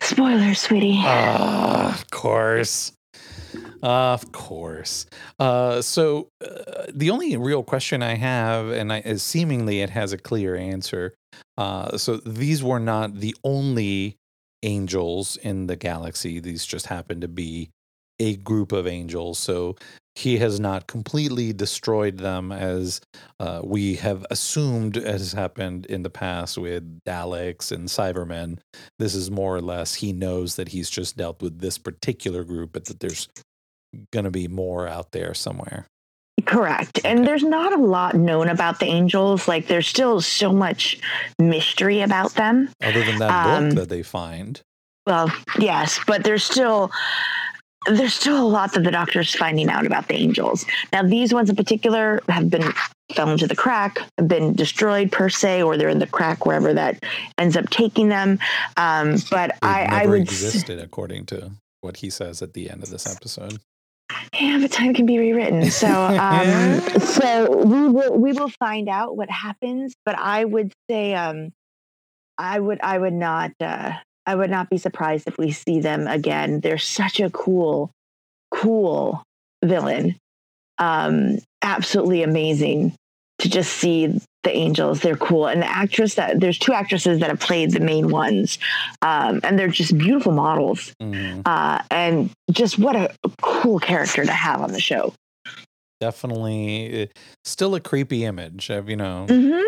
Spoilers, 0.02 0.60
sweetie. 0.60 1.02
Ah, 1.04 1.94
of 1.94 2.10
course. 2.12 2.92
Of 3.86 4.32
course. 4.32 5.06
Uh, 5.38 5.80
so 5.80 6.30
uh, 6.44 6.86
the 6.92 7.12
only 7.12 7.38
real 7.38 7.62
question 7.62 8.02
I 8.02 8.16
have, 8.16 8.70
and 8.70 8.92
I, 8.92 9.02
is 9.02 9.22
seemingly 9.22 9.82
it 9.82 9.92
has 9.92 10.12
a 10.12 10.18
clear 10.18 10.56
answer. 10.56 11.14
Uh, 11.56 11.96
so 11.96 12.18
these 12.18 12.64
were 12.64 12.80
not 12.80 13.20
the 13.20 13.36
only 13.44 14.16
angels 14.64 15.38
in 15.38 15.68
the 15.68 15.76
galaxy. 15.76 16.40
These 16.40 16.66
just 16.66 16.88
happened 16.88 17.22
to 17.22 17.28
be 17.28 17.70
a 18.20 18.38
group 18.38 18.72
of 18.72 18.88
angels. 18.88 19.38
So 19.38 19.76
he 20.16 20.40
has 20.40 20.60
not 20.60 20.88
completely 20.88 21.54
destroyed 21.54 22.18
them 22.18 22.52
as 22.52 23.02
uh, 23.40 23.62
we 23.64 23.98
have 23.98 24.26
assumed 24.32 24.96
has 24.96 25.34
happened 25.34 25.86
in 25.86 26.02
the 26.02 26.10
past 26.10 26.58
with 26.58 27.02
Daleks 27.04 27.72
and 27.72 27.88
Cybermen. 27.88 28.58
This 28.98 29.14
is 29.14 29.30
more 29.30 29.56
or 29.56 29.62
less 29.62 29.94
he 29.94 30.12
knows 30.12 30.56
that 30.56 30.70
he's 30.70 30.90
just 30.90 31.18
dealt 31.18 31.40
with 31.44 31.60
this 31.60 31.78
particular 31.78 32.44
group, 32.44 32.72
but 32.74 32.86
that 32.86 33.00
there's 33.00 33.28
going 34.12 34.26
to 34.26 34.32
be 34.32 34.48
more 34.48 34.88
out 34.88 35.12
there 35.12 35.34
somewhere. 35.34 35.88
Correct. 36.46 37.00
And 37.06 37.26
there's 37.26 37.44
not 37.44 37.74
a 37.74 37.82
lot 37.82 38.14
known 38.16 38.50
about 38.50 38.80
the 38.80 38.86
angels. 38.86 39.48
Like 39.48 39.68
there's 39.68 39.88
still 39.88 40.22
so 40.22 40.52
much 40.54 41.00
mystery 41.40 42.02
about 42.02 42.34
them. 42.36 42.70
Other 42.84 43.04
than 43.04 43.18
that 43.20 43.48
Um, 43.48 43.70
book 43.70 43.78
that 43.80 43.90
they 43.90 44.04
find. 44.04 44.62
Well, 45.08 45.32
yes, 45.60 46.00
but 46.08 46.24
there's 46.24 46.44
still 46.44 46.92
there's 47.88 48.16
still 48.16 48.42
a 48.44 48.48
lot 48.48 48.74
that 48.74 48.84
the 48.84 48.90
doctor's 48.92 49.36
finding 49.36 49.70
out 49.70 49.86
about 49.86 50.08
the 50.08 50.16
angels. 50.16 50.66
Now, 50.92 51.04
these 51.04 51.32
ones 51.32 51.52
in 51.52 51.56
particular 51.56 52.20
have 52.30 52.50
been 52.50 52.74
fell 53.14 53.30
into 53.30 53.46
the 53.46 53.56
crack, 53.56 54.00
have 54.18 54.28
been 54.28 54.54
destroyed 54.54 55.12
per 55.12 55.30
se, 55.30 55.62
or 55.62 55.78
they're 55.78 55.90
in 55.90 56.00
the 56.00 56.08
crack 56.08 56.48
wherever 56.48 56.74
that 56.74 57.04
ends 57.38 57.56
up 57.56 57.70
taking 57.70 58.10
them. 58.10 58.40
Um, 58.78 59.18
but 59.30 59.52
They've 59.62 59.70
I, 59.70 59.84
I 59.86 59.98
never 60.00 60.10
would 60.14 60.22
s- 60.28 60.42
existed 60.44 60.80
according 60.80 61.28
to 61.28 61.52
what 61.82 61.98
he 61.98 62.10
says 62.10 62.42
at 62.42 62.54
the 62.54 62.72
end 62.72 62.82
of 62.82 62.90
this 62.90 63.06
episode. 63.06 63.60
Yeah, 64.34 64.60
but 64.62 64.72
time 64.72 64.94
can 64.94 65.06
be 65.06 65.18
rewritten. 65.18 65.70
So, 65.72 65.88
um, 66.20 66.80
so 67.00 67.64
we 67.66 67.88
will 67.90 68.18
we 68.18 68.34
will 68.34 68.50
find 68.60 68.90
out 68.90 69.16
what 69.16 69.30
happens. 69.30 69.94
But 70.06 70.18
I 70.18 70.46
would 70.46 70.74
say, 70.90 71.14
um, 71.14 71.52
I 72.38 72.60
would 72.60 72.80
I 72.82 72.98
would 72.98 73.14
not 73.14 73.52
uh, 73.60 73.94
I 74.26 74.36
would 74.36 74.50
not 74.50 74.70
be 74.70 74.78
surprised 74.78 75.28
if 75.28 75.38
we 75.38 75.52
see 75.52 75.80
them 75.80 76.08
again. 76.08 76.60
They're 76.60 76.78
such 76.78 77.20
a 77.20 77.30
cool, 77.30 77.92
cool 78.52 79.24
villain. 79.64 80.18
Um, 80.78 81.40
absolutely 81.62 82.24
amazing 82.24 82.96
to 83.40 83.50
just 83.50 83.74
see 83.74 84.08
the 84.44 84.52
angels. 84.52 85.02
They're 85.02 85.18
cool, 85.18 85.48
and 85.48 85.62
the 85.62 85.68
actress 85.70 86.16
that 86.16 86.40
there's 86.40 86.58
two 86.60 86.74
actresses 86.74 87.20
that 87.20 87.30
have 87.30 87.40
played 87.40 87.72
the 87.72 87.80
main 87.80 88.10
ones, 88.10 88.58
um, 89.02 89.40
and 89.44 89.58
they're 89.60 89.68
just 89.68 89.98
beautiful 89.98 90.32
models 90.32 90.94
Mhm. 91.02 91.42
uh, 91.46 91.82
and 91.92 92.30
just 92.52 92.78
what 92.80 92.96
a 92.96 93.14
cool 93.42 93.80
character 93.80 94.24
to 94.26 94.32
have 94.32 94.62
on 94.62 94.72
the 94.72 94.80
show. 94.80 95.14
Definitely, 96.02 97.10
still 97.46 97.74
a 97.76 97.80
creepy 97.80 98.26
image 98.26 98.70
of 98.70 98.90
you 98.90 98.96
know 98.98 99.26
hmm 99.28 99.62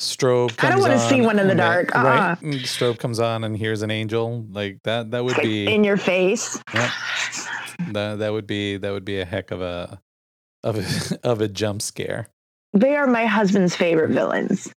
strobe. 0.00 0.52
I 0.62 0.70
don't 0.70 0.80
wanna 0.80 0.98
see 0.98 1.20
one 1.20 1.38
in 1.38 1.46
the 1.48 1.54
dark. 1.54 1.94
Right, 1.94 2.20
Uh-uh. 2.20 2.36
and 2.42 2.54
strobe 2.64 2.98
comes 2.98 3.20
on, 3.20 3.44
and 3.44 3.56
here's 3.56 3.82
an 3.82 3.90
angel 3.90 4.46
like 4.50 4.78
that. 4.84 5.10
That 5.12 5.24
would 5.24 5.36
be 5.36 5.66
in 5.72 5.84
your 5.84 5.96
face. 5.96 6.60
Yep. 6.74 6.90
that. 7.92 8.18
That 8.18 8.32
would 8.32 8.46
be 8.46 8.76
that 8.76 8.90
would 8.90 9.04
be 9.04 9.20
a 9.20 9.24
heck 9.24 9.50
of 9.50 9.60
a 9.60 10.00
of 10.64 10.78
a 10.78 10.84
of 11.22 11.40
a 11.40 11.48
jump 11.48 11.82
scare. 11.82 12.28
They 12.74 12.96
are 12.96 13.06
my 13.06 13.26
husband's 13.26 13.74
favorite 13.74 14.10
villains. 14.10 14.72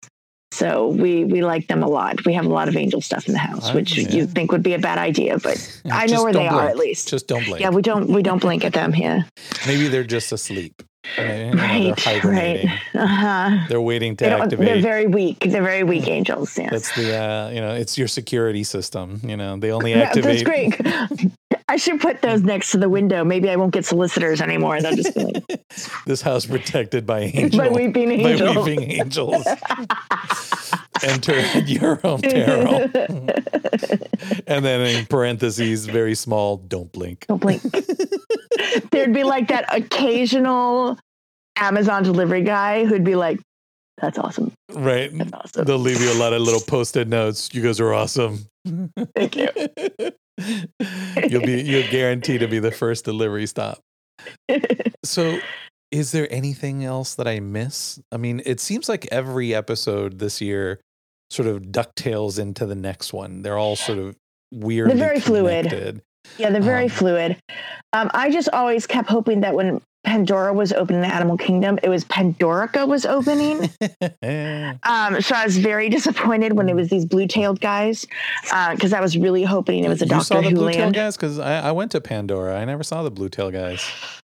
So 0.51 0.87
we 0.89 1.25
we 1.25 1.43
like 1.43 1.67
them 1.67 1.83
a 1.83 1.87
lot. 1.87 2.25
We 2.25 2.33
have 2.33 2.45
a 2.45 2.49
lot 2.49 2.67
of 2.67 2.75
angel 2.75 3.01
stuff 3.01 3.27
in 3.27 3.33
the 3.33 3.39
house, 3.39 3.69
Oh, 3.69 3.75
which 3.75 3.95
yeah. 3.97 4.09
you 4.09 4.25
think 4.25 4.51
would 4.51 4.63
be 4.63 4.73
a 4.73 4.79
bad 4.79 4.97
idea, 4.97 5.37
but 5.37 5.57
I 5.91 6.07
know 6.07 6.23
where 6.23 6.33
they 6.33 6.47
are 6.47 6.67
at 6.67 6.75
least. 6.77 7.07
Just 7.07 7.27
don't 7.27 7.45
blink. 7.45 7.61
yeah, 7.61 7.69
we 7.69 7.81
don't 7.83 8.09
we 8.09 8.23
don't 8.23 8.39
blink 8.41 8.65
at 8.65 8.73
them. 8.73 8.95
Yeah, 8.95 9.23
Maybe 9.67 9.87
they're 9.87 10.03
just 10.03 10.31
asleep. 10.31 10.81
Right, 11.17 11.45
you 11.45 11.55
know, 11.55 11.93
they're 11.95 12.21
right. 12.23 12.65
Uh-huh. 12.93 13.65
They're 13.69 13.81
waiting 13.81 14.15
to 14.17 14.25
they 14.25 14.31
activate. 14.31 14.65
They're 14.67 14.81
very 14.81 15.07
weak. 15.07 15.39
They're 15.39 15.63
very 15.63 15.83
weak 15.83 16.07
angels. 16.07 16.57
Yeah, 16.57 16.69
That's 16.71 16.93
the 16.95 17.15
uh, 17.15 17.49
you 17.51 17.61
know, 17.61 17.73
it's 17.73 17.97
your 17.97 18.07
security 18.07 18.63
system. 18.63 19.21
You 19.23 19.37
know, 19.37 19.57
they 19.57 19.71
only 19.71 19.91
Yeah, 19.91 20.01
activate. 20.01 20.45
that's 20.45 20.77
great. 21.15 21.31
I 21.69 21.75
should 21.75 22.01
put 22.01 22.23
those 22.23 22.41
next 22.41 22.71
to 22.71 22.79
the 22.79 22.89
window. 22.89 23.23
Maybe 23.23 23.47
I 23.47 23.55
won't 23.55 23.73
get 23.73 23.85
solicitors 23.85 24.41
anymore. 24.41 24.81
They'll 24.81 24.95
just 24.95 25.13
be 25.13 25.25
like, 25.25 25.43
this 26.07 26.19
house 26.19 26.47
protected 26.47 27.05
by 27.05 27.19
angels. 27.19 27.57
by 27.57 27.69
weeping 27.69 28.23
by 28.23 28.31
angels. 28.31 28.65
weeping 28.65 28.89
angels. 28.89 29.45
Enter 31.03 31.39
your 31.59 31.99
own 32.03 32.25
and 32.25 32.91
then 34.65 34.81
in 34.81 35.05
parentheses, 35.05 35.85
very 35.85 36.15
small, 36.15 36.57
don't 36.57 36.91
blink. 36.91 37.27
Don't 37.27 37.39
blink. 37.39 37.61
There'd 38.89 39.13
be 39.13 39.23
like 39.23 39.49
that 39.49 39.71
occasional 39.73 40.97
Amazon 41.55 42.01
delivery 42.01 42.41
guy 42.41 42.83
who'd 42.83 43.03
be 43.03 43.15
like, 43.15 43.39
"That's 44.01 44.17
awesome. 44.17 44.51
Right. 44.73 45.15
That's 45.15 45.33
awesome. 45.33 45.65
They'll 45.65 45.77
leave 45.77 46.01
you 46.01 46.11
a 46.11 46.17
lot 46.19 46.33
of 46.33 46.41
little 46.41 46.61
post-it 46.61 47.07
notes. 47.07 47.53
You 47.53 47.61
guys 47.61 47.79
are 47.79 47.93
awesome. 47.93 48.47
Thank 49.15 49.37
you." 49.37 49.49
You'll 51.29 51.41
be 51.45 51.61
you're 51.61 51.87
guaranteed 51.89 52.39
to 52.41 52.47
be 52.47 52.59
the 52.59 52.71
first 52.71 53.05
delivery 53.05 53.45
stop. 53.47 53.79
So 55.03 55.39
is 55.91 56.11
there 56.11 56.27
anything 56.31 56.83
else 56.83 57.15
that 57.15 57.27
I 57.27 57.39
miss? 57.39 57.99
I 58.11 58.17
mean, 58.17 58.41
it 58.45 58.59
seems 58.59 58.87
like 58.89 59.07
every 59.11 59.55
episode 59.55 60.19
this 60.19 60.41
year 60.41 60.79
sort 61.29 61.47
of 61.47 61.63
ducktails 61.63 62.39
into 62.39 62.65
the 62.65 62.75
next 62.75 63.13
one. 63.13 63.41
They're 63.41 63.57
all 63.57 63.75
sort 63.75 63.97
of 63.99 64.15
weird. 64.51 64.89
They're 64.89 64.97
very 64.97 65.19
fluid. 65.19 66.01
Yeah, 66.37 66.49
they're 66.51 66.61
very 66.61 66.83
Um, 66.85 66.89
fluid. 66.89 67.37
Um, 67.93 68.11
I 68.13 68.29
just 68.29 68.49
always 68.49 68.85
kept 68.85 69.09
hoping 69.09 69.41
that 69.41 69.55
when 69.55 69.81
Pandora 70.05 70.53
was 70.53 70.71
opening 70.73 71.01
the 71.01 71.13
Animal 71.13 71.37
Kingdom, 71.37 71.77
it 71.83 71.89
was 71.89 72.05
Pandorica 72.05 72.87
was 72.87 73.05
opening. 73.05 73.69
Um, 74.83 75.21
so 75.21 75.35
I 75.35 75.43
was 75.45 75.57
very 75.57 75.89
disappointed 75.89 76.53
when 76.53 76.69
it 76.69 76.75
was 76.75 76.89
these 76.89 77.05
blue-tailed 77.05 77.59
guys 77.61 78.05
because 78.71 78.93
I 78.93 79.01
was 79.01 79.17
really 79.17 79.43
hoping 79.43 79.83
it 79.83 79.89
was 79.89 80.01
a 80.01 80.05
you 80.05 80.09
Doctor 80.09 80.25
saw 80.25 80.41
the 80.41 80.49
Who 80.49 80.55
blue 80.55 80.71
tail 80.71 80.81
land. 80.83 80.95
guys 80.95 81.15
because 81.17 81.39
I, 81.39 81.59
I 81.69 81.71
went 81.71 81.91
to 81.91 82.01
Pandora. 82.01 82.57
I 82.59 82.65
never 82.65 82.83
saw 82.83 83.03
the 83.03 83.11
blue-tailed 83.11 83.53
guys. 83.53 83.83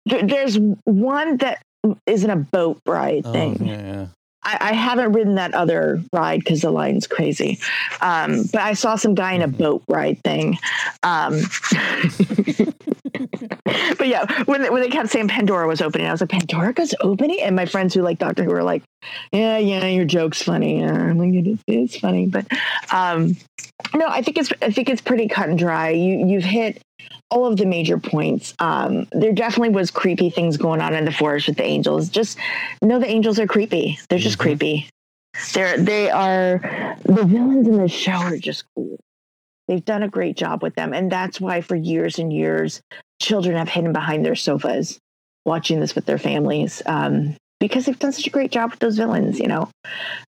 There- 0.07 0.27
There's 0.27 0.59
one 0.85 1.39
that 1.39 1.63
isn't 2.07 2.31
a 2.31 2.37
boat 2.37 2.81
ride 2.87 3.23
Oh, 3.25 3.33
thing. 3.33 3.67
yeah, 3.67 3.81
yeah. 3.81 4.07
I, 4.45 4.59
I 4.61 4.73
haven't 4.73 5.13
ridden 5.13 5.37
that 5.37 5.55
other 5.55 6.03
ride 6.13 6.41
because 6.41 6.63
the 6.63 6.71
line's 6.71 7.07
crazy. 7.07 7.59
Um, 8.01 8.45
but 8.53 8.63
I 8.63 8.75
saw 8.75 8.97
some 8.97 9.15
guy 9.15 9.33
in 9.33 9.43
a 9.43 9.49
boat 9.49 9.83
ride 9.89 10.23
thing. 10.23 10.59
Um, 11.03 11.41
but 13.99 14.09
yeah, 14.09 14.45
when 14.45 14.63
they, 14.63 14.71
when 14.71 14.83
they 14.83 14.89
kept 14.89 15.11
saying 15.11 15.29
Pandora 15.29 15.67
was 15.67 15.81
opening, 15.81 16.07
I 16.07 16.13
was 16.13 16.21
like, 16.21 16.31
Pandora's 16.31 16.95
opening? 17.01 17.41
And 17.41 17.57
my 17.57 17.67
friends 17.67 17.95
who 17.95 18.03
like 18.03 18.19
Doctor 18.19 18.45
Who 18.45 18.51
were 18.51 18.63
like, 18.63 18.83
yeah, 19.33 19.59
yeah, 19.59 19.87
your 19.87 20.05
joke's 20.05 20.43
funny. 20.43 20.81
Yeah, 20.81 20.93
I'm 20.93 21.19
like, 21.19 21.33
it 21.35 21.47
is, 21.47 21.59
it's 21.67 21.99
funny. 21.99 22.27
But 22.27 22.47
um, 22.93 23.37
no, 23.95 24.07
I 24.09 24.23
think 24.23 24.39
it's 24.39 24.53
I 24.63 24.71
think 24.71 24.89
it's 24.89 25.01
pretty 25.01 25.29
cut 25.29 25.49
and 25.49 25.59
dry. 25.59 25.91
You 25.91 26.27
you've 26.27 26.45
hit 26.45 26.83
all 27.31 27.47
of 27.47 27.57
the 27.57 27.67
major 27.67 27.99
points. 27.99 28.55
Um, 28.59 29.07
there 29.13 29.33
definitely 29.33 29.71
was 29.71 29.91
creepy 29.91 30.31
things 30.31 30.57
going 30.57 30.81
on 30.81 30.95
in 30.95 31.05
the 31.05 31.13
forest 31.13 31.49
with 31.49 31.57
the 31.57 31.65
angels. 31.65 32.09
Just 32.09 32.39
know 32.83 32.99
the 32.99 33.07
angels 33.11 33.39
are 33.39 33.47
creepy. 33.47 33.99
They're 34.09 34.19
just 34.19 34.39
Mhm. 34.39 34.43
creepy. 34.43 34.89
They're 35.53 35.79
they 35.79 36.11
are 36.11 36.61
the 37.05 37.25
villains 37.25 37.67
in 37.67 37.79
the 37.79 37.89
show 37.89 38.13
are 38.13 38.39
just 38.39 38.65
cool. 38.75 38.97
They've 39.67 39.85
done 39.85 40.03
a 40.03 40.09
great 40.09 40.37
job 40.37 40.63
with 40.63 40.75
them, 40.75 40.93
and 40.93 41.11
that's 41.11 41.41
why 41.41 41.61
for 41.61 41.75
years 41.75 42.19
and 42.19 42.33
years, 42.33 42.81
children 43.21 43.57
have 43.57 43.69
hidden 43.69 43.93
behind 43.93 44.25
their 44.25 44.35
sofas 44.37 44.99
watching 45.47 45.81
this 45.81 45.95
with 45.95 46.07
their 46.07 46.19
families 46.19 46.83
um, 46.87 47.35
because 47.61 47.87
they've 47.87 47.99
done 47.99 48.13
such 48.13 48.27
a 48.27 48.31
great 48.31 48.51
job 48.53 48.71
with 48.71 48.81
those 48.81 48.97
villains. 48.97 49.41
You 49.41 49.49
know, 49.49 49.69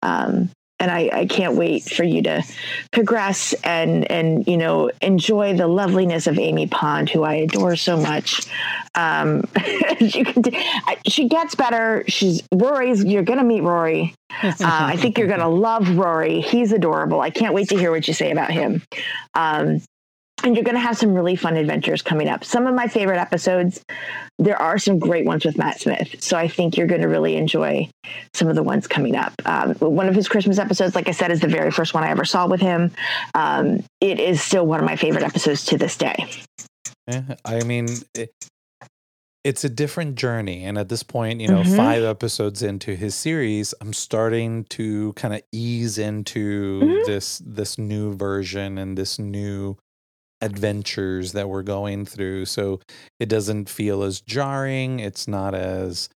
um, 0.04 0.50
and 0.80 0.92
I, 0.92 1.10
I 1.14 1.26
can't 1.26 1.56
wait 1.56 1.84
for 1.84 2.04
you 2.04 2.22
to 2.24 2.44
progress 2.92 3.54
and 3.64 4.10
and 4.12 4.46
you 4.48 4.58
know 4.58 4.92
enjoy 5.02 5.56
the 5.56 5.68
loveliness 5.68 6.28
of 6.28 6.38
Amy 6.38 6.68
Pond, 6.68 7.10
who 7.10 7.24
I 7.24 7.36
adore 7.36 7.76
so 7.76 7.98
much. 7.98 8.48
Um, 8.96 9.48
I, 9.56 10.98
she 11.08 11.28
gets 11.28 11.56
better. 11.56 12.04
She's 12.08 12.44
Rory's. 12.52 13.04
You're 13.04 13.24
gonna 13.24 13.44
meet 13.44 13.62
Rory. 13.62 14.14
Uh, 14.42 14.54
I 14.60 14.98
think 14.98 15.18
you're 15.18 15.28
gonna 15.28 15.50
love 15.50 15.90
Rory. 15.96 16.42
He's 16.42 16.72
adorable. 16.72 17.22
I 17.22 17.30
can't 17.30 17.54
wait 17.54 17.70
to 17.70 17.78
hear 17.78 17.92
what 17.92 18.08
you 18.08 18.14
say 18.14 18.32
about 18.32 18.52
him. 18.52 18.82
Um, 19.36 19.82
and 20.42 20.56
you're 20.56 20.64
going 20.64 20.76
to 20.76 20.82
have 20.82 20.98
some 20.98 21.14
really 21.14 21.36
fun 21.36 21.56
adventures 21.56 22.02
coming 22.02 22.28
up. 22.28 22.44
Some 22.44 22.68
of 22.68 22.76
my 22.76 22.88
favorite 22.88 23.20
episodes, 23.20 23.82
there 24.40 24.62
are 24.62 24.78
some 24.78 25.00
great 25.00 25.26
ones 25.26 25.46
with 25.46 25.58
Matt 25.58 25.80
Smith. 25.80 26.22
So 26.22 26.38
I 26.38 26.48
think 26.48 26.76
you're 26.76 26.88
going 26.88 27.02
to 27.02 27.08
really 27.08 27.36
enjoy 27.38 27.90
some 28.34 28.48
of 28.50 28.56
the 28.56 28.64
ones 28.64 28.88
coming 28.88 29.16
up. 29.16 29.34
Um, 29.46 29.74
one 29.76 30.10
of 30.10 30.16
his 30.16 30.28
Christmas 30.28 30.58
episodes, 30.58 30.96
like 30.96 31.08
I 31.08 31.12
said, 31.12 31.32
is 31.32 31.40
the 31.40 31.48
very 31.48 31.72
first 31.72 31.94
one 31.94 32.04
I 32.04 32.10
ever 32.10 32.26
saw 32.26 32.48
with 32.48 32.60
him. 32.62 32.92
Um, 33.36 33.84
it 34.02 34.20
is 34.20 34.42
still 34.42 34.66
one 34.66 34.80
of 34.80 34.86
my 34.86 34.96
favorite 34.96 35.24
episodes 35.24 35.64
to 35.66 35.78
this 35.78 35.96
day. 35.98 36.30
Yeah, 37.08 37.36
I 37.46 37.64
mean, 37.64 37.88
it, 38.14 38.32
it's 39.46 39.64
a 39.66 39.70
different 39.70 40.16
journey. 40.16 40.64
And 40.64 40.78
at 40.78 40.90
this 40.90 41.04
point, 41.04 41.42
you 41.42 41.48
know, 41.50 41.62
Mhm. 41.64 41.76
five 41.76 42.04
episodes 42.04 42.64
into 42.64 42.96
his 42.96 43.14
series, 43.14 43.74
I'm 43.82 43.92
starting 43.94 44.64
to 44.66 45.12
kind 45.14 45.34
of 45.34 45.42
ease 45.52 45.98
into 45.98 46.82
Mhm. 46.82 47.06
this 47.06 47.42
this 47.46 47.78
new 47.78 48.14
version 48.16 48.78
and 48.78 48.98
this 48.98 49.20
new 49.20 49.78
adventures 50.44 51.32
that 51.34 51.50
we're 51.50 51.64
going 51.64 52.06
through. 52.06 52.46
So 52.46 52.80
it 53.20 53.30
doesn't 53.30 53.70
feel 53.70 54.04
as 54.04 54.22
jarring. 54.22 55.00
It's 55.00 55.28
not 55.28 55.56
as 55.56 56.10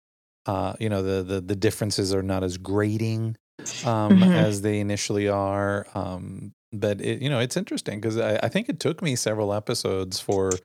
uh, 0.47 0.73
you 0.79 0.89
know, 0.89 1.01
the 1.01 1.23
the 1.23 1.41
the 1.41 1.55
differences 1.55 2.13
are 2.13 2.23
not 2.23 2.43
as 2.43 2.57
grating 2.57 3.35
um 3.83 4.21
Mhm. 4.21 4.35
as 4.35 4.61
they 4.61 4.79
initially 4.79 5.27
are. 5.29 5.85
Um 5.95 6.51
but 6.73 6.99
it, 7.01 7.21
you 7.21 7.29
know, 7.29 7.39
it's 7.39 7.55
interesting 7.55 8.01
because 8.01 8.17
I, 8.17 8.35
I 8.43 8.49
think 8.49 8.67
it 8.67 8.79
took 8.81 9.01
me 9.01 9.15
several 9.15 9.53
episodes 9.53 10.19
for 10.19 10.59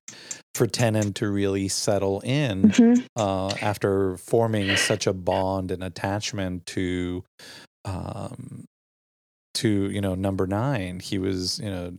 for 0.54 0.66
Tennant 0.66 1.16
to 1.16 1.28
really 1.30 1.68
settle 1.68 2.20
in 2.20 2.70
Mhm. 2.72 3.04
uh, 3.16 3.54
after 3.60 4.16
forming 4.16 4.76
such 4.76 5.06
a 5.06 5.12
bond 5.12 5.70
and 5.70 5.84
attachment 5.84 6.66
to 6.66 7.22
um 7.84 8.64
to 9.54 9.90
you 9.90 10.00
know 10.00 10.14
number 10.14 10.46
nine 10.46 11.00
he 11.00 11.18
was 11.18 11.58
you 11.58 11.70
know 11.70 11.92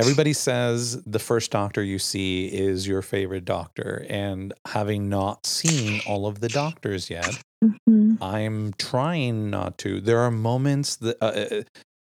everybody 0.00 0.32
says 0.32 1.02
the 1.04 1.18
first 1.18 1.50
doctor 1.50 1.82
you 1.82 1.98
see 1.98 2.46
is 2.46 2.88
your 2.88 3.02
favorite 3.02 3.44
doctor 3.44 4.04
and 4.08 4.52
having 4.66 5.08
not 5.08 5.46
seen 5.46 6.00
all 6.06 6.26
of 6.26 6.40
the 6.40 6.48
doctors 6.48 7.10
yet 7.10 7.34
Mhm. 7.62 8.16
i'm 8.22 8.72
trying 8.78 9.50
not 9.50 9.76
to. 9.78 10.00
There 10.00 10.18
are 10.20 10.30
moments 10.30 10.96
that 10.96 11.16
uh, 11.20 11.26
uh, 11.26 11.62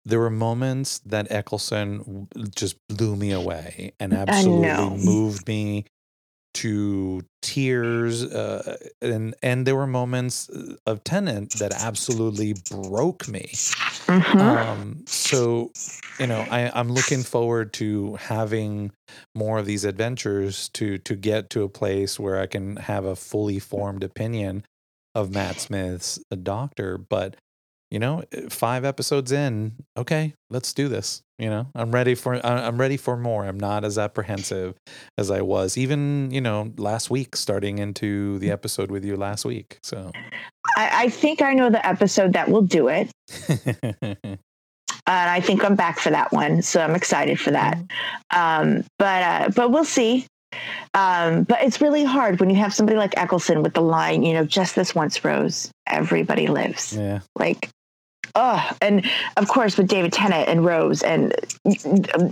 there 0.05 0.19
were 0.19 0.29
moments 0.29 0.99
that 0.99 1.27
Eccleston 1.31 2.27
just 2.55 2.75
blew 2.87 3.15
me 3.15 3.31
away 3.31 3.93
and 3.99 4.13
absolutely 4.13 4.63
moved 5.03 5.47
me 5.47 5.85
to 6.61 7.21
tears 7.41 8.23
uh, 8.23 8.77
and 9.01 9.35
and 9.41 9.65
there 9.65 9.75
were 9.75 9.87
moments 9.87 10.49
uh, 10.49 10.75
of 10.85 11.03
Tennant 11.03 11.53
that 11.59 11.71
absolutely 11.73 12.53
broke 12.69 13.27
me 13.27 13.51
Mhm. 14.07 14.41
um, 14.41 15.03
so, 15.05 15.71
you 16.19 16.25
know, 16.27 16.41
I, 16.49 16.71
I'm 16.73 16.91
looking 16.91 17.23
forward 17.23 17.73
to 17.73 18.15
having 18.15 18.91
more 19.35 19.59
of 19.59 19.65
these 19.65 19.85
adventures 19.85 20.69
to 20.69 20.97
to 20.99 21.15
get 21.15 21.49
to 21.51 21.63
a 21.63 21.69
place 21.69 22.19
where 22.19 22.39
I 22.39 22.47
can 22.47 22.77
have 22.77 23.05
a 23.05 23.15
fully 23.15 23.59
formed 23.59 24.03
opinion 24.03 24.65
of 25.13 25.31
Matt 25.31 25.59
Smith's 25.59 26.19
Doctor. 26.43 26.97
But 26.97 27.35
you 27.91 27.99
know, 27.99 28.23
uh, 28.35 28.49
five 28.49 28.85
episodes 28.85 29.31
in, 29.31 29.73
okay, 29.97 30.33
let's 30.49 30.73
do 30.73 30.87
this. 30.87 31.21
You 31.37 31.49
know, 31.49 31.67
I'm 31.73 31.91
ready 31.91 32.15
for 32.15 32.45
I'm 32.45 32.77
ready 32.77 32.97
for 32.97 33.15
more. 33.15 33.45
I'm 33.45 33.59
not 33.59 33.85
as 33.85 33.97
apprehensive 33.97 34.75
as 35.17 35.31
I 35.31 35.41
was 35.41 35.77
even 35.77 36.29
you 36.31 36.41
know 36.41 36.73
last 36.77 37.09
week, 37.09 37.37
starting 37.37 37.79
into 37.79 38.39
the 38.39 38.51
episode 38.51 38.91
with 38.91 39.05
you 39.05 39.15
last 39.15 39.45
week. 39.45 39.79
So. 39.81 40.11
I, 40.75 41.05
I 41.05 41.09
think 41.09 41.41
I 41.41 41.53
know 41.53 41.69
the 41.69 41.85
episode 41.85 42.33
that 42.33 42.49
will 42.49 42.61
do 42.61 42.89
it. 42.89 43.09
and 44.01 44.37
I 45.07 45.39
think 45.39 45.63
I'm 45.63 45.75
back 45.75 45.97
for 45.97 46.09
that 46.09 46.31
one. 46.31 46.61
So 46.61 46.81
I'm 46.81 46.93
excited 46.93 47.39
for 47.39 47.51
that. 47.51 47.77
Um, 48.31 48.83
but 48.97 49.23
uh, 49.23 49.49
but 49.55 49.71
we'll 49.71 49.85
see. 49.85 50.27
Um, 50.93 51.43
but 51.43 51.61
it's 51.61 51.81
really 51.81 52.03
hard 52.03 52.39
when 52.39 52.49
you 52.49 52.55
have 52.57 52.73
somebody 52.73 52.97
like 52.97 53.17
Eccleston 53.17 53.61
with 53.63 53.73
the 53.73 53.81
line, 53.81 54.23
you 54.23 54.33
know, 54.33 54.45
just 54.45 54.75
this 54.75 54.95
once, 54.95 55.23
Rose. 55.23 55.71
Everybody 55.87 56.47
lives. 56.47 56.93
yeah. 56.93 57.19
Like, 57.37 57.69
oh, 58.35 58.71
and 58.81 59.05
of 59.37 59.47
course 59.47 59.77
with 59.77 59.87
David 59.87 60.13
Tennant 60.13 60.47
and 60.49 60.65
Rose, 60.65 61.01
and 61.03 61.33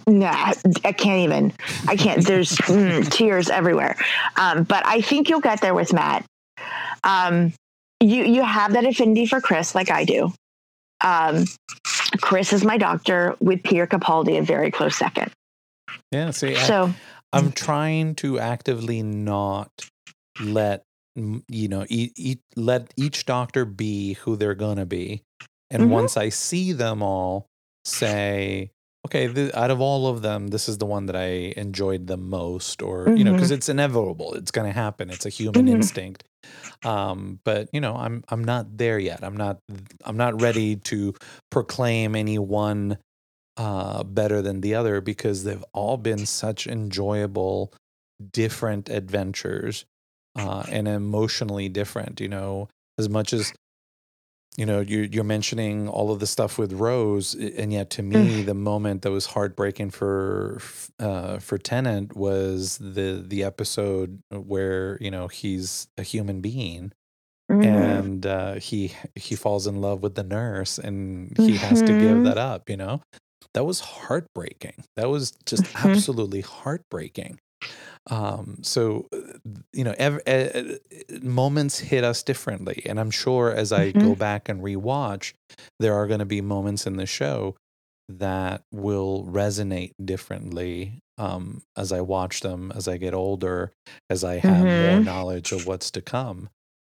nah, 0.08 0.54
I 0.84 0.92
can't 0.92 1.20
even. 1.22 1.54
I 1.88 1.96
can't. 1.96 2.26
There's 2.26 2.52
mm, 2.52 3.10
tears 3.10 3.50
everywhere. 3.50 3.96
Um, 4.36 4.64
but 4.64 4.86
I 4.86 5.02
think 5.02 5.30
you'll 5.30 5.42
get 5.42 5.62
there 5.62 5.74
with 5.74 5.94
Matt. 5.94 6.26
Um, 7.04 7.54
you 8.00 8.24
you 8.24 8.44
have 8.44 8.74
that 8.74 8.86
affinity 8.86 9.26
for 9.26 9.42
Chris, 9.42 9.74
like 9.76 9.90
I 9.92 10.06
do. 10.06 10.32
Um, 11.04 11.46
Chris 12.22 12.54
is 12.54 12.64
my 12.64 12.78
doctor 12.78 13.36
with 13.40 13.64
Peter 13.64 13.86
Capaldi 13.88 14.40
a 14.40 14.42
very 14.42 14.72
close 14.72 14.96
second. 14.96 15.32
Yeah. 16.12 16.32
See, 16.32 16.56
I- 16.56 16.64
So 16.64 16.94
I'm 17.34 17.52
trying 17.52 18.16
to 18.16 18.40
actively 18.40 19.04
not 19.04 19.70
let 20.40 20.84
you 21.16 21.68
know 21.68 21.86
e- 21.90 22.12
e- 22.16 22.38
let 22.56 22.94
each 22.96 23.26
doctor 23.26 23.66
be 23.66 24.14
who 24.14 24.36
they're 24.36 24.54
gonna 24.56 24.86
be, 24.86 25.24
and 25.72 25.84
Mhm. 25.84 25.90
once 25.90 26.18
I 26.18 26.30
see 26.30 26.72
them 26.74 27.02
all, 27.04 27.48
say, 27.86 28.72
okay, 29.06 29.32
th- 29.32 29.54
out 29.54 29.72
of 29.72 29.80
all 29.82 30.08
of 30.08 30.22
them, 30.22 30.48
this 30.48 30.68
is 30.68 30.78
the 30.78 30.86
one 30.86 31.06
that 31.08 31.16
I 31.16 31.54
enjoyed 31.58 32.08
the 32.08 32.18
most, 32.18 32.82
or 32.82 33.14
you 33.16 33.24
know, 33.24 33.34
because 33.34 33.52
it's 33.52 33.70
inevitable, 33.70 34.34
it's 34.34 34.52
gonna 34.52 34.74
happen, 34.74 35.10
it's 35.10 35.26
a 35.26 35.30
human 35.30 35.66
Mhm. 35.68 35.72
instinct. 35.76 36.24
Um, 36.84 37.40
but 37.44 37.70
you 37.74 37.82
know, 37.82 37.96
I'm 37.96 38.24
I'm 38.30 38.44
not 38.44 38.78
there 38.78 39.00
yet. 39.00 39.24
I'm 39.24 39.36
not 39.38 39.60
I'm 40.06 40.18
not 40.18 40.40
ready 40.42 40.76
to 40.92 41.14
proclaim 41.52 42.16
any 42.16 42.40
one 42.40 42.98
uh, 43.58 44.04
better 44.04 44.42
than 44.42 44.62
the 44.62 44.76
other 44.76 45.02
because 45.02 45.44
they've 45.44 45.66
all 45.74 45.98
been 45.98 46.26
such 46.26 46.68
enjoyable, 46.68 47.74
different 48.34 48.88
adventures 48.90 49.86
uh, 50.36 50.64
and 50.70 50.88
emotionally 50.88 51.68
different. 51.70 52.20
You 52.22 52.30
know, 52.30 52.70
as 53.00 53.10
much 53.10 53.34
as 53.34 53.54
you 54.58 54.66
know 54.66 54.80
you, 54.82 55.08
you're 55.12 55.24
mentioning 55.24 55.88
all 55.88 56.12
of 56.12 56.20
the 56.20 56.28
stuff 56.28 56.58
with 56.58 56.74
Rose, 56.74 57.36
and 57.36 57.72
yet 57.74 57.90
to 57.92 58.04
me, 58.04 58.42
the 58.42 58.56
moment 58.56 59.04
that 59.04 59.12
was 59.12 59.28
heartbreaking 59.28 59.92
for 59.92 60.60
uh, 61.00 61.40
for 61.40 61.58
Tennant 61.58 62.16
was 62.16 62.78
the 62.80 63.24
the 63.26 63.44
episode 63.44 64.20
where 64.32 64.98
you 65.02 65.12
know 65.12 65.28
he's 65.28 65.88
a 65.98 66.04
human 66.04 66.42
being 66.42 66.92
mhm. 67.50 68.08
and 68.08 68.26
uh, 68.26 68.56
he 68.56 68.94
he 69.16 69.36
falls 69.36 69.68
in 69.68 69.82
love 69.82 70.02
with 70.04 70.16
the 70.16 70.24
nurse 70.24 70.78
and 70.78 71.38
he 71.38 71.58
has 71.58 71.82
to 71.84 71.94
give 71.94 72.22
Mhm. 72.22 72.24
that 72.24 72.38
up 72.38 72.70
you 72.70 72.78
know 72.78 73.02
that 73.54 73.66
was 73.66 73.80
heartbreaking 73.82 74.84
that 74.96 75.10
was 75.10 75.32
just 75.46 75.68
Mhm. 75.68 75.76
absolutely 75.76 76.42
heartbreaking 76.42 77.40
um 78.10 78.58
so 78.64 79.08
uh, 79.14 79.18
you 79.74 79.84
know 79.84 79.94
ev- 79.98 80.22
uh, 80.28 80.64
moments 81.22 81.80
hit 81.80 82.04
us 82.04 82.24
differently 82.24 82.82
and 82.86 83.00
i'm 83.00 83.12
sure 83.12 83.52
as 83.54 83.72
i 83.74 83.92
go 83.92 84.16
back 84.16 84.50
and 84.50 84.62
rewatch 84.62 85.34
there 85.80 85.94
are 85.94 86.08
going 86.08 86.20
to 86.20 86.26
be 86.26 86.42
moments 86.42 86.86
in 86.88 86.96
the 86.98 87.06
show 87.06 87.56
that 88.10 88.62
will 88.72 89.26
resonate 89.26 89.92
differently 90.04 91.00
um 91.18 91.62
as 91.76 91.92
i 91.92 92.00
watch 92.00 92.40
them 92.42 92.72
as 92.76 92.88
i 92.88 92.98
get 92.98 93.14
older 93.14 93.72
as 94.10 94.24
i 94.24 94.36
have 94.38 94.70
more 94.70 95.00
Mhm. 95.00 95.06
knowledge 95.06 95.52
of 95.52 95.66
what's 95.68 95.92
to 95.92 96.02
come 96.02 96.50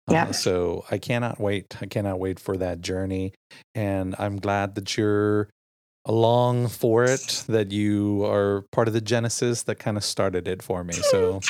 Yeah. 0.10 0.28
uh, 0.28 0.32
so 0.32 0.86
I 0.90 1.00
cannot 1.00 1.38
wait. 1.40 1.76
I 1.82 1.86
cannot 1.86 2.18
wait 2.18 2.40
for 2.40 2.56
that 2.58 2.80
journey. 2.80 3.34
And 3.76 4.16
I'm 4.18 4.38
glad 4.38 4.76
that 4.76 4.96
you're 4.98 5.50
along 6.08 6.70
for 6.70 7.04
it, 7.04 7.44
that 7.48 7.72
you 7.72 8.26
are 8.26 8.64
part 8.72 8.88
of 8.88 8.94
the 8.94 9.02
genesis 9.02 9.64
that 9.64 9.76
kind 9.76 9.98
of 9.98 10.04
started 10.04 10.48
it 10.48 10.64
for 10.64 10.84
me. 10.84 10.94
So 10.94 11.42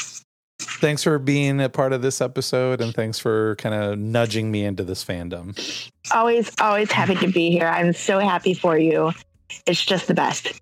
thanks 0.60 1.04
for 1.04 1.20
being 1.20 1.62
a 1.62 1.70
part 1.70 1.94
of 1.94 2.02
this 2.02 2.20
episode 2.20 2.82
and 2.82 2.94
thanks 2.94 3.20
for 3.20 3.56
kind 3.58 3.76
of 3.76 3.98
nudging 3.98 4.52
me 4.52 4.66
into 4.66 4.84
this 4.84 5.06
fandom. 5.06 5.58
always 6.12 6.52
always 6.60 6.92
happy 6.92 7.16
to 7.16 7.32
be 7.32 7.52
here. 7.52 7.68
I'm 7.68 7.94
so 7.94 8.20
happy 8.20 8.54
for 8.54 8.78
you. 8.78 9.12
It's 9.66 9.84
just 9.84 10.08
the 10.08 10.14
best. 10.14 10.60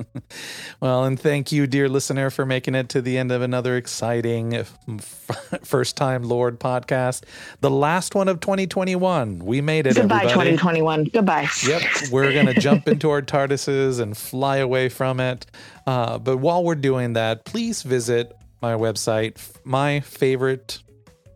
well, 0.80 1.04
and 1.04 1.18
thank 1.18 1.50
you, 1.50 1.66
dear 1.66 1.88
listener, 1.88 2.30
for 2.30 2.46
making 2.46 2.74
it 2.74 2.88
to 2.90 3.02
the 3.02 3.18
end 3.18 3.32
of 3.32 3.42
another 3.42 3.76
exciting 3.76 4.64
first 5.64 5.96
time 5.96 6.22
Lord 6.22 6.60
podcast. 6.60 7.24
The 7.60 7.70
last 7.70 8.14
one 8.14 8.28
of 8.28 8.40
2021. 8.40 9.40
We 9.40 9.60
made 9.60 9.86
it. 9.86 9.96
Goodbye, 9.96 10.24
everybody. 10.24 10.50
2021. 10.50 11.04
Goodbye. 11.12 11.48
Yep, 11.66 11.82
we're 12.12 12.32
gonna 12.32 12.54
jump 12.54 12.86
into 12.86 13.10
our 13.10 13.22
TARDISes 13.22 14.00
and 14.00 14.16
fly 14.16 14.58
away 14.58 14.88
from 14.88 15.18
it. 15.18 15.46
Uh, 15.86 16.18
but 16.18 16.36
while 16.36 16.62
we're 16.62 16.74
doing 16.76 17.14
that, 17.14 17.44
please 17.44 17.82
visit 17.82 18.32
my 18.60 18.74
website. 18.74 19.38
My 19.64 20.00
favorite 20.00 20.78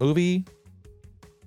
movie 0.00 0.44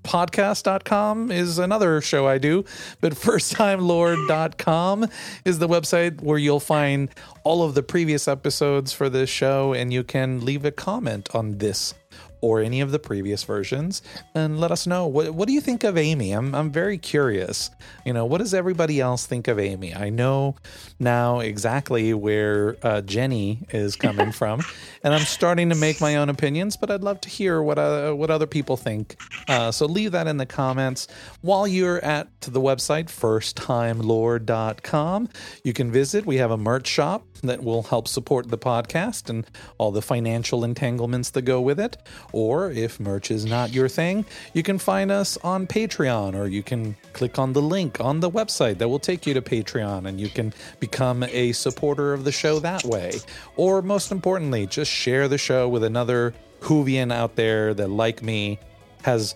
podcast.com 0.10 1.32
is 1.32 1.60
another 1.60 2.02
show 2.02 2.28
I 2.28 2.40
do, 2.40 2.66
but 3.00 3.14
firsttimelord.com 3.26 5.08
is 5.46 5.60
the 5.60 5.68
website 5.68 6.20
where 6.22 6.40
you'll 6.40 6.60
find 6.60 7.10
all 7.44 7.62
of 7.62 7.76
the 7.76 7.84
previous 7.84 8.28
episodes 8.28 8.92
for 8.92 9.08
this 9.08 9.30
show 9.30 9.74
and 9.74 9.94
you 9.94 10.04
can 10.04 10.44
leave 10.44 10.66
a 10.66 10.72
comment 10.72 11.30
on 11.36 11.60
this 11.60 11.94
or 12.42 12.62
any 12.62 12.82
of 12.82 12.92
the 12.92 13.00
previous 13.00 13.44
versions 13.44 14.02
and 14.36 14.60
let 14.60 14.72
us 14.72 14.86
know 14.88 15.08
what 15.08 15.32
what 15.32 15.48
do 15.48 15.54
you 15.54 15.62
think 15.62 15.84
of 15.84 15.98
Amy? 15.98 16.32
I'm 16.32 16.56
I'm 16.56 16.72
very 16.72 16.98
curious. 16.98 17.70
You 18.06 18.14
know, 18.14 18.26
what 18.26 18.40
does 18.40 18.54
everybody 18.54 19.00
else 19.00 19.26
think 19.26 19.48
of 19.48 19.58
Amy? 19.60 19.96
I 19.96 20.10
know 20.10 20.56
now 21.00 21.40
exactly 21.40 22.14
where 22.14 22.76
uh, 22.84 23.00
Jenny 23.02 23.66
is 23.72 23.96
coming 23.96 24.32
from, 24.32 24.62
and 25.04 25.14
I'm 25.14 25.22
starting 25.22 25.70
to 25.70 25.76
make 25.76 26.02
my 26.02 26.18
own 26.18 26.30
opinions. 26.30 26.78
But 26.78 26.92
I'd 26.92 27.02
love 27.02 27.22
to 27.22 27.30
hear 27.30 27.62
what 27.62 27.80
uh, 27.80 28.14
what 28.14 28.32
other 28.32 28.48
people 28.48 28.78
think. 28.78 29.18
Uh, 29.48 29.72
so 29.72 29.86
leave 29.86 30.12
that 30.14 30.28
in 30.28 30.38
the 30.38 30.46
comments. 30.46 31.08
While 31.42 31.68
you're 31.68 32.04
at 32.04 32.30
the 32.42 32.62
website 32.62 33.06
firsttimelord.com, 33.06 35.30
you 35.64 35.74
can 35.74 35.92
visit. 35.92 36.26
We 36.26 36.38
have 36.38 36.52
a 36.52 36.58
merch 36.58 36.88
shop 36.88 37.26
that 37.44 37.64
will 37.64 37.84
help 37.84 38.08
support 38.08 38.50
the 38.50 38.58
podcast 38.58 39.30
and 39.30 39.46
all 39.78 39.92
the 39.92 40.02
financial 40.02 40.64
entanglements 40.64 41.30
that 41.32 41.44
go 41.44 41.62
with 41.62 41.80
it. 41.80 41.98
Or 42.32 42.72
if 42.72 43.00
merch 43.00 43.32
is 43.32 43.46
not 43.46 43.74
your 43.74 43.88
thing, 43.88 44.26
you 44.54 44.64
can 44.64 44.78
find 44.78 45.12
us 45.12 45.38
on 45.44 45.68
Patreon 45.68 46.36
or 46.36 46.48
you 46.48 46.64
can 46.64 46.96
click 47.14 47.40
on 47.40 47.54
the 47.54 47.62
link 47.62 48.00
on 48.00 48.20
the 48.20 48.30
website 48.30 48.78
that 48.78 48.90
will 48.90 49.00
take 49.00 49.26
you 49.26 49.34
to 49.34 49.42
Patreon 49.42 50.08
and 50.08 50.20
you 50.20 50.30
can 50.30 50.54
become 50.80 51.24
a 51.24 51.52
supporter 51.52 52.14
of 52.14 52.24
the 52.24 52.32
show 52.32 52.60
that 52.60 52.84
way. 52.84 53.14
Or 53.56 53.82
most 53.82 54.12
importantly, 54.12 54.68
just 54.68 54.92
share 54.92 55.28
the 55.28 55.38
show 55.38 55.68
with 55.68 55.84
another 55.84 56.34
Whovian 56.62 57.14
out 57.14 57.36
there 57.36 57.74
that, 57.74 57.90
like 57.90 58.22
me, 58.22 58.60
has 59.04 59.36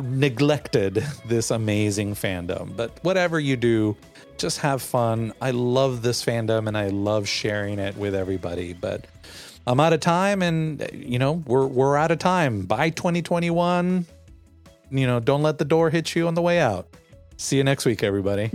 neglected 0.00 0.94
this 1.26 1.50
amazing 1.50 2.14
fandom. 2.14 2.76
But 2.76 2.98
whatever 3.02 3.38
you 3.38 3.56
do, 3.56 3.96
just 4.38 4.58
have 4.58 4.80
fun. 4.80 5.34
I 5.40 5.50
love 5.50 6.02
this 6.02 6.24
fandom 6.24 6.66
and 6.66 6.76
I 6.76 6.88
love 6.88 7.28
sharing 7.28 7.78
it 7.78 7.96
with 7.96 8.14
everybody. 8.14 8.72
But 8.72 9.06
I'm 9.66 9.78
out 9.78 9.92
of 9.92 10.00
time 10.00 10.42
and 10.42 10.88
you 10.92 11.18
know, 11.18 11.42
we're 11.46 11.66
we're 11.66 11.96
out 11.96 12.10
of 12.10 12.18
time. 12.18 12.62
Bye 12.62 12.90
2021, 12.90 14.06
you 14.90 15.06
know, 15.06 15.20
don't 15.20 15.42
let 15.42 15.58
the 15.58 15.64
door 15.64 15.90
hit 15.90 16.14
you 16.14 16.26
on 16.26 16.34
the 16.34 16.42
way 16.42 16.58
out. 16.58 16.88
See 17.36 17.56
you 17.56 17.64
next 17.64 17.84
week 17.84 18.02
everybody. 18.02 18.50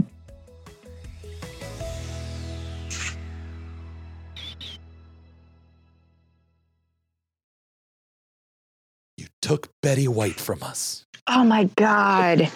You 9.18 9.28
took 9.42 9.70
Betty 9.82 10.08
White 10.08 10.40
from 10.40 10.64
us. 10.64 11.06
Oh 11.28 11.44
my 11.44 11.66
God. 11.76 12.52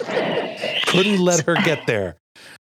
Couldn't 0.86 1.20
let 1.20 1.46
her 1.46 1.54
get 1.64 1.86
there. 1.86 2.16